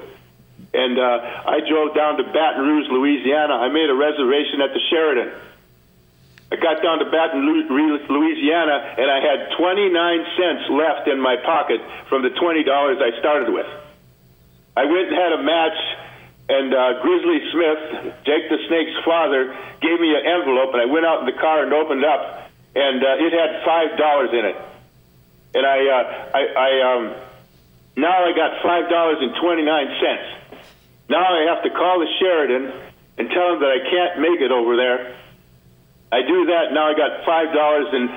And 0.71 0.95
uh, 0.95 1.51
I 1.51 1.59
drove 1.67 1.91
down 1.91 2.15
to 2.15 2.23
Baton 2.23 2.63
Rouge, 2.63 2.87
Louisiana. 2.87 3.59
I 3.59 3.67
made 3.67 3.91
a 3.91 3.97
reservation 3.99 4.63
at 4.63 4.71
the 4.71 4.79
Sheraton. 4.87 5.35
I 6.51 6.55
got 6.55 6.79
down 6.79 7.03
to 7.03 7.11
Baton 7.11 7.43
Rouge, 7.43 8.07
Louisiana, 8.07 8.95
and 8.95 9.11
I 9.11 9.19
had 9.19 9.59
29 9.59 9.91
cents 10.39 10.63
left 10.71 11.11
in 11.11 11.19
my 11.19 11.35
pocket 11.43 11.83
from 12.07 12.23
the 12.23 12.31
$20 12.31 12.63
I 12.63 13.19
started 13.19 13.51
with. 13.51 13.67
I 14.75 14.87
went 14.87 15.11
and 15.11 15.15
had 15.15 15.33
a 15.35 15.43
match, 15.43 15.79
and 16.47 16.71
uh, 16.71 17.03
Grizzly 17.03 17.39
Smith, 17.51 18.23
Jake 18.23 18.47
the 18.47 18.59
Snake's 18.71 19.03
father, 19.03 19.51
gave 19.83 19.99
me 19.99 20.15
an 20.15 20.23
envelope, 20.23 20.71
and 20.71 20.79
I 20.79 20.87
went 20.87 21.05
out 21.05 21.19
in 21.19 21.25
the 21.27 21.35
car 21.35 21.63
and 21.63 21.73
opened 21.73 22.05
up, 22.07 22.47
and 22.75 23.03
uh, 23.03 23.27
it 23.27 23.35
had 23.35 23.67
five 23.67 23.97
dollars 23.99 24.31
in 24.31 24.45
it. 24.47 24.70
And 25.53 25.65
I, 25.65 25.79
uh, 25.83 26.03
I, 26.33 26.41
I 26.55 26.71
um, 26.95 27.15
now 27.97 28.23
I 28.23 28.31
got 28.31 28.63
five 28.63 28.89
dollars 28.89 29.17
and 29.19 29.35
twenty 29.41 29.63
nine 29.63 29.87
cents. 29.99 30.63
Now 31.09 31.27
I 31.27 31.53
have 31.53 31.63
to 31.63 31.69
call 31.71 31.99
the 31.99 32.07
Sheraton 32.19 32.71
and 33.17 33.29
tell 33.29 33.51
them 33.51 33.59
that 33.59 33.71
I 33.71 33.83
can't 33.83 34.21
make 34.21 34.39
it 34.39 34.51
over 34.51 34.77
there. 34.77 35.17
I 36.11 36.21
do 36.23 36.45
that. 36.55 36.71
Now 36.71 36.87
I 36.87 36.95
got 36.95 37.25
five 37.25 37.53
dollars 37.53 37.87
and 37.91 38.07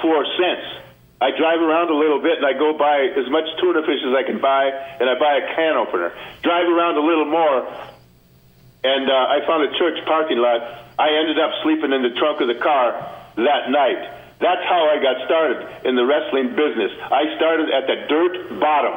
four 0.00 0.24
cents. 0.40 0.80
I 1.20 1.30
drive 1.36 1.60
around 1.60 1.90
a 1.90 1.94
little 1.94 2.20
bit 2.20 2.38
and 2.38 2.46
I 2.46 2.52
go 2.56 2.76
buy 2.76 3.04
as 3.14 3.28
much 3.30 3.44
tuna 3.60 3.84
fish 3.84 4.00
as 4.00 4.14
I 4.16 4.24
can 4.24 4.40
buy, 4.40 4.72
and 4.98 5.08
I 5.08 5.14
buy 5.20 5.44
a 5.44 5.54
can 5.54 5.76
opener. 5.76 6.10
Drive 6.42 6.66
around 6.66 6.96
a 6.96 7.04
little 7.04 7.26
more, 7.26 7.68
and 8.82 9.10
uh, 9.10 9.34
I 9.36 9.44
found 9.46 9.68
a 9.68 9.78
church 9.78 10.02
parking 10.06 10.38
lot. 10.38 10.88
I 10.98 11.20
ended 11.20 11.38
up 11.38 11.52
sleeping 11.62 11.92
in 11.92 12.02
the 12.02 12.16
trunk 12.16 12.40
of 12.40 12.48
the 12.48 12.58
car 12.58 12.96
that 13.36 13.70
night. 13.70 14.21
That's 14.42 14.66
how 14.66 14.90
I 14.90 14.98
got 14.98 15.24
started 15.24 15.86
in 15.86 15.94
the 15.94 16.04
wrestling 16.04 16.56
business. 16.58 16.90
I 16.98 17.36
started 17.36 17.70
at 17.70 17.86
the 17.86 17.96
dirt 18.10 18.58
bottom. 18.58 18.92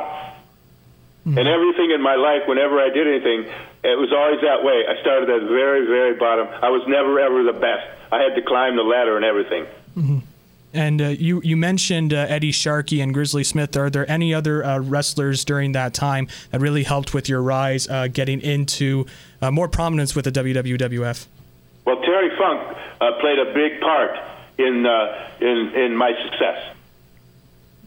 Mm-hmm. 1.26 1.38
And 1.38 1.48
everything 1.48 1.92
in 1.92 2.02
my 2.02 2.16
life, 2.16 2.48
whenever 2.48 2.80
I 2.80 2.90
did 2.90 3.06
anything, 3.06 3.46
it 3.84 3.98
was 3.98 4.12
always 4.12 4.42
that 4.42 4.64
way. 4.66 4.86
I 4.90 5.00
started 5.02 5.30
at 5.30 5.42
the 5.42 5.48
very, 5.48 5.86
very 5.86 6.16
bottom. 6.16 6.48
I 6.48 6.70
was 6.70 6.82
never, 6.88 7.20
ever 7.20 7.44
the 7.44 7.54
best. 7.54 7.86
I 8.12 8.22
had 8.22 8.34
to 8.36 8.42
climb 8.42 8.76
the 8.76 8.84
ladder 8.84 9.18
and 9.18 9.26
everything. 9.26 9.66
Mm-hmm. 9.96 10.20
And 10.74 11.02
uh, 11.02 11.08
you 11.10 11.42
you 11.42 11.56
mentioned 11.56 12.12
uh, 12.14 12.26
Eddie 12.28 12.52
Sharkey 12.52 13.00
and 13.00 13.14
Grizzly 13.14 13.46
Smith. 13.46 13.78
Are 13.78 13.90
there 13.90 14.10
any 14.12 14.34
other 14.34 14.66
uh, 14.66 14.80
wrestlers 14.80 15.46
during 15.46 15.72
that 15.72 15.94
time 15.94 16.28
that 16.52 16.60
really 16.60 16.84
helped 16.84 17.14
with 17.14 17.30
your 17.30 17.42
rise, 17.42 17.88
uh, 17.88 18.08
getting 18.08 18.42
into 18.42 19.06
uh, 19.42 19.52
more 19.52 19.70
prominence 19.70 20.16
with 20.16 20.26
the 20.26 20.34
WWF? 20.34 21.28
Well, 21.86 22.02
Terry 22.02 22.36
Funk 22.38 22.78
uh, 23.00 23.12
played 23.22 23.40
a 23.40 23.54
big 23.54 23.80
part 23.80 24.35
in 24.58 24.86
uh, 24.86 25.30
in 25.40 25.74
in 25.76 25.96
my 25.96 26.12
success. 26.24 26.76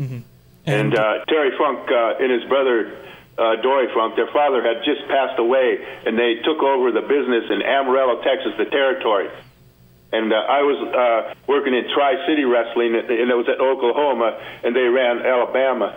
Mm-hmm. 0.00 0.20
And, 0.66 0.94
and 0.94 1.26
Terry 1.28 1.56
Funk 1.56 1.90
uh, 1.90 2.22
and 2.22 2.30
his 2.30 2.48
brother 2.48 2.96
uh, 3.38 3.56
Dory 3.62 3.88
Funk, 3.94 4.16
their 4.16 4.30
father 4.32 4.62
had 4.62 4.84
just 4.84 5.06
passed 5.08 5.38
away, 5.38 5.78
and 6.04 6.18
they 6.18 6.42
took 6.44 6.62
over 6.62 6.92
the 6.92 7.00
business 7.00 7.50
in 7.50 7.62
Amarillo, 7.62 8.22
Texas, 8.22 8.52
the 8.58 8.66
territory 8.66 9.30
and 10.12 10.32
uh, 10.32 10.36
I 10.36 10.62
was 10.62 10.78
uh, 10.80 11.34
working 11.46 11.74
in 11.74 11.84
Tri 11.92 12.26
City 12.26 12.44
Wrestling, 12.44 12.94
and 12.94 13.10
it 13.10 13.36
was 13.36 13.48
at 13.48 13.60
Oklahoma, 13.60 14.40
and 14.64 14.74
they 14.74 14.88
ran 14.88 15.20
Alabama 15.20 15.92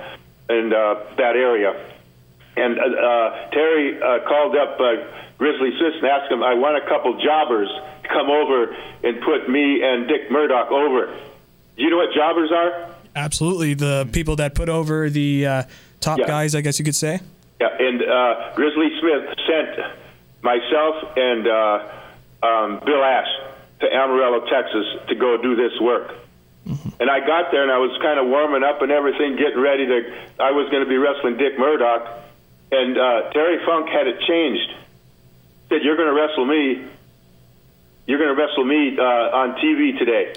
and 0.49 0.73
uh, 0.73 1.15
that 1.15 1.35
area. 1.39 1.71
And 2.57 2.77
uh, 2.77 2.83
uh, 2.83 3.49
Terry 3.51 3.95
uh, 3.95 4.27
called 4.27 4.55
up 4.57 4.75
uh, 4.79 5.30
Grizzly 5.41 5.71
Sis 5.71 5.95
and 5.97 6.05
asked 6.05 6.31
him, 6.31 6.43
"I 6.43 6.53
want 6.53 6.77
a 6.77 6.87
couple 6.87 7.17
jobbers 7.17 7.67
to 8.03 8.07
come 8.09 8.29
over 8.29 8.77
and 9.03 9.19
put 9.21 9.49
me 9.49 9.81
and 9.81 10.07
Dick 10.07 10.29
Murdoch 10.29 10.69
over." 10.69 11.07
Do 11.75 11.81
you 11.81 11.89
know 11.89 11.97
what 11.97 12.13
jobbers 12.13 12.51
are? 12.51 12.93
Absolutely, 13.15 13.73
the 13.73 14.07
people 14.13 14.35
that 14.35 14.53
put 14.53 14.69
over 14.69 15.09
the 15.09 15.47
uh, 15.47 15.63
top 15.99 16.19
yeah. 16.19 16.27
guys, 16.27 16.53
I 16.53 16.61
guess 16.61 16.77
you 16.77 16.85
could 16.85 16.95
say. 16.95 17.21
Yeah, 17.59 17.69
and 17.73 18.03
uh, 18.03 18.53
Grizzly 18.53 18.89
Smith 18.99 19.33
sent 19.49 19.79
myself 20.43 21.17
and 21.17 21.47
uh, 21.47 21.89
um, 22.43 22.79
Bill 22.85 23.03
Ash 23.03 23.27
to 23.79 23.91
Amarillo, 23.91 24.45
Texas 24.45 24.85
to 25.09 25.15
go 25.15 25.41
do 25.41 25.55
this 25.55 25.73
work. 25.81 26.13
Mm-hmm. 26.67 27.01
And 27.01 27.09
I 27.09 27.19
got 27.25 27.49
there 27.49 27.63
and 27.63 27.71
I 27.71 27.79
was 27.79 27.97
kind 27.99 28.19
of 28.19 28.27
warming 28.27 28.61
up 28.61 28.83
and 28.83 28.91
everything, 28.91 29.37
getting 29.37 29.59
ready 29.59 29.87
to. 29.87 30.13
I 30.39 30.51
was 30.51 30.69
going 30.69 30.83
to 30.83 30.89
be 30.89 30.97
wrestling 30.97 31.37
Dick 31.37 31.57
Murdoch, 31.57 32.05
and 32.71 32.95
uh, 32.95 33.31
Terry 33.33 33.57
Funk 33.65 33.89
had 33.89 34.05
it 34.05 34.21
changed. 34.21 34.69
Said, 35.71 35.81
"You're 35.81 35.95
going 35.95 36.11
to 36.11 36.19
wrestle 36.19 36.45
me. 36.45 36.83
You're 38.05 38.19
going 38.19 38.35
to 38.35 38.39
wrestle 38.39 38.65
me 38.65 38.99
uh, 38.99 39.39
on 39.41 39.55
TV 39.63 39.97
today." 39.97 40.35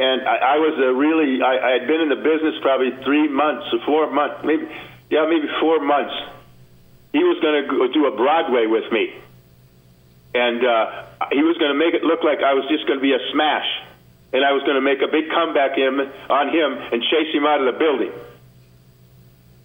And 0.00 0.26
I, 0.26 0.36
I 0.36 0.56
was 0.58 0.74
a 0.82 0.92
really. 0.92 1.40
I, 1.40 1.54
I 1.54 1.70
had 1.78 1.86
been 1.86 2.02
in 2.02 2.10
the 2.10 2.18
business 2.18 2.58
probably 2.60 2.90
three 3.06 3.28
months 3.28 3.70
or 3.72 3.78
four 3.86 4.10
months, 4.10 4.42
maybe 4.44 4.66
yeah, 5.08 5.24
maybe 5.30 5.46
four 5.62 5.78
months. 5.78 6.14
He 7.12 7.22
was 7.22 7.38
going 7.40 7.64
to 7.64 7.92
do 7.94 8.06
a 8.06 8.16
Broadway 8.16 8.66
with 8.66 8.90
me 8.92 9.14
and 10.34 10.62
uh, 10.64 11.06
he 11.32 11.42
was 11.42 11.58
going 11.58 11.72
to 11.74 11.78
make 11.78 11.94
it 11.94 12.04
look 12.04 12.22
like 12.22 12.38
I 12.38 12.54
was 12.54 12.64
just 12.70 12.86
going 12.86 12.98
to 12.98 13.02
be 13.02 13.12
a 13.12 13.22
smash, 13.32 13.66
and 14.32 14.44
I 14.44 14.52
was 14.52 14.62
going 14.62 14.78
to 14.78 14.84
make 14.84 15.02
a 15.02 15.10
big 15.10 15.26
comeback 15.30 15.74
him 15.74 15.98
on 16.30 16.54
him 16.54 16.70
and 16.92 17.02
chase 17.02 17.34
him 17.34 17.46
out 17.46 17.58
of 17.58 17.66
the 17.66 17.78
building. 17.78 18.12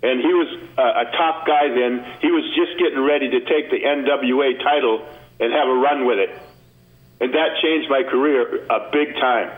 And 0.06 0.22
he 0.22 0.34
was 0.34 0.48
uh, 0.78 0.82
a 0.82 1.18
top 1.18 1.48
guy 1.48 1.68
then. 1.70 2.06
He 2.22 2.30
was 2.32 2.44
just 2.56 2.78
getting 2.78 3.02
ready 3.02 3.30
to 3.32 3.40
take 3.42 3.72
the 3.72 3.80
NWA 3.80 4.62
title 4.62 5.08
and 5.40 5.52
have 5.52 5.68
a 5.68 5.74
run 5.74 6.06
with 6.06 6.20
it, 6.20 6.30
and 7.20 7.34
that 7.34 7.58
changed 7.62 7.90
my 7.90 8.04
career 8.04 8.66
a 8.70 8.90
big 8.92 9.16
time. 9.16 9.52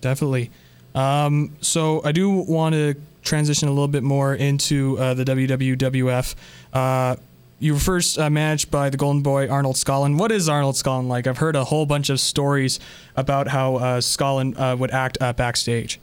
Definitely. 0.00 0.50
Um, 0.94 1.56
so 1.60 2.02
I 2.04 2.12
do 2.12 2.30
want 2.30 2.74
to 2.74 2.96
transition 3.22 3.68
a 3.68 3.70
little 3.70 3.88
bit 3.88 4.02
more 4.02 4.34
into 4.34 4.98
uh, 4.98 5.14
the 5.14 5.24
WWF. 5.24 6.34
Uh, 6.72 7.16
you 7.58 7.74
were 7.74 7.78
first 7.78 8.18
uh, 8.18 8.30
managed 8.30 8.70
by 8.70 8.88
the 8.88 8.96
Golden 8.96 9.22
Boy 9.22 9.48
Arnold 9.48 9.76
Skaaland. 9.76 10.18
What 10.18 10.32
is 10.32 10.48
Arnold 10.48 10.76
Skaaland 10.76 11.08
like? 11.08 11.26
I've 11.26 11.38
heard 11.38 11.56
a 11.56 11.64
whole 11.64 11.84
bunch 11.84 12.08
of 12.08 12.18
stories 12.18 12.80
about 13.16 13.48
how 13.48 13.76
uh, 13.76 14.00
Skaaland 14.00 14.58
uh, 14.58 14.76
would 14.76 14.90
act 14.90 15.18
uh, 15.20 15.34
backstage. 15.34 16.00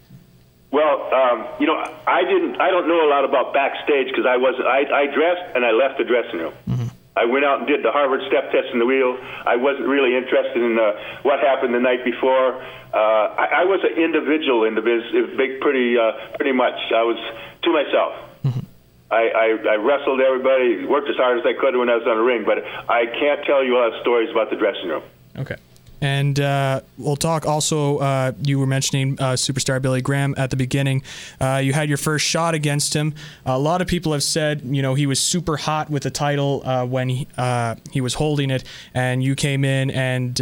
Well, 0.72 1.14
um, 1.14 1.48
you 1.60 1.68
know, 1.68 1.80
I 1.80 2.24
didn't. 2.24 2.60
I 2.60 2.70
don't 2.70 2.88
know 2.88 3.08
a 3.08 3.10
lot 3.10 3.24
about 3.24 3.54
backstage 3.54 4.08
because 4.08 4.26
I 4.26 4.36
was. 4.36 4.56
I, 4.60 4.84
I 4.92 5.06
dressed 5.08 5.56
and 5.56 5.66
I 5.66 5.72
left 5.72 5.98
the 5.98 6.04
dressing 6.04 6.40
room. 6.40 6.54
Mm-hmm. 6.68 6.88
I 7.16 7.26
went 7.26 7.46
out 7.46 7.60
and 7.60 7.68
did 7.68 7.82
the 7.84 7.92
Harvard 7.92 8.22
step 8.28 8.52
test 8.52 8.70
in 8.74 8.80
the 8.80 8.86
wheel. 8.86 9.18
I 9.46 9.56
wasn't 9.56 9.88
really 9.88 10.16
interested 10.16 10.62
in 10.62 10.78
uh, 10.78 10.94
what 11.24 11.40
happened 11.40 11.74
the 11.74 11.80
night 11.80 12.06
before. 12.06 12.62
Uh, 12.94 13.34
I, 13.34 13.64
I 13.64 13.66
was 13.66 13.82
an 13.84 13.98
individual 13.98 14.66
in 14.66 14.76
the 14.76 14.86
business, 14.86 15.34
big, 15.36 15.60
pretty, 15.60 15.98
uh, 15.98 16.36
pretty 16.38 16.54
much. 16.54 16.78
I 16.94 17.02
was 17.02 17.18
to 17.64 17.70
myself. 17.74 18.14
Mm-hmm. 18.46 18.66
I, 19.10 19.24
I, 19.34 19.48
I 19.72 19.76
wrestled 19.82 20.22
everybody, 20.22 20.86
worked 20.86 21.10
as 21.10 21.16
hard 21.16 21.40
as 21.40 21.46
I 21.46 21.54
could 21.60 21.76
when 21.76 21.90
I 21.90 21.96
was 21.96 22.06
on 22.06 22.18
the 22.18 22.24
ring, 22.24 22.44
but 22.46 22.60
I 22.92 23.08
can't 23.08 23.44
tell 23.46 23.64
you 23.64 23.76
a 23.76 23.80
lot 23.80 23.94
of 23.96 24.02
stories 24.02 24.30
about 24.30 24.52
the 24.52 24.58
dressing 24.58 24.90
room. 24.90 25.04
Okay. 25.38 25.56
And 26.02 26.40
uh, 26.40 26.82
we'll 26.98 27.16
talk 27.16 27.46
also. 27.46 27.98
Uh, 27.98 28.34
you 28.44 28.60
were 28.60 28.68
mentioning 28.68 29.20
uh, 29.20 29.34
superstar 29.34 29.82
Billy 29.82 30.02
Graham 30.02 30.36
at 30.38 30.50
the 30.50 30.56
beginning. 30.56 31.02
Uh, 31.42 31.62
you 31.64 31.74
had 31.74 31.90
your 31.90 31.98
first 31.98 32.26
shot 32.26 32.54
against 32.54 32.94
him. 32.96 33.14
A 33.46 33.58
lot 33.58 33.82
of 33.82 33.88
people 33.88 34.14
have 34.14 34.24
said, 34.24 34.62
you 34.64 34.82
know, 34.82 34.94
he 34.94 35.08
was 35.08 35.20
super 35.20 35.58
hot 35.58 35.90
with 35.90 36.04
the 36.04 36.12
title 36.12 36.62
uh, 36.66 36.86
when 36.86 37.10
he, 37.10 37.28
uh, 37.38 37.76
he 37.92 38.02
was 38.02 38.14
holding 38.14 38.52
it, 38.52 38.64
and 38.94 39.24
you 39.24 39.36
came 39.36 39.66
in 39.66 39.90
and, 39.92 40.40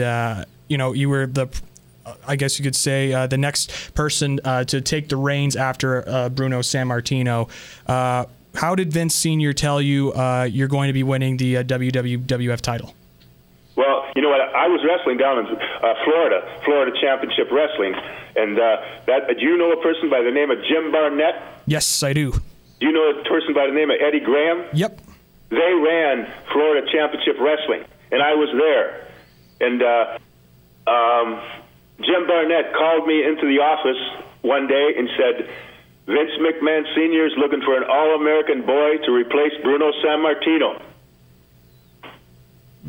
you 0.68 0.78
know, 0.78 0.94
you 0.94 1.10
were 1.10 1.26
the. 1.26 1.48
I 2.28 2.36
guess 2.36 2.60
you 2.60 2.64
could 2.64 2.76
say 2.76 3.14
uh, 3.14 3.26
the 3.26 3.38
next 3.38 3.96
person 3.96 4.40
uh, 4.44 4.64
to 4.66 4.80
take 4.80 5.10
the 5.10 5.18
reins 5.18 5.56
after 5.56 6.08
uh, 6.08 6.30
Bruno 6.30 6.60
Sammartino. 6.60 7.50
how 7.88 8.76
did 8.76 8.94
Vince 8.94 9.16
Senior 9.16 9.54
tell 9.54 9.82
you 9.82 10.14
you're 10.46 10.68
going 10.68 10.88
to 10.88 10.94
be 10.94 11.02
winning 11.02 11.38
the 11.38 11.56
WWF 11.56 12.62
title? 12.62 12.94
Well, 13.76 14.08
you 14.16 14.22
know 14.22 14.30
what? 14.30 14.40
I 14.40 14.68
was 14.68 14.80
wrestling 14.88 15.18
down 15.18 15.40
in 15.40 15.46
uh, 15.52 15.94
Florida, 16.06 16.62
Florida 16.64 16.96
Championship 17.00 17.52
Wrestling, 17.52 17.94
and 18.36 18.58
uh, 18.58 18.78
that. 19.08 19.28
do 19.38 19.44
you 19.44 19.58
know 19.58 19.72
a 19.72 19.82
person 19.84 20.10
by 20.10 20.22
the 20.24 20.32
name 20.32 20.50
of 20.50 20.58
Jim 20.64 20.92
Barnett? 20.92 21.36
Yes, 21.66 22.02
I 22.02 22.14
do. 22.14 22.32
Do 22.32 22.88
you 22.88 22.92
know 22.92 23.20
a 23.20 23.24
person 23.24 23.54
by 23.54 23.68
the 23.68 23.74
name 23.74 23.92
of 23.92 23.98
Eddie 24.00 24.24
Graham? 24.24 24.66
Yep. 24.74 25.00
They 25.50 25.74
ran 25.76 26.32
Florida 26.52 26.88
Championship 26.92 27.36
Wrestling, 27.40 27.84
and 28.12 28.24
I 28.24 28.34
was 28.34 28.50
there. 28.56 29.08
And 29.60 29.84
uh, 29.84 30.18
um, 30.90 31.42
Jim 32.00 32.28
Barnett 32.28 32.74
called 32.74 33.08
me 33.08 33.24
into 33.24 33.48
the 33.48 33.60
office 33.60 34.00
one 34.42 34.68
day 34.68 34.96
and 34.98 35.10
said, 35.16 35.50
Vince 36.06 36.38
McMahon 36.40 36.84
Sr. 36.94 37.26
is 37.26 37.34
looking 37.38 37.62
for 37.62 37.76
an 37.76 37.84
All 37.90 38.16
American 38.16 38.66
boy 38.66 38.98
to 39.06 39.12
replace 39.12 39.54
Bruno 39.64 39.92
Sammartino. 40.04 40.82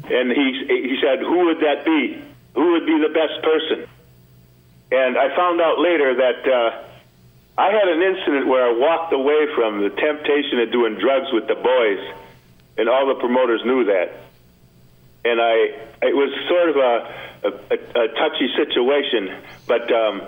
And 0.07 0.31
he, 0.31 0.67
he 0.69 0.99
said, 1.03 1.19
Who 1.21 1.47
would 1.47 1.61
that 1.61 1.85
be? 1.85 2.23
Who 2.55 2.73
would 2.73 2.87
be 2.87 2.99
the 3.03 3.13
best 3.13 3.43
person? 3.43 3.89
And 4.91 5.19
I 5.19 5.35
found 5.35 5.61
out 5.61 5.79
later 5.81 6.15
that 6.15 6.41
uh, 6.47 6.87
I 7.59 7.71
had 7.75 7.89
an 7.89 8.03
incident 8.03 8.47
where 8.47 8.71
I 8.71 8.73
walked 8.73 9.13
away 9.13 9.51
from 9.55 9.83
the 9.83 9.91
temptation 9.91 10.61
of 10.61 10.71
doing 10.71 10.95
drugs 10.95 11.27
with 11.33 11.49
the 11.49 11.57
boys, 11.57 12.03
and 12.79 12.89
all 12.89 13.09
the 13.09 13.19
promoters 13.19 13.63
knew 13.65 13.85
that. 13.87 14.15
And 15.25 15.41
I, 15.41 15.55
it 16.07 16.15
was 16.15 16.31
sort 16.47 16.71
of 16.71 16.77
a, 16.77 16.93
a, 17.51 18.05
a 18.05 18.09
touchy 18.15 18.49
situation, 18.55 19.35
but 19.67 19.91
um, 19.91 20.23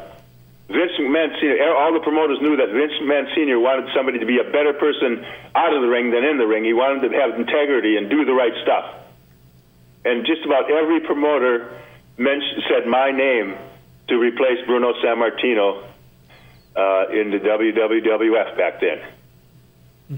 Vince 0.66 0.98
McMahon 0.98 1.38
Sr., 1.38 1.72
all 1.78 1.94
the 1.94 2.00
promoters 2.00 2.42
knew 2.42 2.56
that 2.56 2.74
Vince 2.74 2.98
McMahon 3.00 3.32
Sr. 3.32 3.60
wanted 3.60 3.94
somebody 3.94 4.18
to 4.18 4.26
be 4.26 4.40
a 4.40 4.50
better 4.50 4.72
person 4.72 5.24
out 5.54 5.72
of 5.72 5.82
the 5.82 5.88
ring 5.88 6.10
than 6.10 6.24
in 6.24 6.36
the 6.36 6.46
ring. 6.46 6.64
He 6.64 6.74
wanted 6.74 7.08
to 7.08 7.14
have 7.14 7.38
integrity 7.38 7.96
and 7.96 8.10
do 8.10 8.24
the 8.24 8.34
right 8.34 8.52
stuff 8.64 9.07
and 10.08 10.26
just 10.26 10.44
about 10.44 10.70
every 10.70 11.00
promoter 11.00 11.68
mentioned, 12.16 12.62
said 12.68 12.86
my 12.86 13.10
name 13.10 13.56
to 14.08 14.16
replace 14.16 14.64
Bruno 14.66 14.92
Sammartino 15.04 15.84
uh, 16.74 17.12
in 17.12 17.30
the 17.30 17.38
WWF 17.38 18.56
back 18.56 18.80
then. 18.80 19.04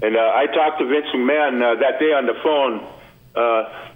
And 0.01 0.15
uh, 0.15 0.19
I 0.19 0.47
talked 0.47 0.79
to 0.79 0.87
Vince 0.87 1.11
McMahon 1.13 1.59
uh, 1.59 1.79
that 1.81 1.99
day 1.99 2.15
on 2.15 2.25
the 2.25 2.39
phone. 2.39 2.87
Uh, 3.35 3.91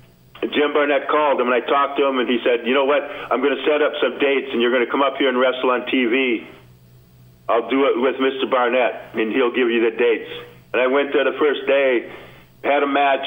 Jim 0.51 0.73
Barnett 0.73 1.07
called 1.07 1.39
him, 1.39 1.47
and 1.47 1.55
I 1.55 1.65
talked 1.65 1.97
to 1.97 2.05
him, 2.05 2.19
and 2.19 2.27
he 2.27 2.43
said, 2.43 2.67
"You 2.67 2.73
know 2.73 2.83
what? 2.83 3.01
I'm 3.01 3.39
going 3.39 3.55
to 3.55 3.63
set 3.63 3.81
up 3.81 3.93
some 4.03 4.19
dates, 4.19 4.51
and 4.51 4.61
you're 4.61 4.71
going 4.71 4.85
to 4.85 4.91
come 4.91 5.01
up 5.01 5.15
here 5.15 5.29
and 5.29 5.39
wrestle 5.39 5.71
on 5.71 5.87
TV. 5.87 6.45
I'll 7.47 7.69
do 7.69 7.87
it 7.87 7.95
with 7.95 8.19
Mr. 8.19 8.51
Barnett, 8.51 9.15
and 9.15 9.31
he'll 9.31 9.55
give 9.55 9.71
you 9.71 9.89
the 9.89 9.95
dates." 9.95 10.29
And 10.73 10.81
I 10.83 10.87
went 10.87 11.13
there 11.13 11.23
the 11.23 11.39
first 11.39 11.65
day, 11.65 12.11
had 12.61 12.83
a 12.83 12.87
match, 12.87 13.25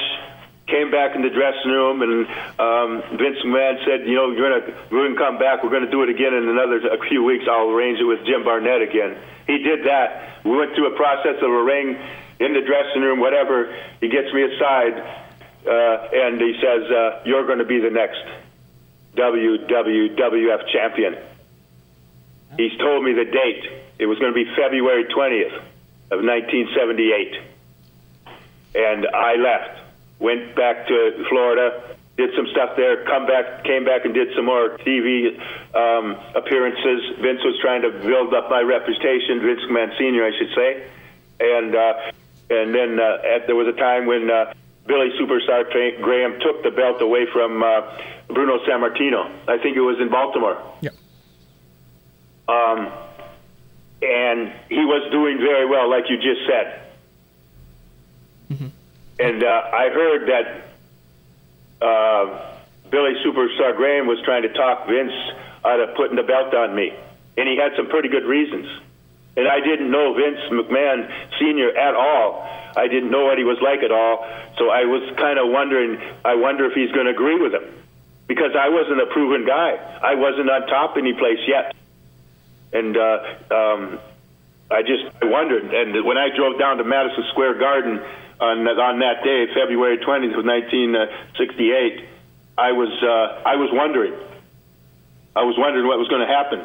came 0.69 0.91
back 0.91 1.15
in 1.15 1.21
the 1.21 1.29
dressing 1.29 1.71
room, 1.71 2.01
and 2.01 2.25
um, 2.59 3.17
Vince 3.17 3.37
McMahon 3.43 3.83
said, 3.85 4.07
"You 4.07 4.15
know, 4.15 4.31
you're 4.31 4.49
gonna 4.49 4.77
we're 4.89 5.09
gonna 5.09 5.19
come 5.19 5.37
back. 5.37 5.63
We're 5.63 5.73
gonna 5.73 5.91
do 5.91 6.03
it 6.03 6.09
again 6.09 6.33
in 6.33 6.47
another 6.47 6.77
a 6.87 7.01
few 7.09 7.23
weeks. 7.23 7.45
I'll 7.49 7.69
arrange 7.69 7.99
it 7.99 8.05
with 8.05 8.25
Jim 8.25 8.43
Barnett 8.43 8.81
again." 8.81 9.17
He 9.47 9.57
did 9.59 9.85
that. 9.85 10.45
We 10.45 10.55
went 10.55 10.75
through 10.75 10.93
a 10.93 10.95
process 10.95 11.41
of 11.41 11.49
a 11.49 11.63
ring 11.63 11.97
in 12.39 12.53
the 12.53 12.61
dressing 12.61 13.01
room, 13.01 13.19
whatever. 13.19 13.75
He 13.99 14.07
gets 14.07 14.31
me 14.33 14.43
aside, 14.43 14.95
uh, 15.65 16.07
and 16.13 16.39
he 16.39 16.53
says, 16.61 16.89
uh, 16.89 17.21
"You're 17.25 17.45
going 17.45 17.59
to 17.59 17.65
be 17.65 17.79
the 17.79 17.89
next 17.89 18.23
WWF 19.15 20.67
champion." 20.71 21.17
He's 22.57 22.77
told 22.77 23.03
me 23.03 23.13
the 23.13 23.25
date. 23.25 23.71
It 23.99 24.05
was 24.05 24.17
going 24.19 24.33
to 24.33 24.35
be 24.35 24.45
February 24.55 25.05
20th 25.05 25.55
of 26.11 26.23
1978, 26.23 27.37
and 28.75 29.07
I 29.07 29.35
left 29.35 29.88
went 30.19 30.55
back 30.55 30.87
to 30.87 31.25
Florida, 31.29 31.95
did 32.17 32.35
some 32.35 32.47
stuff 32.51 32.75
there, 32.75 33.05
come 33.05 33.25
back, 33.25 33.63
came 33.63 33.85
back 33.85 34.03
and 34.03 34.13
did 34.13 34.27
some 34.35 34.45
more 34.45 34.77
TV 34.79 35.39
um, 35.73 36.19
appearances. 36.35 37.15
Vince 37.21 37.39
was 37.43 37.57
trying 37.61 37.81
to 37.81 37.91
build 38.03 38.33
up 38.33 38.49
my 38.49 38.61
reputation, 38.61 39.39
Vince 39.39 39.61
McMahon 39.71 39.97
Senior, 39.97 40.25
I 40.25 40.31
should 40.37 40.53
say, 40.53 40.87
and 41.39 41.75
uh, 41.75 42.11
and 42.49 42.75
then 42.75 42.99
uh, 42.99 43.35
at, 43.35 43.47
there 43.47 43.55
was 43.55 43.67
a 43.67 43.77
time 43.77 44.05
when 44.05 44.29
uh, 44.29 44.53
Billy 44.85 45.09
Superstar 45.21 45.63
Graham 46.01 46.39
took 46.41 46.63
the 46.63 46.71
belt 46.71 47.01
away 47.01 47.25
from 47.31 47.63
uh, 47.63 47.97
Bruno 48.27 48.59
Sammartino. 48.65 49.31
I 49.47 49.57
think 49.61 49.77
it 49.77 49.81
was 49.81 50.01
in 50.01 50.09
Baltimore. 50.09 50.57
Yep. 50.81 50.93
Um, 52.49 52.91
and 54.01 54.51
he 54.67 54.83
was 54.83 55.09
doing 55.11 55.37
very 55.37 55.67
well, 55.67 55.89
like 55.89 56.09
you 56.09 56.17
just 56.17 56.41
said. 56.47 56.88
And 59.19 59.43
uh, 59.43 59.47
I 59.47 59.89
heard 59.89 60.29
that 60.29 61.85
uh, 61.85 62.55
Billy 62.89 63.15
Superstar 63.25 63.75
Graham 63.75 64.07
was 64.07 64.19
trying 64.23 64.43
to 64.43 64.53
talk 64.53 64.87
Vince 64.87 65.13
out 65.65 65.79
of 65.81 65.95
putting 65.95 66.15
the 66.15 66.23
belt 66.23 66.53
on 66.53 66.73
me, 66.73 66.93
and 67.37 67.47
he 67.47 67.57
had 67.57 67.75
some 67.75 67.87
pretty 67.87 68.07
good 68.07 68.25
reasons. 68.25 68.67
And 69.35 69.47
I 69.47 69.59
didn't 69.59 69.91
know 69.91 70.13
Vince 70.13 70.39
McMahon 70.51 71.11
Sr. 71.37 71.77
at 71.77 71.95
all. 71.95 72.47
I 72.75 72.87
didn't 72.87 73.11
know 73.11 73.25
what 73.25 73.37
he 73.37 73.43
was 73.43 73.59
like 73.61 73.83
at 73.83 73.91
all. 73.91 74.25
So 74.57 74.69
I 74.69 74.85
was 74.85 75.15
kind 75.17 75.37
of 75.37 75.49
wondering, 75.49 75.99
I 76.23 76.35
wonder 76.35 76.65
if 76.65 76.73
he's 76.73 76.91
going 76.91 77.05
to 77.05 77.11
agree 77.11 77.39
with 77.39 77.53
him. 77.53 77.63
Because 78.27 78.51
I 78.55 78.69
wasn't 78.69 79.01
a 79.01 79.07
proven 79.07 79.45
guy. 79.45 79.75
I 80.03 80.15
wasn't 80.15 80.49
on 80.49 80.67
top 80.67 80.97
any 80.97 81.13
place 81.13 81.39
yet. 81.47 81.73
And 82.71 82.95
uh, 82.95 83.19
um, 83.49 83.99
I 84.69 84.81
just 84.83 85.03
wondered. 85.23 85.73
And 85.73 86.05
when 86.05 86.17
I 86.17 86.29
drove 86.35 86.59
down 86.59 86.77
to 86.77 86.83
Madison 86.83 87.25
Square 87.31 87.59
Garden 87.59 88.01
on 88.39 88.67
on 88.67 88.99
that 88.99 89.23
day, 89.23 89.47
February 89.53 89.97
20th 89.97 90.37
of 90.37 90.45
1968, 90.45 92.07
I 92.57 92.71
was 92.71 92.91
uh, 93.03 93.47
I 93.47 93.55
was 93.55 93.69
wondering. 93.71 94.13
I 95.35 95.43
was 95.43 95.55
wondering 95.57 95.87
what 95.87 95.99
was 95.99 96.07
going 96.07 96.25
to 96.25 96.33
happen 96.33 96.59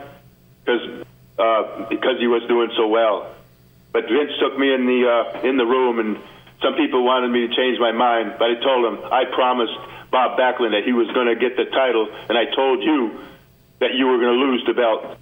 because 0.64 1.04
uh, 1.38 1.88
because 1.88 2.18
he 2.18 2.26
was 2.26 2.42
doing 2.48 2.70
so 2.76 2.88
well. 2.88 3.34
But 3.92 4.06
Vince 4.06 4.32
took 4.40 4.58
me 4.58 4.72
in 4.74 4.86
the 4.86 5.00
uh, 5.06 5.48
in 5.48 5.56
the 5.56 5.66
room, 5.66 5.98
and 5.98 6.18
some 6.62 6.74
people 6.74 7.04
wanted 7.04 7.30
me 7.30 7.46
to 7.46 7.54
change 7.54 7.78
my 7.78 7.92
mind. 7.92 8.34
But 8.38 8.50
I 8.50 8.54
told 8.62 8.82
him 8.86 9.04
I 9.10 9.24
promised 9.34 9.74
Bob 10.10 10.38
Backlund 10.38 10.72
that 10.72 10.84
he 10.84 10.92
was 10.92 11.10
going 11.10 11.26
to 11.26 11.36
get 11.36 11.56
the 11.56 11.66
title, 11.66 12.08
and 12.28 12.38
I 12.38 12.46
told 12.54 12.82
you 12.82 13.18
that 13.80 13.94
you 13.94 14.06
were 14.06 14.18
going 14.18 14.38
to 14.38 14.44
lose 14.46 14.62
the 14.66 14.74
belt 14.74 15.18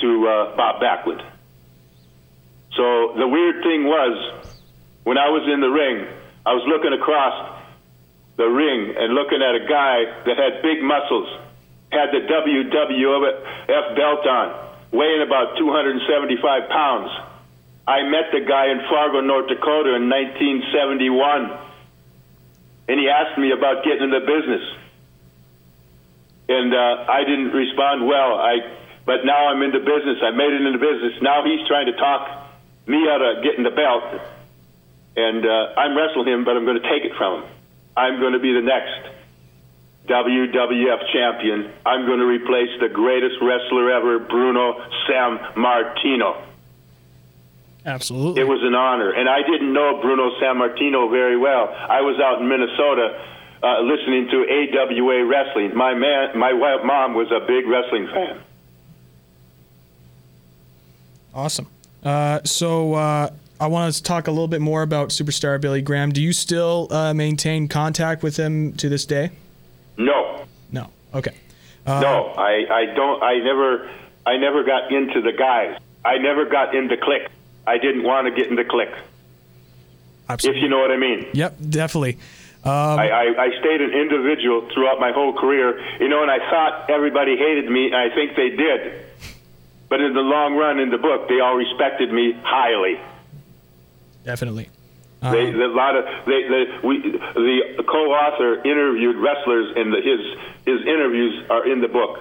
to 0.00 0.28
uh, 0.28 0.56
Bob 0.56 0.80
Backlund. 0.80 1.24
So 2.76 3.14
the 3.16 3.28
weird 3.28 3.62
thing 3.62 3.84
was 3.84 4.53
when 5.04 5.18
I 5.18 5.28
was 5.28 5.44
in 5.46 5.60
the 5.60 5.68
ring, 5.68 6.08
I 6.44 6.52
was 6.52 6.64
looking 6.64 6.92
across 6.92 7.60
the 8.36 8.48
ring 8.48 8.96
and 8.96 9.14
looking 9.14 9.40
at 9.40 9.54
a 9.54 9.64
guy 9.68 10.04
that 10.24 10.36
had 10.36 10.60
big 10.64 10.82
muscles, 10.82 11.28
had 11.92 12.10
the 12.10 12.24
WWF 12.26 13.96
belt 13.96 14.26
on, 14.26 14.46
weighing 14.90 15.22
about 15.22 15.56
275 15.56 16.68
pounds. 16.68 17.10
I 17.86 18.02
met 18.08 18.32
the 18.32 18.40
guy 18.40 18.72
in 18.72 18.80
Fargo, 18.88 19.20
North 19.20 19.46
Dakota 19.46 19.94
in 19.94 20.08
1971, 20.08 21.52
and 22.88 22.96
he 22.98 23.08
asked 23.08 23.38
me 23.38 23.52
about 23.52 23.84
getting 23.84 24.08
into 24.08 24.20
business. 24.24 24.64
And 26.48 26.74
uh, 26.74 27.12
I 27.12 27.24
didn't 27.24 27.52
respond 27.52 28.06
well. 28.08 28.40
I, 28.40 28.72
but 29.04 29.24
now 29.24 29.48
I'm 29.48 29.62
into 29.62 29.80
business. 29.80 30.20
I 30.24 30.32
made 30.32 30.52
it 30.52 30.64
into 30.64 30.80
business. 30.80 31.20
Now 31.20 31.44
he's 31.44 31.66
trying 31.68 31.86
to 31.86 31.96
talk 31.96 32.52
me 32.86 33.08
out 33.08 33.20
of 33.20 33.44
getting 33.44 33.64
the 33.64 33.72
belt 33.72 34.20
and 35.16 35.44
uh, 35.46 35.80
I'm 35.80 35.96
wrestling 35.96 36.28
him, 36.28 36.44
but 36.44 36.56
I'm 36.56 36.64
going 36.64 36.80
to 36.80 36.88
take 36.88 37.04
it 37.04 37.16
from 37.16 37.42
him. 37.42 37.50
I'm 37.96 38.20
going 38.20 38.32
to 38.32 38.40
be 38.40 38.52
the 38.52 38.62
next 38.62 39.14
WWF 40.08 41.12
champion. 41.12 41.72
I'm 41.86 42.06
going 42.06 42.18
to 42.18 42.26
replace 42.26 42.70
the 42.80 42.88
greatest 42.88 43.36
wrestler 43.40 43.90
ever, 43.90 44.18
Bruno 44.18 44.84
San 45.06 45.38
Martino. 45.56 46.42
Absolutely. 47.86 48.40
It 48.40 48.44
was 48.44 48.60
an 48.62 48.74
honor. 48.74 49.10
And 49.12 49.28
I 49.28 49.42
didn't 49.42 49.72
know 49.72 50.00
Bruno 50.00 50.30
Sammartino 50.40 51.10
very 51.10 51.36
well. 51.36 51.68
I 51.68 52.00
was 52.00 52.18
out 52.18 52.40
in 52.40 52.48
Minnesota 52.48 53.20
uh, 53.62 53.80
listening 53.82 54.28
to 54.30 54.44
AWA 54.44 55.26
wrestling. 55.26 55.76
My 55.76 55.94
man, 55.94 56.36
my 56.38 56.52
mom 56.82 57.14
was 57.14 57.30
a 57.30 57.40
big 57.46 57.66
wrestling 57.66 58.08
fan. 58.08 58.40
Awesome. 61.34 61.68
Uh, 62.02 62.42
so, 62.44 62.94
uh, 62.94 63.30
I 63.64 63.66
want 63.66 63.94
to 63.94 64.02
talk 64.02 64.28
a 64.28 64.30
little 64.30 64.46
bit 64.46 64.60
more 64.60 64.82
about 64.82 65.08
superstar 65.08 65.58
Billy 65.58 65.80
Graham. 65.80 66.12
Do 66.12 66.20
you 66.20 66.34
still 66.34 66.86
uh, 66.90 67.14
maintain 67.14 67.66
contact 67.66 68.22
with 68.22 68.36
him 68.36 68.74
to 68.74 68.90
this 68.90 69.06
day? 69.06 69.30
No, 69.96 70.44
No. 70.70 70.90
Okay. 71.14 71.32
Uh, 71.86 72.00
no, 72.00 72.26
I, 72.36 72.66
I 72.70 72.94
don't. 72.94 73.22
I 73.22 73.38
never, 73.38 73.90
I 74.26 74.36
never 74.36 74.64
got 74.64 74.92
into 74.92 75.22
the 75.22 75.32
guys. 75.32 75.78
I 76.04 76.18
never 76.18 76.44
got 76.44 76.74
into 76.74 76.98
clique. 76.98 77.26
I 77.66 77.78
didn't 77.78 78.02
want 78.02 78.26
to 78.26 78.32
get 78.34 78.50
into 78.50 78.66
clique. 78.66 78.92
Absolutely. 80.28 80.60
If 80.60 80.62
you 80.62 80.68
know 80.68 80.80
what 80.80 80.90
I 80.90 80.98
mean. 80.98 81.28
Yep, 81.32 81.56
definitely. 81.70 82.18
Um, 82.64 82.98
I, 83.00 83.08
I, 83.08 83.44
I 83.44 83.48
stayed 83.60 83.80
an 83.80 83.92
individual 83.92 84.68
throughout 84.74 85.00
my 85.00 85.12
whole 85.12 85.32
career, 85.32 85.80
you 86.00 86.08
know, 86.08 86.20
and 86.20 86.30
I 86.30 86.38
thought 86.50 86.90
everybody 86.90 87.38
hated 87.38 87.70
me, 87.70 87.86
and 87.86 87.96
I 87.96 88.14
think 88.14 88.36
they 88.36 88.50
did. 88.50 89.06
But 89.88 90.02
in 90.02 90.12
the 90.12 90.20
long 90.20 90.54
run, 90.54 90.80
in 90.80 90.90
the 90.90 90.98
book, 90.98 91.28
they 91.28 91.40
all 91.40 91.56
respected 91.56 92.12
me 92.12 92.34
highly. 92.42 93.00
Definitely. 94.24 94.68
They, 95.22 95.50
a 95.52 95.68
lot 95.68 95.96
of 95.96 96.04
they, 96.26 96.42
they, 96.42 96.64
we, 96.86 97.00
the 97.00 97.84
co-author 97.88 98.56
interviewed 98.62 99.16
wrestlers, 99.16 99.72
and 99.74 99.90
the, 99.90 100.02
his 100.02 100.20
his 100.66 100.86
interviews 100.86 101.44
are 101.48 101.66
in 101.66 101.80
the 101.80 101.88
book. 101.88 102.20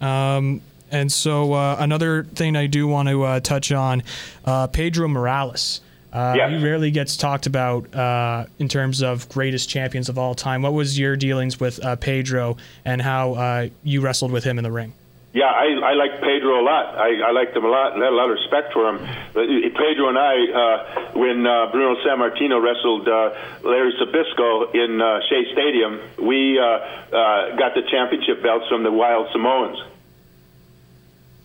Um, 0.00 0.60
and 0.90 1.10
so 1.10 1.52
uh, 1.54 1.76
another 1.80 2.24
thing 2.24 2.54
I 2.54 2.66
do 2.66 2.86
want 2.86 3.08
to 3.08 3.22
uh, 3.24 3.40
touch 3.40 3.72
on, 3.72 4.02
uh, 4.44 4.66
Pedro 4.68 5.08
Morales. 5.08 5.80
Uh, 6.12 6.34
Yes. 6.36 6.50
He 6.50 6.64
rarely 6.64 6.90
gets 6.90 7.16
talked 7.16 7.46
about 7.46 7.94
uh, 7.94 8.46
in 8.58 8.68
terms 8.68 9.02
of 9.02 9.28
greatest 9.28 9.68
champions 9.68 10.08
of 10.08 10.16
all 10.18 10.34
time. 10.34 10.62
What 10.62 10.72
was 10.72 10.98
your 10.98 11.16
dealings 11.16 11.58
with 11.60 11.84
uh, 11.84 11.96
Pedro 11.96 12.56
and 12.84 13.02
how 13.02 13.34
uh, 13.34 13.68
you 13.82 14.00
wrestled 14.00 14.30
with 14.32 14.44
him 14.44 14.58
in 14.58 14.64
the 14.64 14.72
ring? 14.72 14.94
Yeah, 15.36 15.52
I, 15.52 15.92
I 15.92 15.92
like 15.92 16.22
Pedro 16.24 16.62
a 16.62 16.64
lot. 16.64 16.96
I, 16.96 17.20
I 17.28 17.30
liked 17.30 17.54
him 17.54 17.66
a 17.66 17.68
lot 17.68 17.92
and 17.92 18.00
had 18.00 18.08
a 18.08 18.16
lot 18.16 18.32
of 18.32 18.40
respect 18.40 18.72
for 18.72 18.88
him. 18.88 18.96
Pedro 19.36 20.08
and 20.08 20.16
I, 20.16 20.32
uh, 20.48 21.12
when 21.12 21.44
uh, 21.44 21.68
Bruno 21.70 22.00
Sammartino 22.00 22.56
wrestled 22.56 23.06
uh, 23.06 23.36
Larry 23.60 23.92
Zbyszko 24.00 24.72
in 24.72 24.96
uh, 24.96 25.20
Shea 25.28 25.52
Stadium, 25.52 26.00
we 26.24 26.58
uh, 26.58 26.64
uh, 26.64 27.56
got 27.60 27.76
the 27.76 27.84
championship 27.84 28.42
belts 28.42 28.64
from 28.70 28.82
the 28.82 28.90
Wild 28.90 29.28
Samoans. 29.34 29.76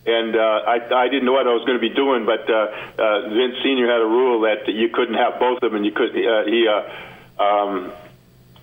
And 0.06 0.38
uh, 0.38 0.40
I, 0.40 1.04
I 1.04 1.10
didn't 1.10 1.26
know 1.26 1.34
what 1.34 1.46
I 1.46 1.52
was 1.52 1.66
going 1.68 1.76
to 1.76 1.84
be 1.84 1.94
doing, 1.94 2.26
but 2.26 2.48
uh, 2.48 2.72
uh, 2.96 3.28
Vince 3.28 3.60
Senior 3.62 3.92
had 3.92 4.00
a 4.00 4.08
rule 4.08 4.48
that 4.48 4.72
you 4.72 4.88
couldn't 4.88 5.16
have 5.16 5.38
both 5.38 5.62
of 5.62 5.68
them, 5.68 5.76
and 5.76 5.86
you 5.86 5.92
could. 5.92 6.16
Uh, 6.16 6.46
he, 6.48 6.64
uh, 6.64 7.44
um, 7.44 7.92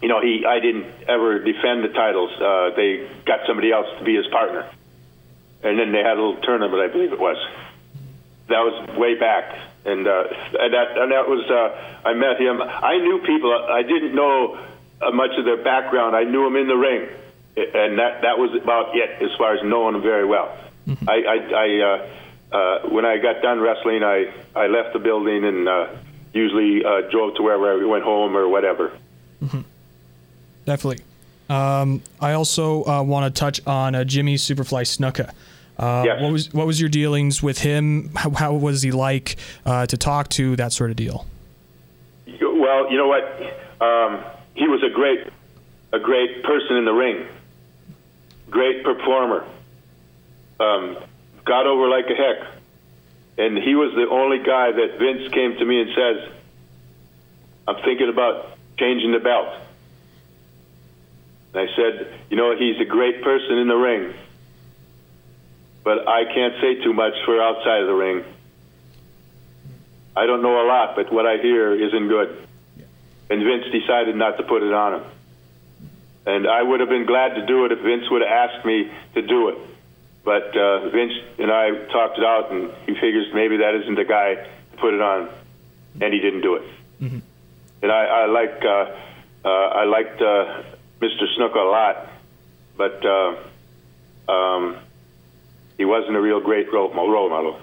you 0.01 0.09
know, 0.09 0.23
he. 0.23 0.47
I 0.49 0.59
didn't 0.59 0.89
ever 1.07 1.39
defend 1.45 1.85
the 1.85 1.93
titles. 1.93 2.33
Uh, 2.41 2.75
they 2.75 3.07
got 3.27 3.41
somebody 3.47 3.71
else 3.73 3.89
to 3.99 4.05
be 4.05 4.17
his 4.17 4.27
partner 4.29 4.65
and 5.63 5.79
then 5.79 5.93
they 5.93 5.99
had 5.99 6.17
a 6.17 6.21
little 6.23 6.41
tournament, 6.43 6.81
I 6.81 6.93
believe 6.93 7.13
it 7.13 7.19
was. 7.19 7.37
That 8.49 8.61
was 8.65 8.97
way 8.97 9.19
back, 9.19 9.59
and 9.85 10.07
uh, 10.07 10.25
and 10.59 10.73
that 10.73 10.97
and 10.97 11.13
that 11.13 11.29
was 11.29 11.45
uh, 11.51 12.09
I 12.09 12.15
met 12.15 12.41
him. 12.41 12.63
I 12.63 12.97
knew 12.97 13.21
people. 13.27 13.53
I 13.53 13.83
didn't 13.83 14.15
know 14.15 14.59
uh, 15.03 15.11
much 15.11 15.33
of 15.39 15.45
their 15.45 15.63
background. 15.63 16.17
I 16.17 16.25
knew 16.25 16.45
them 16.45 16.57
in 16.57 16.67
the 16.67 16.77
ring, 16.77 17.09
and 17.57 17.99
that 17.99 18.23
that 18.23 18.39
was 18.39 18.55
about 18.61 18.97
it 18.97 19.23
as 19.23 19.37
far 19.37 19.55
as 19.55 19.61
knowing 19.65 19.95
them 19.95 20.03
very 20.03 20.25
well. 20.25 20.57
I 21.07 21.13
I, 21.13 21.37
I 21.55 21.81
uh, 21.81 22.57
uh, 22.57 22.89
when 22.89 23.05
I 23.05 23.19
got 23.19 23.43
done 23.43 23.61
wrestling, 23.61 24.03
I 24.03 24.33
I 24.57 24.69
left 24.69 24.95
the 24.95 24.99
building 24.99 25.45
and 25.45 25.69
uh, 25.69 25.89
usually 26.33 26.85
uh, 26.85 27.03
drove 27.11 27.35
to 27.37 27.43
wherever 27.43 27.73
I 27.73 27.85
went 27.85 28.05
home 28.05 28.37
or 28.37 28.49
whatever. 28.49 28.93
Definitely. 30.65 31.05
Um, 31.51 32.03
I 32.21 32.33
also 32.33 32.85
uh, 32.85 33.03
want 33.03 33.35
to 33.35 33.39
touch 33.39 33.61
on 33.67 33.95
uh, 33.95 34.05
Jimmy 34.05 34.37
Superfly 34.37 34.85
Snuka. 34.85 35.33
Uh, 35.79 36.03
Yes. 36.07 36.21
What 36.23 36.33
was 36.33 36.53
what 36.53 36.67
was 36.67 36.81
your 36.81 36.89
dealings 36.91 37.43
with 37.43 37.59
him? 37.61 38.11
How, 38.17 38.31
how 38.31 38.55
was 38.55 38.83
he 38.83 38.91
like 38.91 39.37
uh, 39.65 39.87
to 39.87 39.97
talk 39.97 40.29
to? 40.31 40.57
That 40.57 40.73
sort 40.73 40.91
of 40.91 40.97
deal. 40.97 41.27
Well, 42.27 42.91
you 42.91 42.97
know 42.99 43.07
what? 43.09 43.25
Um, 43.81 44.25
he 44.55 44.67
was 44.67 44.83
a 44.83 44.91
great, 44.93 45.27
a 45.93 45.99
great 46.01 46.43
person 46.43 46.77
in 46.77 46.85
the 46.85 46.93
ring. 46.93 47.27
Great 48.51 48.83
performer. 48.83 49.45
Um, 50.59 50.99
got 51.45 51.67
over 51.67 51.89
like 51.89 52.07
a 52.07 52.15
heck. 52.15 52.47
And 53.39 53.57
he 53.57 53.77
was 53.77 53.95
the 53.95 54.09
only 54.11 54.39
guy 54.39 54.73
that 54.73 54.99
Vince 54.99 55.33
came 55.33 55.57
to 55.59 55.65
me 55.65 55.81
and 55.81 55.91
says, 55.95 56.29
"I'm 57.69 57.77
thinking 57.85 58.09
about 58.09 58.59
changing 58.79 59.13
the 59.13 59.21
belt." 59.21 59.55
And 61.55 61.69
I 61.71 61.75
said, 61.77 62.13
"You 62.31 62.37
know, 62.37 62.57
he's 62.57 62.81
a 62.81 62.85
great 62.85 63.23
person 63.23 63.59
in 63.59 63.69
the 63.69 63.77
ring, 63.77 64.13
but 65.89 65.99
I 66.07 66.21
can't 66.35 66.55
say 66.61 66.85
too 66.85 66.93
much 66.93 67.15
for 67.25 67.35
outside 67.49 67.81
of 67.85 67.89
the 67.93 67.99
ring." 68.07 68.19
I 70.21 70.27
don't 70.27 70.43
know 70.43 70.57
a 70.61 70.67
lot, 70.67 70.97
but 70.97 71.13
what 71.13 71.27
I 71.27 71.37
hear 71.39 71.73
isn't 71.87 72.09
good. 72.09 72.31
And 73.31 73.39
Vince 73.49 73.67
decided 73.71 74.17
not 74.17 74.37
to 74.39 74.43
put 74.43 74.63
it 74.65 74.73
on 74.73 74.91
him. 74.95 75.05
And 76.27 76.47
I 76.49 76.61
would 76.61 76.81
have 76.81 76.89
been 76.89 77.07
glad 77.07 77.37
to 77.37 77.47
do 77.47 77.65
it 77.67 77.73
if 77.73 77.79
Vince 77.79 78.11
would 78.11 78.23
have 78.23 78.51
asked 78.51 78.65
me 78.67 78.91
to 79.15 79.23
do 79.23 79.49
it. 79.51 79.59
But 80.25 80.57
uh, 80.57 80.89
Vince 80.91 81.15
and 81.39 81.51
I 81.53 81.71
talked 81.97 82.19
it 82.19 82.25
out, 82.25 82.51
and 82.51 82.71
he 82.87 82.95
figures 82.95 83.33
maybe 83.33 83.59
that 83.59 83.75
isn't 83.77 83.95
the 83.95 84.05
guy 84.05 84.35
to 84.35 84.77
put 84.77 84.93
it 84.93 85.01
on, 85.01 85.31
and 86.01 86.13
he 86.13 86.21
didn't 86.21 86.43
do 86.43 86.57
it. 86.57 86.65
And 87.81 87.93
I, 87.93 88.03
I 88.23 88.27
like 88.27 88.59
uh, 88.65 88.85
uh, 89.45 89.69
I 89.83 89.85
liked 89.85 90.21
uh, 90.21 90.63
Mr. 91.01 91.25
Snuka 91.37 91.61
a 91.69 91.71
lot, 91.71 91.97
but 92.77 93.07
uh, 93.07 94.33
um, 94.33 94.77
he 95.79 95.85
wasn't 95.85 96.17
a 96.17 96.21
real 96.21 96.41
great 96.41 96.71
role, 96.73 96.93
role 96.93 97.31
model. 97.31 97.59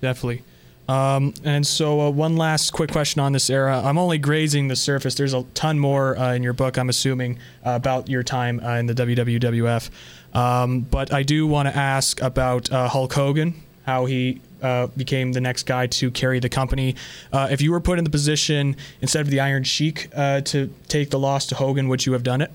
Definitely. 0.00 0.44
Um, 0.90 1.34
and 1.44 1.64
so, 1.64 2.00
uh, 2.00 2.10
one 2.10 2.36
last 2.36 2.72
quick 2.72 2.90
question 2.90 3.20
on 3.20 3.32
this 3.32 3.48
era. 3.48 3.80
I'm 3.84 3.96
only 3.96 4.18
grazing 4.18 4.66
the 4.66 4.74
surface. 4.74 5.14
There's 5.14 5.34
a 5.34 5.44
ton 5.54 5.78
more 5.78 6.18
uh, 6.18 6.34
in 6.34 6.42
your 6.42 6.52
book, 6.52 6.78
I'm 6.78 6.88
assuming, 6.88 7.38
uh, 7.64 7.70
about 7.70 8.08
your 8.08 8.24
time 8.24 8.60
uh, 8.60 8.74
in 8.74 8.86
the 8.86 8.94
WWF. 8.94 9.88
Um, 10.34 10.80
but 10.80 11.12
I 11.12 11.22
do 11.22 11.46
want 11.46 11.68
to 11.68 11.76
ask 11.76 12.20
about 12.20 12.72
uh, 12.72 12.88
Hulk 12.88 13.12
Hogan, 13.12 13.54
how 13.86 14.06
he 14.06 14.40
uh, 14.62 14.88
became 14.88 15.32
the 15.32 15.40
next 15.40 15.62
guy 15.62 15.86
to 15.86 16.10
carry 16.10 16.40
the 16.40 16.48
company. 16.48 16.96
If 17.32 17.60
you 17.62 17.70
were 17.70 17.80
put 17.80 17.98
in 17.98 18.04
the 18.04 18.10
position, 18.10 18.74
instead 19.00 19.20
of 19.20 19.30
the 19.30 19.38
Iron 19.38 19.62
Sheik, 19.62 20.10
to 20.10 20.70
take 20.88 21.10
the 21.10 21.20
loss 21.20 21.46
to 21.46 21.54
Hogan, 21.54 21.88
would 21.88 22.04
you 22.04 22.14
have 22.14 22.24
done 22.24 22.40
it? 22.40 22.50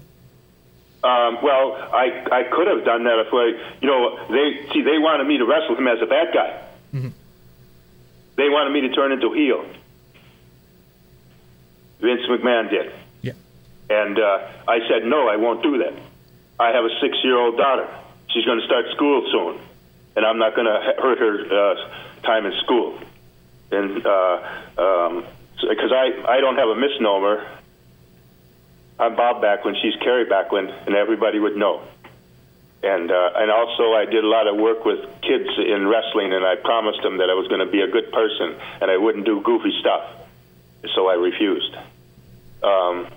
Um, 1.05 1.37
well, 1.43 1.73
I 1.93 2.25
I 2.31 2.43
could 2.49 2.65
have 2.67 2.83
done 2.83 3.03
that 3.03 3.19
if 3.19 3.31
I, 3.31 3.77
you 3.79 3.87
know, 3.87 4.25
they 4.27 4.67
see 4.73 4.81
they 4.81 4.97
wanted 4.97 5.27
me 5.27 5.37
to 5.37 5.45
wrestle 5.45 5.75
him 5.75 5.87
as 5.87 6.01
a 6.01 6.07
bad 6.07 6.33
guy. 6.33 6.61
They 8.35 8.49
wanted 8.49 8.71
me 8.73 8.81
to 8.81 8.89
turn 8.89 9.11
into 9.11 9.31
heel. 9.31 9.65
Vince 12.01 12.21
McMahon 12.27 12.69
did. 12.69 12.91
Yeah. 13.21 13.33
And 13.89 14.19
uh, 14.19 14.47
I 14.67 14.79
said, 14.89 15.05
no, 15.05 15.27
I 15.27 15.37
won't 15.37 15.63
do 15.63 15.77
that. 15.77 15.93
I 16.59 16.71
have 16.71 16.83
a 16.85 16.89
six 16.99 17.17
year 17.23 17.37
old 17.37 17.57
daughter. 17.57 17.87
She's 18.29 18.45
going 18.45 18.59
to 18.59 18.65
start 18.65 18.85
school 18.95 19.27
soon. 19.31 19.59
And 20.15 20.25
I'm 20.25 20.37
not 20.37 20.55
going 20.55 20.67
to 20.67 20.93
hurt 21.01 21.19
her 21.19 21.71
uh, 21.71 22.21
time 22.23 22.45
in 22.45 22.53
school. 22.63 22.97
And 23.71 23.95
because 23.95 24.43
um, 24.77 25.25
because 25.61 25.91
I, 25.91 26.11
I 26.27 26.41
don't 26.41 26.57
have 26.57 26.69
a 26.69 26.75
misnomer, 26.75 27.45
I'm 28.99 29.15
Bob 29.15 29.41
Backlund, 29.41 29.81
she's 29.81 29.95
Carrie 30.01 30.25
Backlund, 30.25 30.87
and 30.87 30.95
everybody 30.95 31.39
would 31.39 31.57
know. 31.57 31.81
And 32.83 33.11
uh, 33.11 33.29
and 33.35 33.49
also 33.51 33.93
I 33.93 34.05
did 34.05 34.23
a 34.23 34.27
lot 34.27 34.47
of 34.47 34.57
work 34.57 34.85
with 34.85 34.99
kids 35.21 35.49
in 35.57 35.87
wrestling, 35.87 36.33
and 36.33 36.45
I 36.45 36.55
promised 36.55 37.01
them 37.01 37.17
that 37.17 37.29
I 37.29 37.33
was 37.33 37.47
going 37.47 37.65
to 37.65 37.71
be 37.71 37.81
a 37.81 37.87
good 37.87 38.11
person 38.11 38.55
and 38.79 38.91
I 38.91 38.97
wouldn't 38.97 39.25
do 39.25 39.41
goofy 39.41 39.73
stuff. 39.79 40.03
So 40.93 41.07
I 41.07 41.15
refused. 41.15 41.75
Um, 42.61 43.07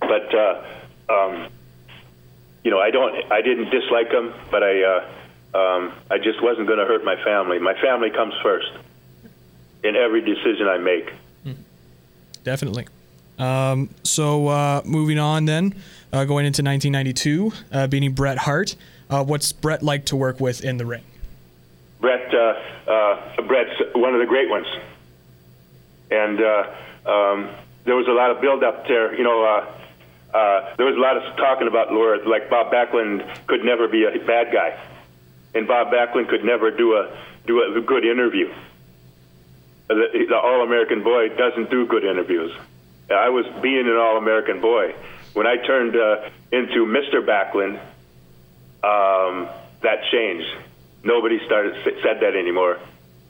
but 0.00 0.34
uh, 0.34 0.64
um, 1.10 1.48
you 2.64 2.70
know, 2.70 2.80
I 2.80 2.90
don't, 2.90 3.30
I 3.30 3.42
didn't 3.42 3.70
dislike 3.70 4.10
them, 4.10 4.32
but 4.50 4.62
I, 4.62 4.82
uh, 4.82 5.58
um, 5.58 5.92
I 6.10 6.18
just 6.18 6.42
wasn't 6.42 6.66
going 6.66 6.78
to 6.78 6.86
hurt 6.86 7.04
my 7.04 7.22
family. 7.22 7.58
My 7.58 7.74
family 7.80 8.10
comes 8.10 8.34
first 8.42 8.70
in 9.82 9.96
every 9.96 10.20
decision 10.20 10.68
I 10.68 10.78
make. 10.78 11.12
Definitely. 12.44 12.86
Um, 13.42 13.90
so 14.04 14.46
uh, 14.46 14.82
moving 14.84 15.18
on 15.18 15.46
then, 15.46 15.74
uh, 16.12 16.24
going 16.24 16.46
into 16.46 16.62
1992, 16.62 17.52
uh, 17.72 17.86
beating 17.88 18.12
Bret 18.12 18.38
Hart. 18.38 18.76
Uh, 19.10 19.24
what's 19.24 19.52
Bret 19.52 19.82
like 19.82 20.06
to 20.06 20.16
work 20.16 20.38
with 20.38 20.62
in 20.62 20.76
the 20.76 20.86
ring? 20.86 21.02
Bret, 22.00 22.32
uh, 22.32 22.54
uh, 22.88 23.42
Bret's 23.42 23.72
one 23.96 24.14
of 24.14 24.20
the 24.20 24.26
great 24.26 24.48
ones, 24.48 24.66
and 26.12 26.38
um, 27.04 27.50
there 27.84 27.96
was 27.96 28.06
a 28.06 28.12
lot 28.12 28.30
of 28.30 28.40
build 28.40 28.62
up 28.62 28.86
there. 28.86 29.12
You 29.12 29.24
know, 29.24 29.66
there 30.76 30.86
was 30.86 30.96
a 30.96 31.00
lot 31.00 31.16
of 31.16 31.36
talking 31.36 31.66
about 31.66 31.92
Laura, 31.92 32.26
like 32.28 32.48
Bob 32.48 32.72
Backlund 32.72 33.26
could 33.48 33.64
never 33.64 33.88
be 33.88 34.04
a 34.04 34.24
bad 34.24 34.52
guy, 34.52 34.78
and 35.52 35.66
Bob 35.66 35.92
Backlund 35.92 36.28
could 36.28 36.44
never 36.44 36.70
do 36.70 36.94
a 36.94 37.16
do 37.44 37.76
a 37.76 37.80
good 37.80 38.04
interview. 38.04 38.54
The, 39.88 40.26
the 40.28 40.36
All 40.36 40.62
American 40.62 41.02
Boy 41.02 41.28
doesn't 41.30 41.70
do 41.70 41.86
good 41.86 42.04
interviews. 42.04 42.52
I 43.12 43.28
was 43.28 43.46
being 43.62 43.86
an 43.86 43.96
All 43.96 44.16
American 44.16 44.60
Boy 44.60 44.94
when 45.32 45.46
I 45.46 45.56
turned 45.56 45.96
uh, 45.96 46.28
into 46.50 46.86
Mr. 46.86 47.24
Backlund. 47.24 47.80
Um, 48.84 49.48
that 49.82 50.04
changed. 50.10 50.48
Nobody 51.04 51.38
started 51.46 51.74
said 51.84 52.20
that 52.20 52.34
anymore, 52.36 52.78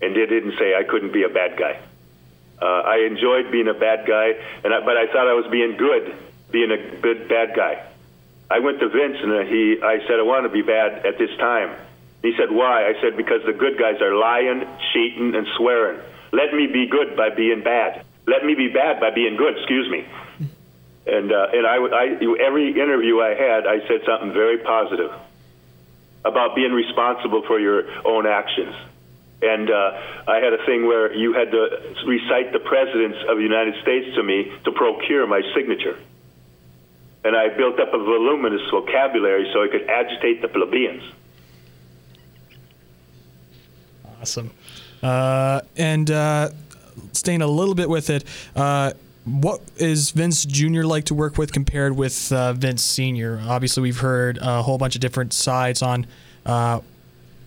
and 0.01 0.15
they 0.15 0.27
didn't 0.27 0.59
say 0.59 0.75
I 0.75 0.85
couldn't 0.85 1.13
be 1.13 1.23
a 1.25 1.29
bad 1.29 1.59
guy. 1.59 1.81
Uh, 2.61 2.65
I 2.65 3.07
enjoyed 3.11 3.51
being 3.51 3.69
a 3.69 3.75
bad 3.75 4.07
guy, 4.07 4.33
and 4.63 4.73
I, 4.73 4.81
but 4.81 4.97
I 4.97 5.07
thought 5.07 5.27
I 5.27 5.35
was 5.35 5.51
being 5.51 5.77
good, 5.77 6.15
being 6.51 6.71
a 6.71 6.97
good 7.01 7.29
bad 7.29 7.57
guy. 7.57 7.85
I 8.53 8.59
went 8.59 8.81
to 8.81 8.89
Vince 8.89 9.17
and 9.23 9.33
uh, 9.33 9.45
he, 9.49 9.81
I 9.83 9.99
said 10.07 10.21
I 10.21 10.23
want 10.23 10.45
to 10.45 10.51
be 10.53 10.61
bad 10.61 11.07
at 11.07 11.17
this 11.17 11.31
time. 11.39 11.75
He 12.21 12.35
said 12.37 12.53
why? 12.53 12.87
I 12.87 13.01
said 13.01 13.17
because 13.17 13.41
the 13.47 13.55
good 13.55 13.79
guys 13.79 14.01
are 14.03 14.15
lying, 14.15 14.69
cheating, 14.93 15.35
and 15.35 15.47
swearing. 15.57 15.99
Let 16.33 16.53
me 16.53 16.67
be 16.67 16.87
good 16.87 17.17
by 17.17 17.31
being 17.31 17.63
bad. 17.65 18.05
Let 18.27 18.45
me 18.45 18.55
be 18.55 18.69
bad 18.69 19.01
by 19.01 19.11
being 19.11 19.37
good. 19.37 19.57
Excuse 19.59 19.91
me. 19.91 20.07
And 21.07 21.33
uh, 21.33 21.47
and 21.53 21.67
I, 21.67 21.77
I 21.77 22.05
every 22.41 22.71
interview 22.71 23.21
I 23.21 23.35
had, 23.35 23.67
I 23.67 23.81
said 23.89 24.03
something 24.07 24.33
very 24.33 24.59
positive 24.59 25.11
about 26.25 26.55
being 26.55 26.73
responsible 26.73 27.43
for 27.43 27.59
your 27.59 27.85
own 28.07 28.27
actions. 28.27 28.75
And 29.43 29.69
uh, 29.69 30.01
I 30.29 30.37
had 30.37 30.53
a 30.53 30.65
thing 30.65 30.87
where 30.87 31.13
you 31.13 31.33
had 31.33 31.51
to 31.51 31.97
recite 32.07 32.53
the 32.53 32.61
presidents 32.61 33.19
of 33.29 33.39
the 33.39 33.43
United 33.43 33.83
States 33.83 34.15
to 34.15 34.23
me 34.23 34.53
to 34.65 34.71
procure 34.71 35.27
my 35.27 35.43
signature. 35.53 35.99
And 37.25 37.37
I 37.37 37.49
built 37.49 37.81
up 37.81 37.93
a 37.93 37.99
voluminous 37.99 38.63
vocabulary 38.71 39.51
so 39.53 39.65
I 39.65 39.69
could 39.69 39.89
agitate 39.89 40.43
the 40.43 40.49
plebeians. 40.49 41.03
Awesome. 44.21 44.53
Uh, 45.03 45.63
and 45.77 46.09
uh, 46.13 46.51
staying 47.13 47.43
a 47.43 47.47
little 47.47 47.75
bit 47.75 47.89
with 47.89 48.11
it, 48.11 48.25
uh, 48.57 48.93
what 49.25 49.61
is 49.77 50.11
Vince 50.11 50.45
Jr. 50.45 50.83
like 50.83 51.05
to 51.05 51.15
work 51.15 51.39
with 51.39 51.53
compared 51.53 51.97
with 51.97 52.33
uh, 52.33 52.53
Vince 52.55 52.83
Sr.? 52.83 53.41
Obviously, 53.47 53.83
we've 53.83 54.01
heard 54.01 54.39
a 54.41 54.63
whole 54.63 54.79
bunch 54.79 54.95
of 54.95 55.01
different 55.01 55.33
sides 55.33 55.81
on 55.83 56.07
uh, 56.45 56.81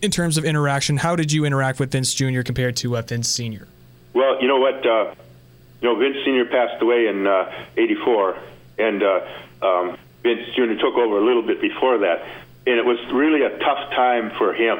in 0.00 0.10
terms 0.10 0.38
of 0.38 0.44
interaction. 0.44 0.96
How 0.96 1.16
did 1.16 1.32
you 1.32 1.44
interact 1.44 1.78
with 1.78 1.92
Vince 1.92 2.14
Jr. 2.14 2.42
compared 2.42 2.76
to 2.76 2.96
uh, 2.96 3.02
Vince 3.02 3.28
Sr.? 3.28 3.68
Well, 4.14 4.40
you 4.40 4.48
know 4.48 4.58
what? 4.58 4.86
Uh, 4.86 5.14
you 5.82 5.88
know, 5.88 5.96
Vince 5.96 6.16
Sr. 6.24 6.46
passed 6.46 6.80
away 6.80 7.08
in 7.08 7.26
uh, 7.26 7.52
'84, 7.76 8.38
and 8.78 9.02
um, 9.02 9.98
Vince 10.22 10.48
Jr. 10.54 10.74
took 10.80 10.94
over 10.94 11.18
a 11.18 11.24
little 11.24 11.42
bit 11.42 11.60
before 11.60 11.98
that, 11.98 12.26
and 12.66 12.78
it 12.78 12.86
was 12.86 12.98
really 13.12 13.42
a 13.42 13.58
tough 13.58 13.90
time 13.90 14.30
for 14.38 14.54
him. 14.54 14.78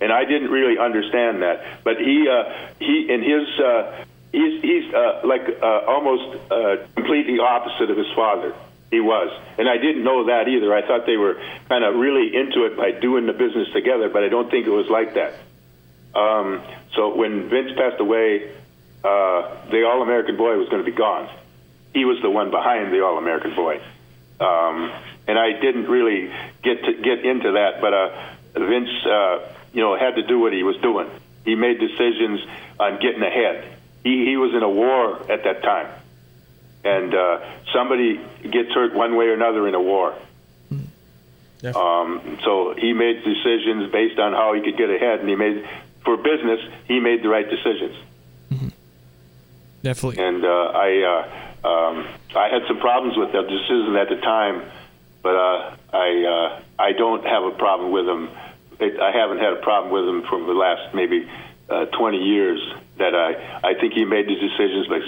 And 0.00 0.12
I 0.12 0.24
didn't 0.24 0.50
really 0.50 0.78
understand 0.78 1.42
that, 1.42 1.64
but 1.82 1.96
he 1.96 2.28
uh, 2.28 2.68
he 2.78 3.08
in 3.08 3.22
his 3.22 3.48
uh, 3.58 4.04
he's 4.30 4.60
he's 4.60 4.92
uh, 4.92 5.22
like 5.24 5.48
uh, 5.62 5.80
almost 5.88 6.36
uh, 6.50 6.76
completely 6.94 7.38
opposite 7.38 7.90
of 7.90 7.96
his 7.96 8.12
father. 8.14 8.54
He 8.90 9.00
was, 9.00 9.32
and 9.58 9.68
I 9.68 9.78
didn't 9.78 10.04
know 10.04 10.26
that 10.26 10.48
either. 10.48 10.72
I 10.74 10.86
thought 10.86 11.06
they 11.06 11.16
were 11.16 11.40
kind 11.68 11.82
of 11.82 11.96
really 11.96 12.36
into 12.36 12.66
it 12.66 12.76
by 12.76 12.92
doing 12.92 13.26
the 13.26 13.32
business 13.32 13.72
together, 13.72 14.08
but 14.08 14.22
I 14.22 14.28
don't 14.28 14.50
think 14.50 14.66
it 14.66 14.70
was 14.70 14.88
like 14.88 15.14
that. 15.14 15.34
Um, 16.14 16.62
so 16.94 17.16
when 17.16 17.48
Vince 17.48 17.72
passed 17.76 18.00
away, 18.00 18.52
uh, 19.02 19.68
the 19.70 19.84
All 19.86 20.02
American 20.02 20.36
Boy 20.36 20.56
was 20.56 20.68
going 20.68 20.84
to 20.84 20.90
be 20.90 20.96
gone. 20.96 21.28
He 21.94 22.04
was 22.04 22.20
the 22.22 22.30
one 22.30 22.50
behind 22.50 22.92
the 22.92 23.04
All 23.04 23.18
American 23.18 23.54
Boy, 23.54 23.80
um, 24.40 24.92
and 25.26 25.38
I 25.38 25.52
didn't 25.58 25.88
really 25.88 26.30
get 26.62 26.84
to 26.84 26.92
get 26.94 27.24
into 27.24 27.52
that. 27.52 27.80
But 27.80 27.92
uh, 27.92 28.10
Vince, 28.54 28.90
uh, 29.04 29.55
you 29.72 29.82
know, 29.82 29.96
had 29.96 30.16
to 30.16 30.22
do 30.22 30.38
what 30.38 30.52
he 30.52 30.62
was 30.62 30.76
doing. 30.78 31.08
He 31.44 31.54
made 31.54 31.78
decisions 31.78 32.40
on 32.78 33.00
getting 33.00 33.22
ahead. 33.22 33.64
He 34.02 34.24
he 34.24 34.36
was 34.36 34.54
in 34.54 34.62
a 34.62 34.68
war 34.68 35.30
at 35.30 35.44
that 35.44 35.62
time, 35.62 35.88
and 36.84 37.14
uh, 37.14 37.40
somebody 37.72 38.20
gets 38.42 38.72
hurt 38.72 38.94
one 38.94 39.16
way 39.16 39.26
or 39.26 39.34
another 39.34 39.66
in 39.68 39.74
a 39.74 39.80
war. 39.80 40.14
Um, 41.64 42.38
so 42.44 42.74
he 42.74 42.92
made 42.92 43.24
decisions 43.24 43.90
based 43.90 44.18
on 44.20 44.32
how 44.32 44.52
he 44.54 44.60
could 44.60 44.76
get 44.76 44.90
ahead, 44.90 45.20
and 45.20 45.28
he 45.28 45.34
made 45.34 45.68
for 46.04 46.16
business 46.16 46.60
he 46.86 47.00
made 47.00 47.22
the 47.22 47.28
right 47.28 47.48
decisions. 47.48 47.96
Definitely. 49.86 50.24
And 50.24 50.44
uh, 50.44 50.48
I 50.48 50.88
uh, 51.62 51.68
um, 51.68 52.08
I 52.34 52.48
had 52.48 52.62
some 52.66 52.80
problems 52.80 53.16
with 53.16 53.30
that 53.32 53.46
decision 53.46 53.94
at 53.94 54.08
the 54.08 54.16
time, 54.16 54.62
but 55.22 55.36
uh, 55.36 55.76
I 55.92 56.08
uh, 56.24 56.62
I 56.76 56.92
don't 56.92 57.24
have 57.24 57.44
a 57.44 57.52
problem 57.52 57.92
with 57.92 58.08
him. 58.08 58.28
It, 58.78 59.00
I 59.00 59.10
haven't 59.12 59.38
had 59.38 59.52
a 59.54 59.56
problem 59.62 59.92
with 59.92 60.06
him 60.08 60.22
for 60.28 60.38
the 60.44 60.52
last 60.52 60.94
maybe 60.94 61.28
uh, 61.68 61.86
20 61.86 62.18
years. 62.18 62.60
That 62.98 63.14
I 63.14 63.60
I 63.62 63.74
think 63.74 63.92
he 63.92 64.04
made 64.06 64.26
the 64.26 64.34
decisions, 64.34 64.86
but 64.88 65.02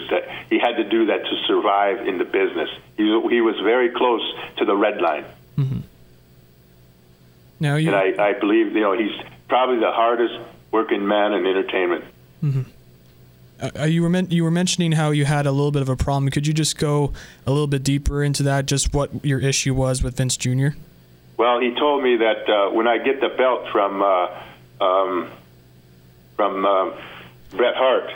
he 0.51 0.59
had 0.59 0.77
to 0.77 0.85
do 0.85 1.07
that 1.07 1.25
to 1.25 1.37
survive 1.47 2.07
in 2.07 2.19
the 2.19 2.25
business. 2.27 2.69
He 2.99 3.05
he 3.31 3.41
was 3.41 3.57
very 3.61 3.89
close 3.91 4.23
to 4.59 4.65
the 4.67 4.77
red 4.77 5.01
line. 5.01 5.25
Now 7.61 7.77
you. 7.77 7.89
And 7.89 7.97
I, 8.21 8.29
I 8.29 8.33
believe, 8.35 8.75
you 8.75 8.81
know, 8.83 8.93
he's 8.93 9.17
probably 9.49 9.81
the 9.81 9.91
hardest 9.91 10.39
working 10.71 11.07
man 11.07 11.33
in 11.33 11.47
entertainment. 11.47 12.05
Uh, 13.61 13.85
you 13.85 14.03
were 14.03 14.09
men- 14.09 14.31
you 14.31 14.45
were 14.45 14.51
mentioning 14.51 14.93
how 14.93 15.11
you 15.11 15.25
had 15.25 15.47
a 15.47 15.51
little 15.51 15.73
bit 15.73 15.83
of 15.83 15.89
a 15.89 15.97
problem. 15.97 16.31
Could 16.31 16.47
you 16.47 16.53
just 16.53 16.79
go 16.79 17.13
a 17.47 17.51
little 17.51 17.67
bit 17.67 17.83
deeper 17.83 18.23
into 18.23 18.43
that? 18.45 18.67
Just 18.67 18.95
what 18.95 19.25
your 19.25 19.41
issue 19.41 19.75
was 19.75 20.03
with 20.03 20.17
Vince 20.17 20.37
Jr. 20.37 20.69
Well, 21.39 21.61
he 21.61 21.73
told 21.75 22.03
me 22.03 22.17
that 22.17 22.49
uh, 22.51 22.71
when 22.71 22.89
I 22.89 22.99
get 22.99 23.21
the 23.21 23.29
belt 23.29 23.69
from 23.71 24.03
uh, 24.03 24.85
um, 24.85 25.31
from 26.35 26.67
uh, 26.67 26.91
Bret 27.53 27.77
Hart 27.77 28.13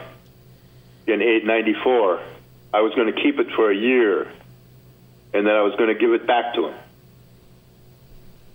in 1.06 1.22
eight 1.22 1.44
ninety 1.46 1.74
four, 1.84 2.20
I 2.74 2.80
was 2.80 2.92
going 2.94 3.06
to 3.14 3.22
keep 3.22 3.38
it 3.38 3.46
for 3.54 3.70
a 3.70 3.76
year, 3.76 4.22
and 5.32 5.46
then 5.46 5.54
I 5.54 5.62
was 5.62 5.76
going 5.76 5.88
to 5.88 5.94
give 5.94 6.12
it 6.12 6.26
back 6.26 6.54
to 6.56 6.66
him. 6.66 6.74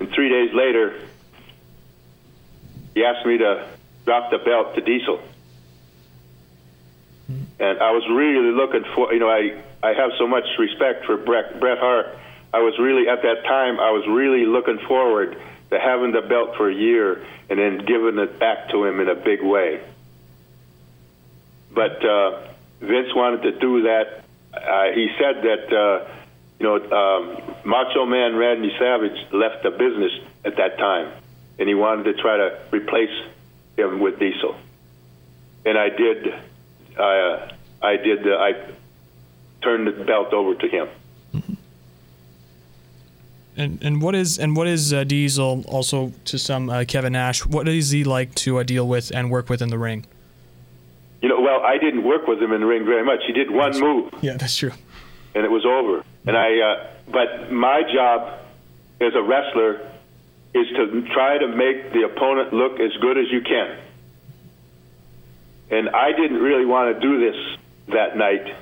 And 0.02 0.10
three 0.12 0.30
days 0.30 0.54
later, 0.54 1.00
he 2.94 3.06
asked 3.06 3.26
me 3.26 3.38
to 3.38 3.68
drop 4.06 4.32
the 4.32 4.38
belt 4.38 4.76
to 4.76 4.82
Diesel. 4.82 5.22
And 7.60 7.80
I 7.80 7.92
was 7.92 8.04
really 8.10 8.52
looking 8.52 8.84
for, 8.94 9.12
you 9.14 9.20
know, 9.20 9.30
I, 9.30 9.60
I 9.82 9.94
have 9.94 10.12
so 10.20 10.28
much 10.28 10.46
respect 10.60 11.06
for 11.06 11.18
Bret, 11.18 11.60
Bret 11.60 11.80
Hart. 11.80 12.16
I 12.58 12.60
was 12.60 12.80
really, 12.80 13.08
at 13.08 13.22
that 13.22 13.44
time, 13.44 13.80
I 13.80 13.92
was 13.92 14.08
really 14.08 14.48
looking 14.48 14.80
forward 14.88 15.38
to 15.70 15.80
having 15.80 16.12
the 16.12 16.22
belt 16.22 16.56
for 16.58 16.68
a 16.68 16.74
year 16.74 17.24
and 17.52 17.60
then 17.60 17.86
giving 17.86 18.18
it 18.18 18.40
back 18.40 18.70
to 18.70 18.84
him 18.84 19.00
in 19.00 19.08
a 19.08 19.14
big 19.14 19.44
way. 19.44 19.80
But 21.72 22.04
uh, 22.04 22.48
Vince 22.80 23.14
wanted 23.14 23.44
to 23.44 23.60
do 23.60 23.84
that. 23.84 24.24
Uh, 24.56 24.92
he 24.92 25.08
said 25.20 25.44
that, 25.44 25.72
uh, 25.72 26.10
you 26.60 26.66
know, 26.66 26.78
um, 26.78 27.56
Macho 27.64 28.08
Man 28.08 28.36
Randy 28.36 28.74
Savage 28.80 29.32
left 29.32 29.62
the 29.62 29.70
business 29.70 30.14
at 30.44 30.58
that 30.58 30.80
time, 30.80 31.12
and 31.60 31.70
he 31.70 31.76
wanted 31.76 32.06
to 32.06 32.14
try 32.20 32.38
to 32.38 32.60
replace 32.72 33.14
him 33.78 34.00
with 34.00 34.18
Diesel. 34.18 34.56
And 35.64 35.78
I 35.78 35.90
did. 35.90 36.34
Uh, 36.98 37.50
I 37.84 37.98
did. 37.98 38.28
Uh, 38.28 38.36
I 38.36 38.54
turned 39.62 39.86
the 39.86 40.04
belt 40.04 40.34
over 40.34 40.56
to 40.56 40.68
him. 40.68 40.88
And 43.58 43.84
and 43.84 44.02
what 44.02 44.14
is 44.16 44.38
and 44.38 44.56
what 44.56 44.68
is 44.68 44.94
uh, 44.94 45.04
Diesel 45.04 45.66
also 45.68 46.12
to 46.26 46.38
some 46.38 46.70
uh, 46.70 46.86
Kevin 46.88 47.14
Nash? 47.14 47.44
What 47.46 47.68
is 47.68 47.90
he 47.90 48.04
like 48.04 48.36
to 48.36 48.60
uh, 48.60 48.64
deal 48.64 48.88
with 48.88 49.12
and 49.16 49.32
work 49.32 49.50
with 49.50 49.62
in 49.64 49.70
the 49.70 49.80
ring? 49.80 50.06
You 51.24 51.30
know, 51.30 51.42
well, 51.42 51.62
I 51.64 51.80
didn't 51.80 52.04
work 52.04 52.28
with 52.28 52.40
him 52.42 52.54
in 52.54 52.62
the 52.62 52.68
ring 52.68 52.86
very 52.86 53.04
much. 53.04 53.22
He 53.26 53.34
did 53.34 53.50
one 53.50 53.80
move, 53.80 54.14
Yeah, 54.22 54.38
that's 54.38 54.56
true. 54.56 54.72
and 55.34 55.44
it 55.44 55.50
was 55.50 55.66
over. 55.66 56.04
And 56.28 56.38
I, 56.38 56.60
uh, 56.60 56.88
but 57.12 57.52
my 57.52 57.82
job 57.92 58.40
as 59.02 59.16
a 59.16 59.22
wrestler 59.24 59.82
is 60.54 60.68
to 60.76 61.08
try 61.14 61.40
to 61.40 61.48
make 61.48 61.92
the 61.94 62.04
opponent 62.04 62.54
look 62.54 62.80
as 62.80 62.92
good 63.02 63.18
as 63.18 63.26
you 63.32 63.42
can. 63.42 63.78
And 65.72 65.90
I 65.90 66.12
didn't 66.12 66.38
really 66.38 66.66
want 66.66 66.94
to 66.96 67.02
do 67.02 67.20
this 67.20 67.58
that 67.88 68.16
night 68.16 68.56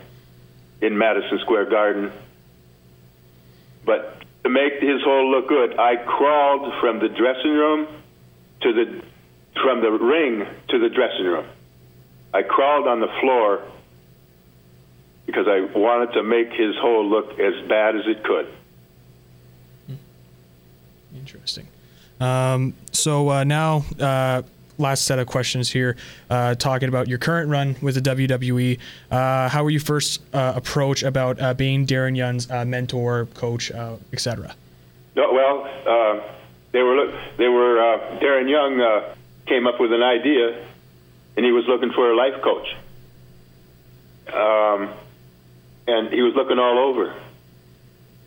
in 0.81 0.97
Madison 0.97 1.39
Square 1.39 1.65
Garden. 1.65 2.11
But 3.85 4.23
to 4.45 4.49
make 4.49 4.73
his 4.73 5.01
hole 5.01 5.31
look 5.31 5.49
good, 5.49 5.79
I 5.79 5.95
crawled 5.95 6.71
from 6.79 6.99
the 6.99 7.09
dressing 7.09 7.51
room 7.51 7.87
to 8.61 8.73
the 8.73 9.01
from 9.59 9.81
the 9.81 9.89
ring 9.89 10.45
to 10.69 10.77
the 10.77 10.89
dressing 10.89 11.25
room. 11.25 11.47
I 12.31 12.43
crawled 12.43 12.87
on 12.87 12.99
the 12.99 13.07
floor 13.21 13.63
because 15.25 15.47
I 15.47 15.61
wanted 15.75 16.13
to 16.13 16.21
make 16.21 16.51
his 16.51 16.75
hole 16.75 17.09
look 17.09 17.39
as 17.39 17.67
bad 17.67 17.95
as 17.95 18.03
it 18.05 18.23
could. 18.23 18.47
Interesting. 21.15 21.67
Um, 22.19 22.75
so 22.91 23.29
uh, 23.29 23.43
now, 23.45 23.83
uh, 23.99 24.43
last 24.77 25.05
set 25.05 25.19
of 25.19 25.27
questions 25.27 25.71
here, 25.71 25.95
uh, 26.29 26.55
talking 26.55 26.89
about 26.89 27.07
your 27.07 27.17
current 27.17 27.49
run 27.49 27.75
with 27.81 27.95
the 27.95 28.01
WWE. 28.01 28.79
Uh, 29.09 29.49
how 29.49 29.63
were 29.63 29.69
you 29.69 29.79
first 29.79 30.21
uh, 30.33 30.53
approached 30.55 31.03
about 31.03 31.41
uh, 31.41 31.53
being 31.53 31.85
Darren 31.85 32.15
Young's 32.15 32.49
uh, 32.49 32.65
mentor, 32.65 33.27
coach, 33.33 33.71
uh, 33.71 33.95
etc.? 34.13 34.55
No, 35.15 35.31
well, 35.31 36.23
they 36.71 36.81
were 36.81 37.11
they 37.37 37.47
were 37.47 37.77
Darren 38.21 38.49
Young 38.49 39.15
came 39.45 39.67
up 39.67 39.79
with 39.79 39.93
an 39.93 40.03
idea, 40.03 40.65
and 41.37 41.45
he 41.45 41.51
was 41.51 41.65
looking 41.67 41.91
for 41.91 42.11
a 42.11 42.15
life 42.15 42.41
coach. 42.41 42.75
Um, 44.27 44.89
and 45.87 46.11
he 46.11 46.21
was 46.21 46.33
looking 46.35 46.57
all 46.57 46.79
over. 46.79 47.13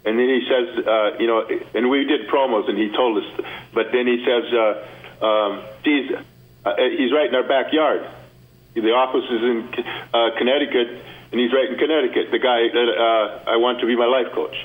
And 0.05 0.19
then 0.19 0.29
he 0.29 0.47
says, 0.49 1.19
you 1.21 1.27
know, 1.27 1.47
and 1.75 1.91
we 1.91 2.05
did 2.05 2.29
promos, 2.29 2.69
and 2.69 2.79
he 2.79 2.89
told 2.91 3.23
us. 3.23 3.45
But 3.75 3.93
then 3.93 4.07
he 4.07 4.25
says, 4.25 4.87
um, 5.21 5.63
geez, 5.85 6.13
uh, 6.73 6.89
he's 6.97 7.13
right 7.13 7.29
in 7.29 7.35
our 7.35 7.47
backyard. 7.47 8.07
the 8.75 8.93
office 8.93 9.25
is 9.25 9.43
in 9.43 9.69
uh, 10.13 10.31
Connecticut, 10.39 10.89
and 11.31 11.41
he's 11.41 11.53
right 11.53 11.71
in 11.71 11.79
Connecticut. 11.79 12.31
The 12.31 12.39
guy 12.39 12.69
that 12.69 12.89
uh, 12.89 13.51
I 13.51 13.57
want 13.57 13.81
to 13.81 13.87
be 13.87 13.97
my 13.97 14.07
life 14.07 14.33
coach. 14.33 14.57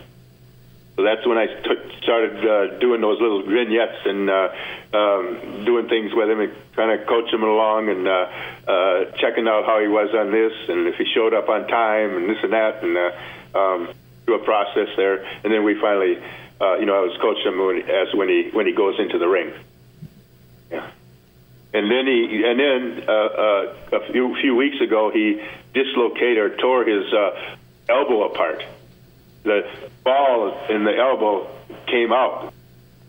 So 0.95 1.01
that's 1.01 1.25
when 1.25 1.39
I 1.39 1.47
t- 1.47 1.97
started 2.03 2.37
uh, 2.45 2.77
doing 2.77 3.01
those 3.01 3.19
little 3.19 3.41
vignettes 3.41 4.05
and 4.05 4.29
uh, 4.29 4.53
um, 4.93 5.65
doing 5.65 5.89
things 5.89 6.13
with 6.13 6.29
him 6.29 6.39
and 6.39 6.53
kind 6.75 6.91
of 6.91 7.07
coach 7.07 7.33
him 7.33 7.41
along 7.41 7.89
and 7.89 8.07
uh, 8.07 8.29
uh, 8.67 9.05
checking 9.17 9.47
out 9.47 9.65
how 9.65 9.79
he 9.79 9.87
was 9.87 10.13
on 10.13 10.31
this 10.31 10.53
and 10.69 10.87
if 10.87 10.95
he 10.95 11.05
showed 11.11 11.33
up 11.33 11.49
on 11.49 11.67
time 11.67 12.15
and 12.15 12.29
this 12.29 12.37
and 12.43 12.53
that 12.53 12.83
and 12.83 12.95
uh, 12.95 13.57
um, 13.57 13.89
do 14.27 14.35
a 14.35 14.39
process 14.39 14.89
there. 14.95 15.25
And 15.43 15.51
then 15.51 15.63
we 15.63 15.79
finally, 15.81 16.21
uh, 16.61 16.75
you 16.75 16.85
know, 16.85 16.95
I 16.95 17.01
was 17.01 17.17
coaching 17.19 17.47
him 17.47 17.65
when, 17.65 17.89
as 17.89 18.13
when 18.13 18.29
he 18.29 18.49
when 18.53 18.67
he 18.67 18.73
goes 18.73 18.99
into 18.99 19.17
the 19.17 19.27
ring. 19.27 19.51
And 21.73 21.89
then 21.89 22.05
he, 22.05 22.43
and 22.45 22.59
then 22.59 23.03
uh, 23.07 23.11
uh, 23.11 23.75
a 23.93 24.11
few 24.11 24.35
few 24.39 24.55
weeks 24.55 24.79
ago, 24.79 25.09
he 25.11 25.41
dislocated 25.73 26.37
or 26.37 26.55
tore 26.57 26.85
his 26.85 27.11
uh, 27.11 27.55
elbow 27.89 28.25
apart. 28.25 28.63
The 29.43 29.67
ball 30.03 30.67
in 30.69 30.83
the 30.83 30.95
elbow 30.95 31.49
came 31.87 32.13
out, 32.13 32.53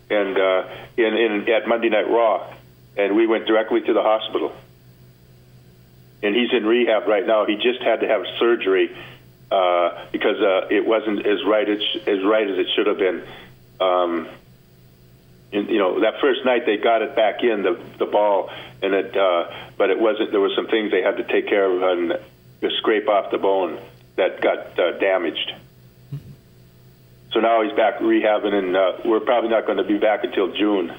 and 0.08 0.38
uh, 0.38 0.68
in, 0.96 1.14
in 1.14 1.48
at 1.50 1.68
Monday 1.68 1.90
Night 1.90 2.08
Raw, 2.08 2.52
and 2.96 3.14
we 3.14 3.26
went 3.26 3.46
directly 3.46 3.82
to 3.82 3.92
the 3.92 4.02
hospital. 4.02 4.52
And 6.22 6.34
he's 6.34 6.52
in 6.54 6.64
rehab 6.64 7.06
right 7.06 7.26
now. 7.26 7.44
He 7.44 7.56
just 7.56 7.82
had 7.82 8.00
to 8.00 8.08
have 8.08 8.22
surgery 8.38 8.96
uh, 9.50 10.06
because 10.10 10.40
uh, 10.40 10.68
it 10.70 10.86
wasn't 10.86 11.26
as 11.26 11.44
right 11.44 11.68
as, 11.68 11.80
as 12.06 12.24
right 12.24 12.48
as 12.48 12.58
it 12.58 12.66
should 12.74 12.86
have 12.86 12.96
been. 12.96 13.22
Um, 13.78 14.28
and, 15.54 15.68
you 15.68 15.78
know, 15.78 16.00
that 16.00 16.20
first 16.20 16.44
night 16.44 16.66
they 16.66 16.76
got 16.76 17.02
it 17.02 17.14
back 17.14 17.42
in 17.42 17.62
the 17.62 17.80
the 17.98 18.06
ball, 18.06 18.50
and 18.82 18.92
it, 18.92 19.16
uh, 19.16 19.50
but 19.78 19.90
it 19.90 19.98
wasn't. 19.98 20.30
There 20.32 20.40
were 20.40 20.54
some 20.54 20.66
things 20.66 20.90
they 20.90 21.02
had 21.02 21.16
to 21.16 21.24
take 21.24 21.48
care 21.48 21.64
of 21.64 21.82
and 21.82 22.18
scrape 22.78 23.08
off 23.08 23.30
the 23.30 23.38
bone 23.38 23.78
that 24.16 24.40
got 24.40 24.78
uh, 24.78 24.98
damaged. 24.98 25.54
So 27.32 27.40
now 27.40 27.62
he's 27.62 27.72
back 27.72 27.98
rehabbing, 27.98 28.52
and 28.54 28.76
uh, 28.76 28.92
we're 29.04 29.20
probably 29.20 29.50
not 29.50 29.66
going 29.66 29.78
to 29.78 29.84
be 29.84 29.98
back 29.98 30.22
until 30.22 30.52
June 30.52 30.94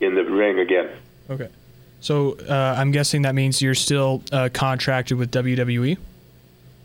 in 0.00 0.14
the 0.14 0.24
ring 0.24 0.58
again. 0.58 0.88
Okay. 1.28 1.48
So 2.00 2.38
uh, 2.48 2.74
I'm 2.78 2.92
guessing 2.92 3.22
that 3.22 3.34
means 3.34 3.60
you're 3.60 3.74
still 3.74 4.22
uh, 4.32 4.48
contracted 4.52 5.18
with 5.18 5.30
WWE. 5.32 5.98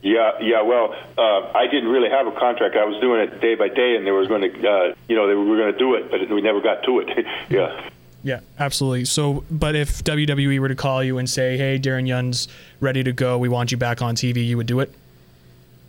Yeah, 0.01 0.31
yeah. 0.41 0.61
Well, 0.61 0.95
uh, 1.17 1.51
I 1.53 1.67
didn't 1.67 1.89
really 1.89 2.09
have 2.09 2.25
a 2.25 2.31
contract. 2.31 2.75
I 2.75 2.85
was 2.85 2.99
doing 3.01 3.21
it 3.21 3.39
day 3.39 3.55
by 3.55 3.67
day, 3.67 3.95
and 3.95 4.05
they 4.05 4.11
were 4.11 4.25
going 4.25 4.41
to, 4.41 4.69
uh, 4.69 4.95
you 5.07 5.15
know, 5.15 5.27
they 5.27 5.35
were 5.35 5.57
going 5.57 5.71
to 5.71 5.77
do 5.77 5.95
it, 5.95 6.09
but 6.09 6.27
we 6.29 6.41
never 6.41 6.59
got 6.59 6.83
to 6.83 6.99
it. 6.99 7.25
yeah. 7.49 7.89
Yeah, 8.23 8.39
absolutely. 8.59 9.05
So, 9.05 9.43
but 9.49 9.75
if 9.75 10.03
WWE 10.03 10.59
were 10.59 10.67
to 10.67 10.75
call 10.75 11.03
you 11.03 11.17
and 11.17 11.27
say, 11.27 11.57
"Hey, 11.57 11.79
Darren 11.79 12.07
Young's 12.07 12.47
ready 12.79 13.03
to 13.03 13.11
go. 13.11 13.39
We 13.39 13.49
want 13.49 13.71
you 13.71 13.77
back 13.77 14.01
on 14.03 14.15
TV," 14.15 14.45
you 14.45 14.57
would 14.57 14.67
do 14.67 14.79
it. 14.79 14.93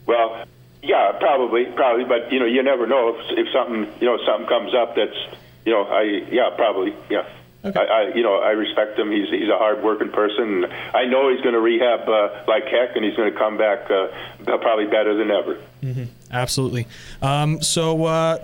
Well, 0.07 0.47
yeah, 0.83 1.13
probably, 1.21 1.67
probably, 1.67 2.05
but 2.05 2.33
you 2.33 2.41
know, 2.41 2.47
you 2.47 2.63
never 2.63 2.87
know 2.87 3.17
if, 3.17 3.39
if 3.39 3.53
something, 3.53 3.87
you 4.01 4.07
know, 4.07 4.19
something 4.27 4.49
comes 4.49 4.75
up 4.75 4.97
that's, 4.97 5.17
you 5.65 5.73
know, 5.73 5.85
I, 5.85 6.03
yeah, 6.31 6.51
probably, 6.57 6.95
yeah. 7.09 7.29
I, 7.65 7.69
I, 7.69 8.15
you 8.15 8.23
know, 8.23 8.41
I 8.41 8.51
respect 8.51 8.99
him. 8.99 9.13
He's 9.13 9.29
he's 9.29 9.49
a 9.49 9.57
hard-working 9.57 10.11
person. 10.11 10.65
I 10.95 11.05
know 11.05 11.31
he's 11.31 11.41
going 11.43 11.55
to 11.55 11.61
rehab 11.61 12.09
uh, 12.09 12.43
like 12.49 12.65
heck, 12.65 12.97
and 12.97 13.05
he's 13.05 13.15
going 13.15 13.33
to 13.33 13.39
come 13.39 13.57
back 13.57 13.89
uh, 13.91 14.09
probably 14.59 14.87
better 14.87 15.15
than 15.15 15.31
ever. 15.31 15.61
Mm-hmm. 15.83 16.05
Absolutely. 16.33 16.89
Um, 17.21 17.63
so, 17.63 18.05
uh, 18.05 18.39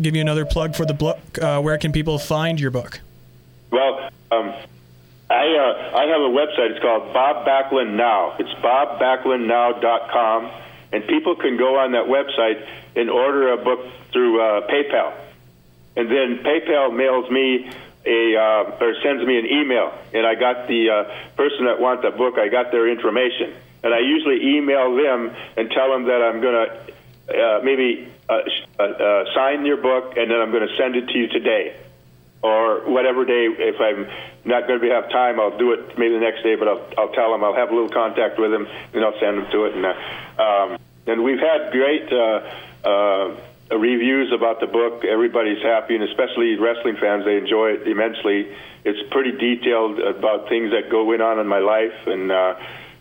give 0.00 0.14
you 0.14 0.20
another 0.20 0.46
plug 0.46 0.76
for 0.76 0.86
the 0.86 0.94
book. 0.94 1.18
Uh, 1.40 1.60
where 1.60 1.78
can 1.78 1.90
people 1.90 2.18
find 2.18 2.60
your 2.60 2.70
book? 2.70 3.00
Well, 3.72 4.10
um, 4.30 4.54
I 5.30 5.46
uh, 5.46 5.96
I 5.96 6.06
have 6.06 6.20
a 6.20 6.30
website. 6.30 6.70
It's 6.70 6.80
called 6.80 7.12
Bob 7.12 7.46
Backlund 7.46 7.94
Now. 7.94 8.36
It's 8.38 8.50
bobbacklundnow.com, 8.60 10.50
and 10.92 11.06
people 11.08 11.34
can 11.34 11.56
go 11.56 11.76
on 11.76 11.92
that 11.92 12.06
website 12.06 12.66
and 12.94 13.10
order 13.10 13.52
a 13.52 13.56
book 13.56 13.80
through 14.12 14.40
uh, 14.40 14.66
PayPal, 14.68 15.12
and 15.96 16.08
then 16.08 16.38
PayPal 16.44 16.96
mails 16.96 17.28
me 17.30 17.70
a 18.06 18.36
uh, 18.36 18.78
or 18.80 18.94
sends 19.02 19.24
me 19.26 19.38
an 19.38 19.46
email, 19.46 19.92
and 20.14 20.26
I 20.26 20.34
got 20.34 20.68
the 20.68 20.90
uh, 20.90 21.36
person 21.36 21.66
that 21.66 21.80
wants 21.80 22.02
the 22.02 22.10
book. 22.10 22.38
I 22.38 22.48
got 22.48 22.72
their 22.72 22.88
information, 22.88 23.54
and 23.82 23.92
I 23.92 24.00
usually 24.00 24.56
email 24.56 24.94
them 24.96 25.34
and 25.56 25.70
tell 25.70 25.90
them 25.90 26.04
that 26.04 26.22
I'm 26.22 26.40
going 26.40 26.66
to 26.66 26.92
uh, 27.30 27.60
maybe 27.62 28.08
uh, 28.28 28.40
uh, 28.78 28.82
uh, 28.82 29.24
sign 29.34 29.66
your 29.66 29.76
book, 29.76 30.16
and 30.16 30.30
then 30.30 30.40
I'm 30.40 30.50
going 30.50 30.66
to 30.66 30.76
send 30.76 30.96
it 30.96 31.08
to 31.08 31.18
you 31.18 31.28
today, 31.28 31.76
or 32.42 32.90
whatever 32.90 33.24
day. 33.24 33.46
If 33.46 33.80
I'm 33.80 34.08
not 34.44 34.66
going 34.66 34.80
to 34.80 34.88
have 34.90 35.10
time, 35.10 35.38
I'll 35.38 35.58
do 35.58 35.72
it 35.72 35.98
maybe 35.98 36.14
the 36.14 36.20
next 36.20 36.42
day. 36.42 36.54
But 36.54 36.68
I'll 36.68 36.88
I'll 36.96 37.12
tell 37.12 37.32
them 37.32 37.44
I'll 37.44 37.54
have 37.54 37.70
a 37.70 37.74
little 37.74 37.90
contact 37.90 38.38
with 38.38 38.50
them, 38.50 38.66
and 38.94 39.04
I'll 39.04 39.18
send 39.20 39.38
them 39.38 39.50
to 39.52 39.64
it. 39.66 39.74
And 39.76 39.84
um, 39.84 40.78
and 41.06 41.22
we've 41.22 41.40
had 41.40 41.70
great. 41.70 42.08
Reviews 43.70 44.32
about 44.32 44.58
the 44.58 44.66
book. 44.66 45.04
Everybody's 45.04 45.62
happy, 45.62 45.94
and 45.94 46.02
especially 46.04 46.56
wrestling 46.56 46.96
fans, 47.00 47.24
they 47.24 47.36
enjoy 47.36 47.78
it 47.78 47.86
immensely. 47.86 48.50
It's 48.84 48.98
pretty 49.10 49.32
detailed 49.32 50.00
about 50.00 50.48
things 50.48 50.72
that 50.72 50.90
go 50.90 51.12
in 51.12 51.20
on 51.20 51.38
in 51.38 51.46
my 51.46 51.60
life, 51.60 51.94
and 52.06 52.32
uh, 52.32 52.54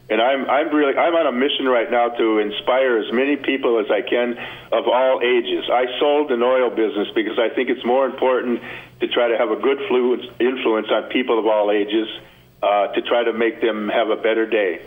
and 0.10 0.22
I'm 0.22 0.46
I'm 0.50 0.70
really 0.70 0.96
I'm 0.96 1.16
on 1.16 1.26
a 1.26 1.32
mission 1.32 1.66
right 1.66 1.90
now 1.90 2.10
to 2.10 2.38
inspire 2.38 2.98
as 2.98 3.12
many 3.12 3.36
people 3.36 3.80
as 3.80 3.90
I 3.90 4.02
can 4.02 4.38
of 4.72 4.88
all 4.88 5.22
ages. 5.24 5.66
I 5.74 5.86
sold 6.00 6.32
an 6.32 6.44
oil 6.44 6.70
business 6.70 7.08
because 7.16 7.40
I 7.40 7.50
think 7.50 7.70
it's 7.70 7.86
more 7.86 8.06
important 8.06 8.62
to 9.00 9.08
try 9.08 9.30
to 9.30 9.38
have 9.38 9.50
a 9.50 9.58
good 9.58 9.80
fluence, 9.90 10.30
influence 10.40 10.88
on 10.92 11.10
people 11.10 11.40
of 11.40 11.48
all 11.48 11.72
ages 11.72 12.08
uh, 12.62 12.88
to 12.94 13.02
try 13.02 13.24
to 13.24 13.34
make 13.34 13.62
them 13.62 13.90
have 13.90 14.10
a 14.10 14.18
better 14.18 14.46
day 14.46 14.82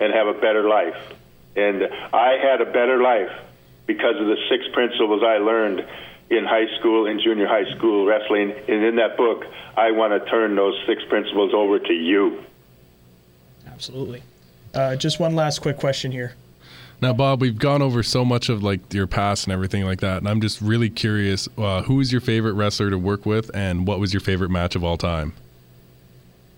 and 0.00 0.12
have 0.12 0.26
a 0.26 0.34
better 0.34 0.68
life. 0.68 0.96
And 1.54 1.82
I 2.12 2.38
had 2.42 2.60
a 2.60 2.66
better 2.66 3.02
life 3.02 3.30
because 3.94 4.20
of 4.20 4.26
the 4.26 4.36
six 4.48 4.64
principles 4.72 5.22
I 5.24 5.38
learned 5.38 5.84
in 6.30 6.44
high 6.44 6.66
school, 6.78 7.06
in 7.06 7.20
junior 7.20 7.48
high 7.48 7.68
school 7.76 8.06
wrestling. 8.06 8.52
And 8.52 8.84
in 8.84 8.96
that 8.96 9.16
book, 9.16 9.44
I 9.76 9.90
want 9.90 10.12
to 10.12 10.30
turn 10.30 10.54
those 10.54 10.80
six 10.86 11.02
principles 11.08 11.52
over 11.52 11.80
to 11.80 11.92
you. 11.92 12.44
Absolutely. 13.66 14.22
Uh, 14.72 14.94
just 14.94 15.18
one 15.18 15.34
last 15.34 15.60
quick 15.60 15.76
question 15.76 16.12
here. 16.12 16.34
Now, 17.02 17.14
Bob, 17.14 17.40
we've 17.40 17.58
gone 17.58 17.82
over 17.82 18.02
so 18.02 18.24
much 18.24 18.48
of 18.48 18.62
like 18.62 18.92
your 18.92 19.06
past 19.06 19.44
and 19.44 19.52
everything 19.52 19.84
like 19.84 20.00
that, 20.00 20.18
and 20.18 20.28
I'm 20.28 20.40
just 20.40 20.60
really 20.60 20.90
curious. 20.90 21.48
Uh, 21.56 21.82
who 21.82 21.98
is 21.98 22.12
your 22.12 22.20
favorite 22.20 22.52
wrestler 22.52 22.90
to 22.90 22.98
work 22.98 23.24
with, 23.24 23.50
and 23.54 23.86
what 23.86 23.98
was 23.98 24.12
your 24.12 24.20
favorite 24.20 24.50
match 24.50 24.76
of 24.76 24.84
all 24.84 24.98
time? 24.98 25.32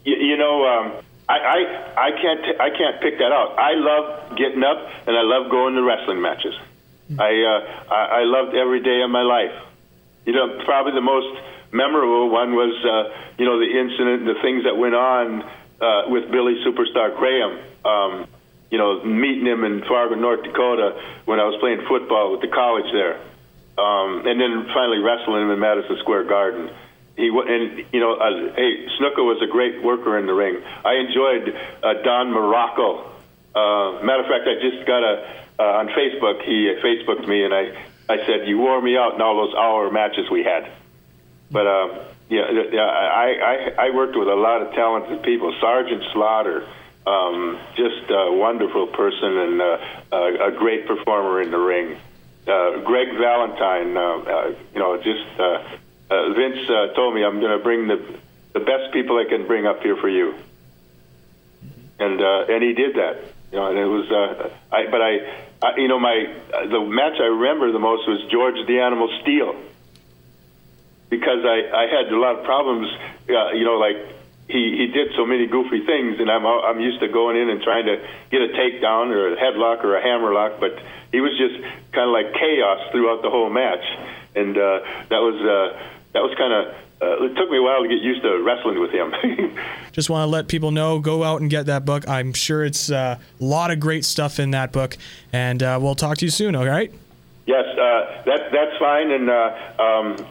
You, 0.05 0.17
you 0.17 0.37
know, 0.37 0.67
um, 0.67 1.05
I, 1.29 1.39
I 1.39 2.09
I 2.09 2.11
can't 2.11 2.45
t- 2.45 2.59
I 2.59 2.71
can't 2.71 3.01
pick 3.01 3.19
that 3.19 3.31
out. 3.31 3.57
I 3.57 3.75
love 3.75 4.37
getting 4.37 4.65
up 4.65 4.79
and 5.07 5.17
I 5.17 5.23
love 5.23 5.49
going 5.49 5.77
to 5.77 5.83
wrestling 5.83 6.21
matches. 6.21 6.55
I, 7.19 7.33
uh, 7.43 7.93
I 7.93 8.01
I 8.21 8.23
loved 8.25 8.55
every 8.55 8.83
day 8.83 9.03
of 9.03 9.11
my 9.11 9.23
life. 9.23 9.55
You 10.25 10.33
know, 10.33 10.63
probably 10.65 10.93
the 10.93 11.01
most 11.01 11.29
memorable 11.73 12.31
one 12.31 12.55
was 12.55 12.73
uh, 12.85 13.35
you 13.39 13.45
know 13.45 13.59
the 13.59 13.69
incident, 13.69 14.25
the 14.27 14.41
things 14.41 14.65
that 14.65 14.77
went 14.77 14.95
on 14.95 15.43
uh, 15.81 16.03
with 16.09 16.31
Billy 16.31 16.63
Superstar 16.65 17.17
Graham. 17.17 17.59
Um, 17.85 18.29
you 18.71 18.79
know, 18.79 19.05
meeting 19.05 19.45
him 19.45 19.65
in 19.65 19.83
Fargo, 19.85 20.15
North 20.15 20.43
Dakota, 20.45 20.97
when 21.27 21.39
I 21.39 21.45
was 21.45 21.61
playing 21.61 21.85
football 21.87 22.33
with 22.33 22.41
the 22.41 22.49
college 22.49 22.89
there, 22.91 23.21
um, 23.77 24.25
and 24.25 24.41
then 24.41 24.65
finally 24.73 24.99
wrestling 24.99 25.43
him 25.43 25.51
in 25.51 25.61
Madison 25.61 25.99
Square 26.01 26.25
Garden. 26.25 26.71
He 27.17 27.29
and 27.29 27.85
you 27.93 28.01
know, 28.01 28.15
uh, 28.17 28.55
hey, 28.57 28.89
Snuka 28.97 29.21
was 29.21 29.43
a 29.45 29.51
great 29.51 29.83
worker 29.83 30.17
in 30.17 30.25
the 30.25 30.33
ring. 30.33 30.57
I 30.65 30.95
enjoyed 31.05 31.53
uh, 31.85 32.01
Don 32.03 32.33
Muraco. 32.33 33.13
Uh, 33.53 34.01
matter 34.01 34.25
of 34.25 34.33
fact, 34.33 34.49
I 34.49 34.57
just 34.65 34.87
got 34.87 35.05
a 35.05 35.42
uh, 35.59 35.63
on 35.63 35.89
Facebook. 35.89 36.43
He 36.45 36.71
uh, 36.71 36.81
Facebooked 36.83 37.27
me, 37.27 37.45
and 37.45 37.55
I 37.55 37.85
I 38.09 38.27
said 38.27 38.47
you 38.47 38.59
wore 38.59 38.81
me 38.81 38.97
out 38.97 39.15
in 39.15 39.21
all 39.21 39.47
those 39.47 39.55
hour 39.55 39.91
matches 39.91 40.31
we 40.31 40.43
had. 40.43 40.71
But 41.51 41.67
um, 41.67 42.01
yeah, 42.29 42.51
yeah, 42.73 42.81
I, 42.81 43.75
I 43.79 43.87
I 43.87 43.91
worked 43.91 44.17
with 44.17 44.29
a 44.29 44.35
lot 44.35 44.63
of 44.63 44.73
talented 44.75 45.23
people. 45.23 45.55
Sergeant 45.61 46.03
Slaughter, 46.13 46.67
um, 47.07 47.59
just 47.77 48.11
a 48.11 48.33
wonderful 48.33 48.87
person 48.89 49.37
and 49.39 49.61
uh, 49.61 49.79
a, 50.13 50.49
a 50.49 50.53
great 50.53 50.87
performer 50.87 51.43
in 51.43 51.51
the 51.51 51.59
ring. 51.59 51.97
Uh, 52.47 52.81
Greg 52.81 53.09
Valentine, 53.19 53.97
uh, 53.97 54.01
uh, 54.01 54.55
you 54.75 54.81
know, 54.81 54.97
just 54.97 55.39
uh, 55.39 55.79
uh, 56.11 56.33
Vince 56.35 56.69
uh, 56.69 56.93
told 56.95 57.15
me 57.15 57.25
I'm 57.25 57.41
going 57.41 57.57
to 57.57 57.63
bring 57.63 57.87
the 57.87 58.19
the 58.53 58.61
best 58.61 58.93
people 58.93 59.19
I 59.19 59.29
can 59.29 59.47
bring 59.47 59.67
up 59.67 59.83
here 59.83 59.97
for 59.97 60.09
you, 60.09 60.35
and 61.99 62.21
uh, 62.21 62.47
and 62.49 62.63
he 62.63 62.73
did 62.73 62.97
that. 62.97 63.32
You 63.53 63.59
know, 63.59 63.67
and 63.69 63.79
it 63.79 63.85
was. 63.85 64.11
Uh, 64.11 64.49
I 64.73 64.91
but 64.91 65.03
I, 65.03 65.13
I, 65.61 65.77
you 65.77 65.89
know, 65.89 66.01
my 66.01 66.25
the 66.51 66.81
match 66.81 67.21
I 67.21 67.29
remember 67.29 67.71
the 67.71 67.79
most 67.79 68.09
was 68.09 68.25
George 68.31 68.57
the 68.67 68.81
Animal 68.81 69.13
Steele 69.21 69.55
because 71.11 71.45
I, 71.45 71.69
I 71.69 71.87
had 71.87 72.11
a 72.11 72.17
lot 72.17 72.39
of 72.39 72.45
problems. 72.45 72.89
Uh, 73.29 73.53
you 73.53 73.65
know, 73.65 73.77
like 73.77 74.01
he, 74.49 74.77
he 74.79 74.87
did 74.89 75.13
so 75.15 75.27
many 75.27 75.47
goofy 75.47 75.85
things, 75.85 76.19
and 76.19 76.31
I'm 76.31 76.47
I'm 76.47 76.81
used 76.81 77.01
to 77.01 77.09
going 77.09 77.37
in 77.37 77.51
and 77.51 77.61
trying 77.63 77.85
to 77.85 78.01
get 78.31 78.41
a 78.41 78.49
takedown 78.49 79.13
or 79.13 79.35
a 79.35 79.37
headlock 79.37 79.85
or 79.85 79.97
a 79.97 80.03
hammerlock, 80.03 80.59
but 80.59 80.73
he 81.13 81.21
was 81.21 81.37
just 81.37 81.61
kind 81.93 82.09
of 82.09 82.13
like 82.17 82.33
chaos 82.33 82.91
throughout 82.91 83.21
the 83.21 83.29
whole 83.29 83.51
match, 83.51 83.85
and 84.35 84.57
uh, 84.57 84.81
that 85.11 85.21
was 85.21 85.37
uh, 85.37 85.79
that 86.15 86.23
was 86.23 86.35
kind 86.39 86.53
of. 86.53 86.75
Uh, 87.03 87.25
it 87.25 87.35
took 87.35 87.51
me 87.51 87.59
a 87.59 87.63
while 87.63 87.83
to 87.83 87.89
get 87.89 88.01
used 88.01 88.23
to 88.23 88.41
wrestling 88.43 88.81
with 88.81 88.93
him. 88.93 89.13
Just 89.93 90.09
want 90.09 90.23
to 90.23 90.31
let 90.31 90.47
people 90.47 90.71
know 90.71 91.01
go 91.01 91.25
out 91.25 91.41
and 91.41 91.51
get 91.51 91.67
that 91.67 91.85
book. 91.85 92.09
I'm 92.09 92.33
sure 92.33 92.65
it's 92.65 92.91
uh, 92.91 93.19
a 93.19 93.45
lot 93.45 93.73
of 93.73 93.81
great 93.81 94.05
stuff 94.05 94.39
in 94.39 94.53
that 94.53 94.71
book. 94.71 94.97
And 95.33 95.63
uh, 95.63 95.79
we'll 95.83 95.97
talk 95.97 96.19
to 96.19 96.25
you 96.25 96.31
soon, 96.31 96.55
all 96.55 96.65
right? 96.65 96.93
yes, 97.47 97.65
uh, 97.67 98.23
that 98.25 98.53
that's 98.53 98.77
fine, 98.79 99.11
and 99.11 99.29
uh, 99.29 99.83
um, 99.83 100.27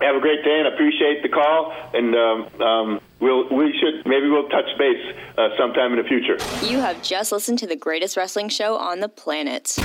have 0.00 0.16
a 0.16 0.20
great 0.20 0.44
day, 0.44 0.58
and 0.58 0.68
appreciate 0.68 1.22
the 1.22 1.28
call. 1.28 1.74
And 1.92 2.14
um, 2.14 2.62
um, 2.62 3.00
we'll 3.20 3.48
we 3.54 3.72
should 3.78 4.06
maybe 4.06 4.28
we'll 4.28 4.48
touch 4.48 4.66
base 4.78 5.16
uh, 5.38 5.48
sometime 5.58 5.92
in 5.92 5.98
the 5.98 6.08
future. 6.08 6.36
You 6.66 6.78
have 6.78 7.02
just 7.02 7.32
listened 7.32 7.58
to 7.60 7.66
the 7.66 7.76
greatest 7.76 8.16
wrestling 8.16 8.48
show 8.48 8.76
on 8.76 9.00
the 9.00 9.08
planet. 9.08 9.76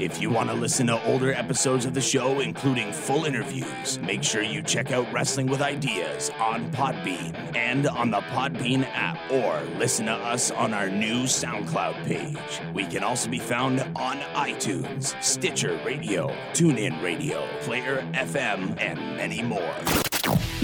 If 0.00 0.20
you 0.20 0.28
want 0.28 0.50
to 0.50 0.56
listen 0.56 0.88
to 0.88 1.02
older 1.04 1.32
episodes 1.32 1.84
of 1.84 1.94
the 1.94 2.00
show, 2.00 2.40
including 2.40 2.92
full 2.92 3.26
interviews, 3.26 3.98
make 4.00 4.24
sure 4.24 4.42
you 4.42 4.60
check 4.60 4.90
out 4.90 5.10
Wrestling 5.12 5.46
with 5.46 5.62
Ideas 5.62 6.30
on 6.40 6.68
Podbean 6.72 7.54
and 7.54 7.86
on 7.86 8.10
the 8.10 8.20
Podbean 8.20 8.84
app, 8.92 9.18
or 9.30 9.62
listen 9.78 10.06
to 10.06 10.12
us 10.12 10.50
on 10.50 10.74
our 10.74 10.90
new 10.90 11.24
SoundCloud 11.24 12.04
page. 12.06 12.60
We 12.74 12.86
can 12.86 13.04
also 13.04 13.30
be 13.30 13.38
found 13.38 13.80
on 13.94 14.18
iTunes, 14.34 15.14
Stitcher 15.22 15.80
Radio, 15.84 16.28
TuneIn 16.54 17.00
Radio, 17.00 17.46
Player 17.60 18.04
FM, 18.14 18.76
and 18.80 18.98
many 19.16 19.42
more. 19.42 19.74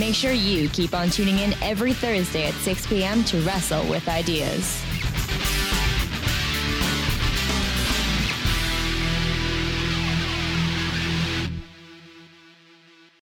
Make 0.00 0.14
sure 0.14 0.32
you 0.32 0.70
keep 0.70 0.94
on 0.94 1.10
tuning 1.10 1.40
in 1.40 1.52
every 1.62 1.92
Thursday 1.92 2.46
at 2.46 2.54
6 2.54 2.86
p.m. 2.86 3.22
to 3.24 3.38
Wrestle 3.42 3.86
with 3.86 4.08
Ideas. 4.08 4.82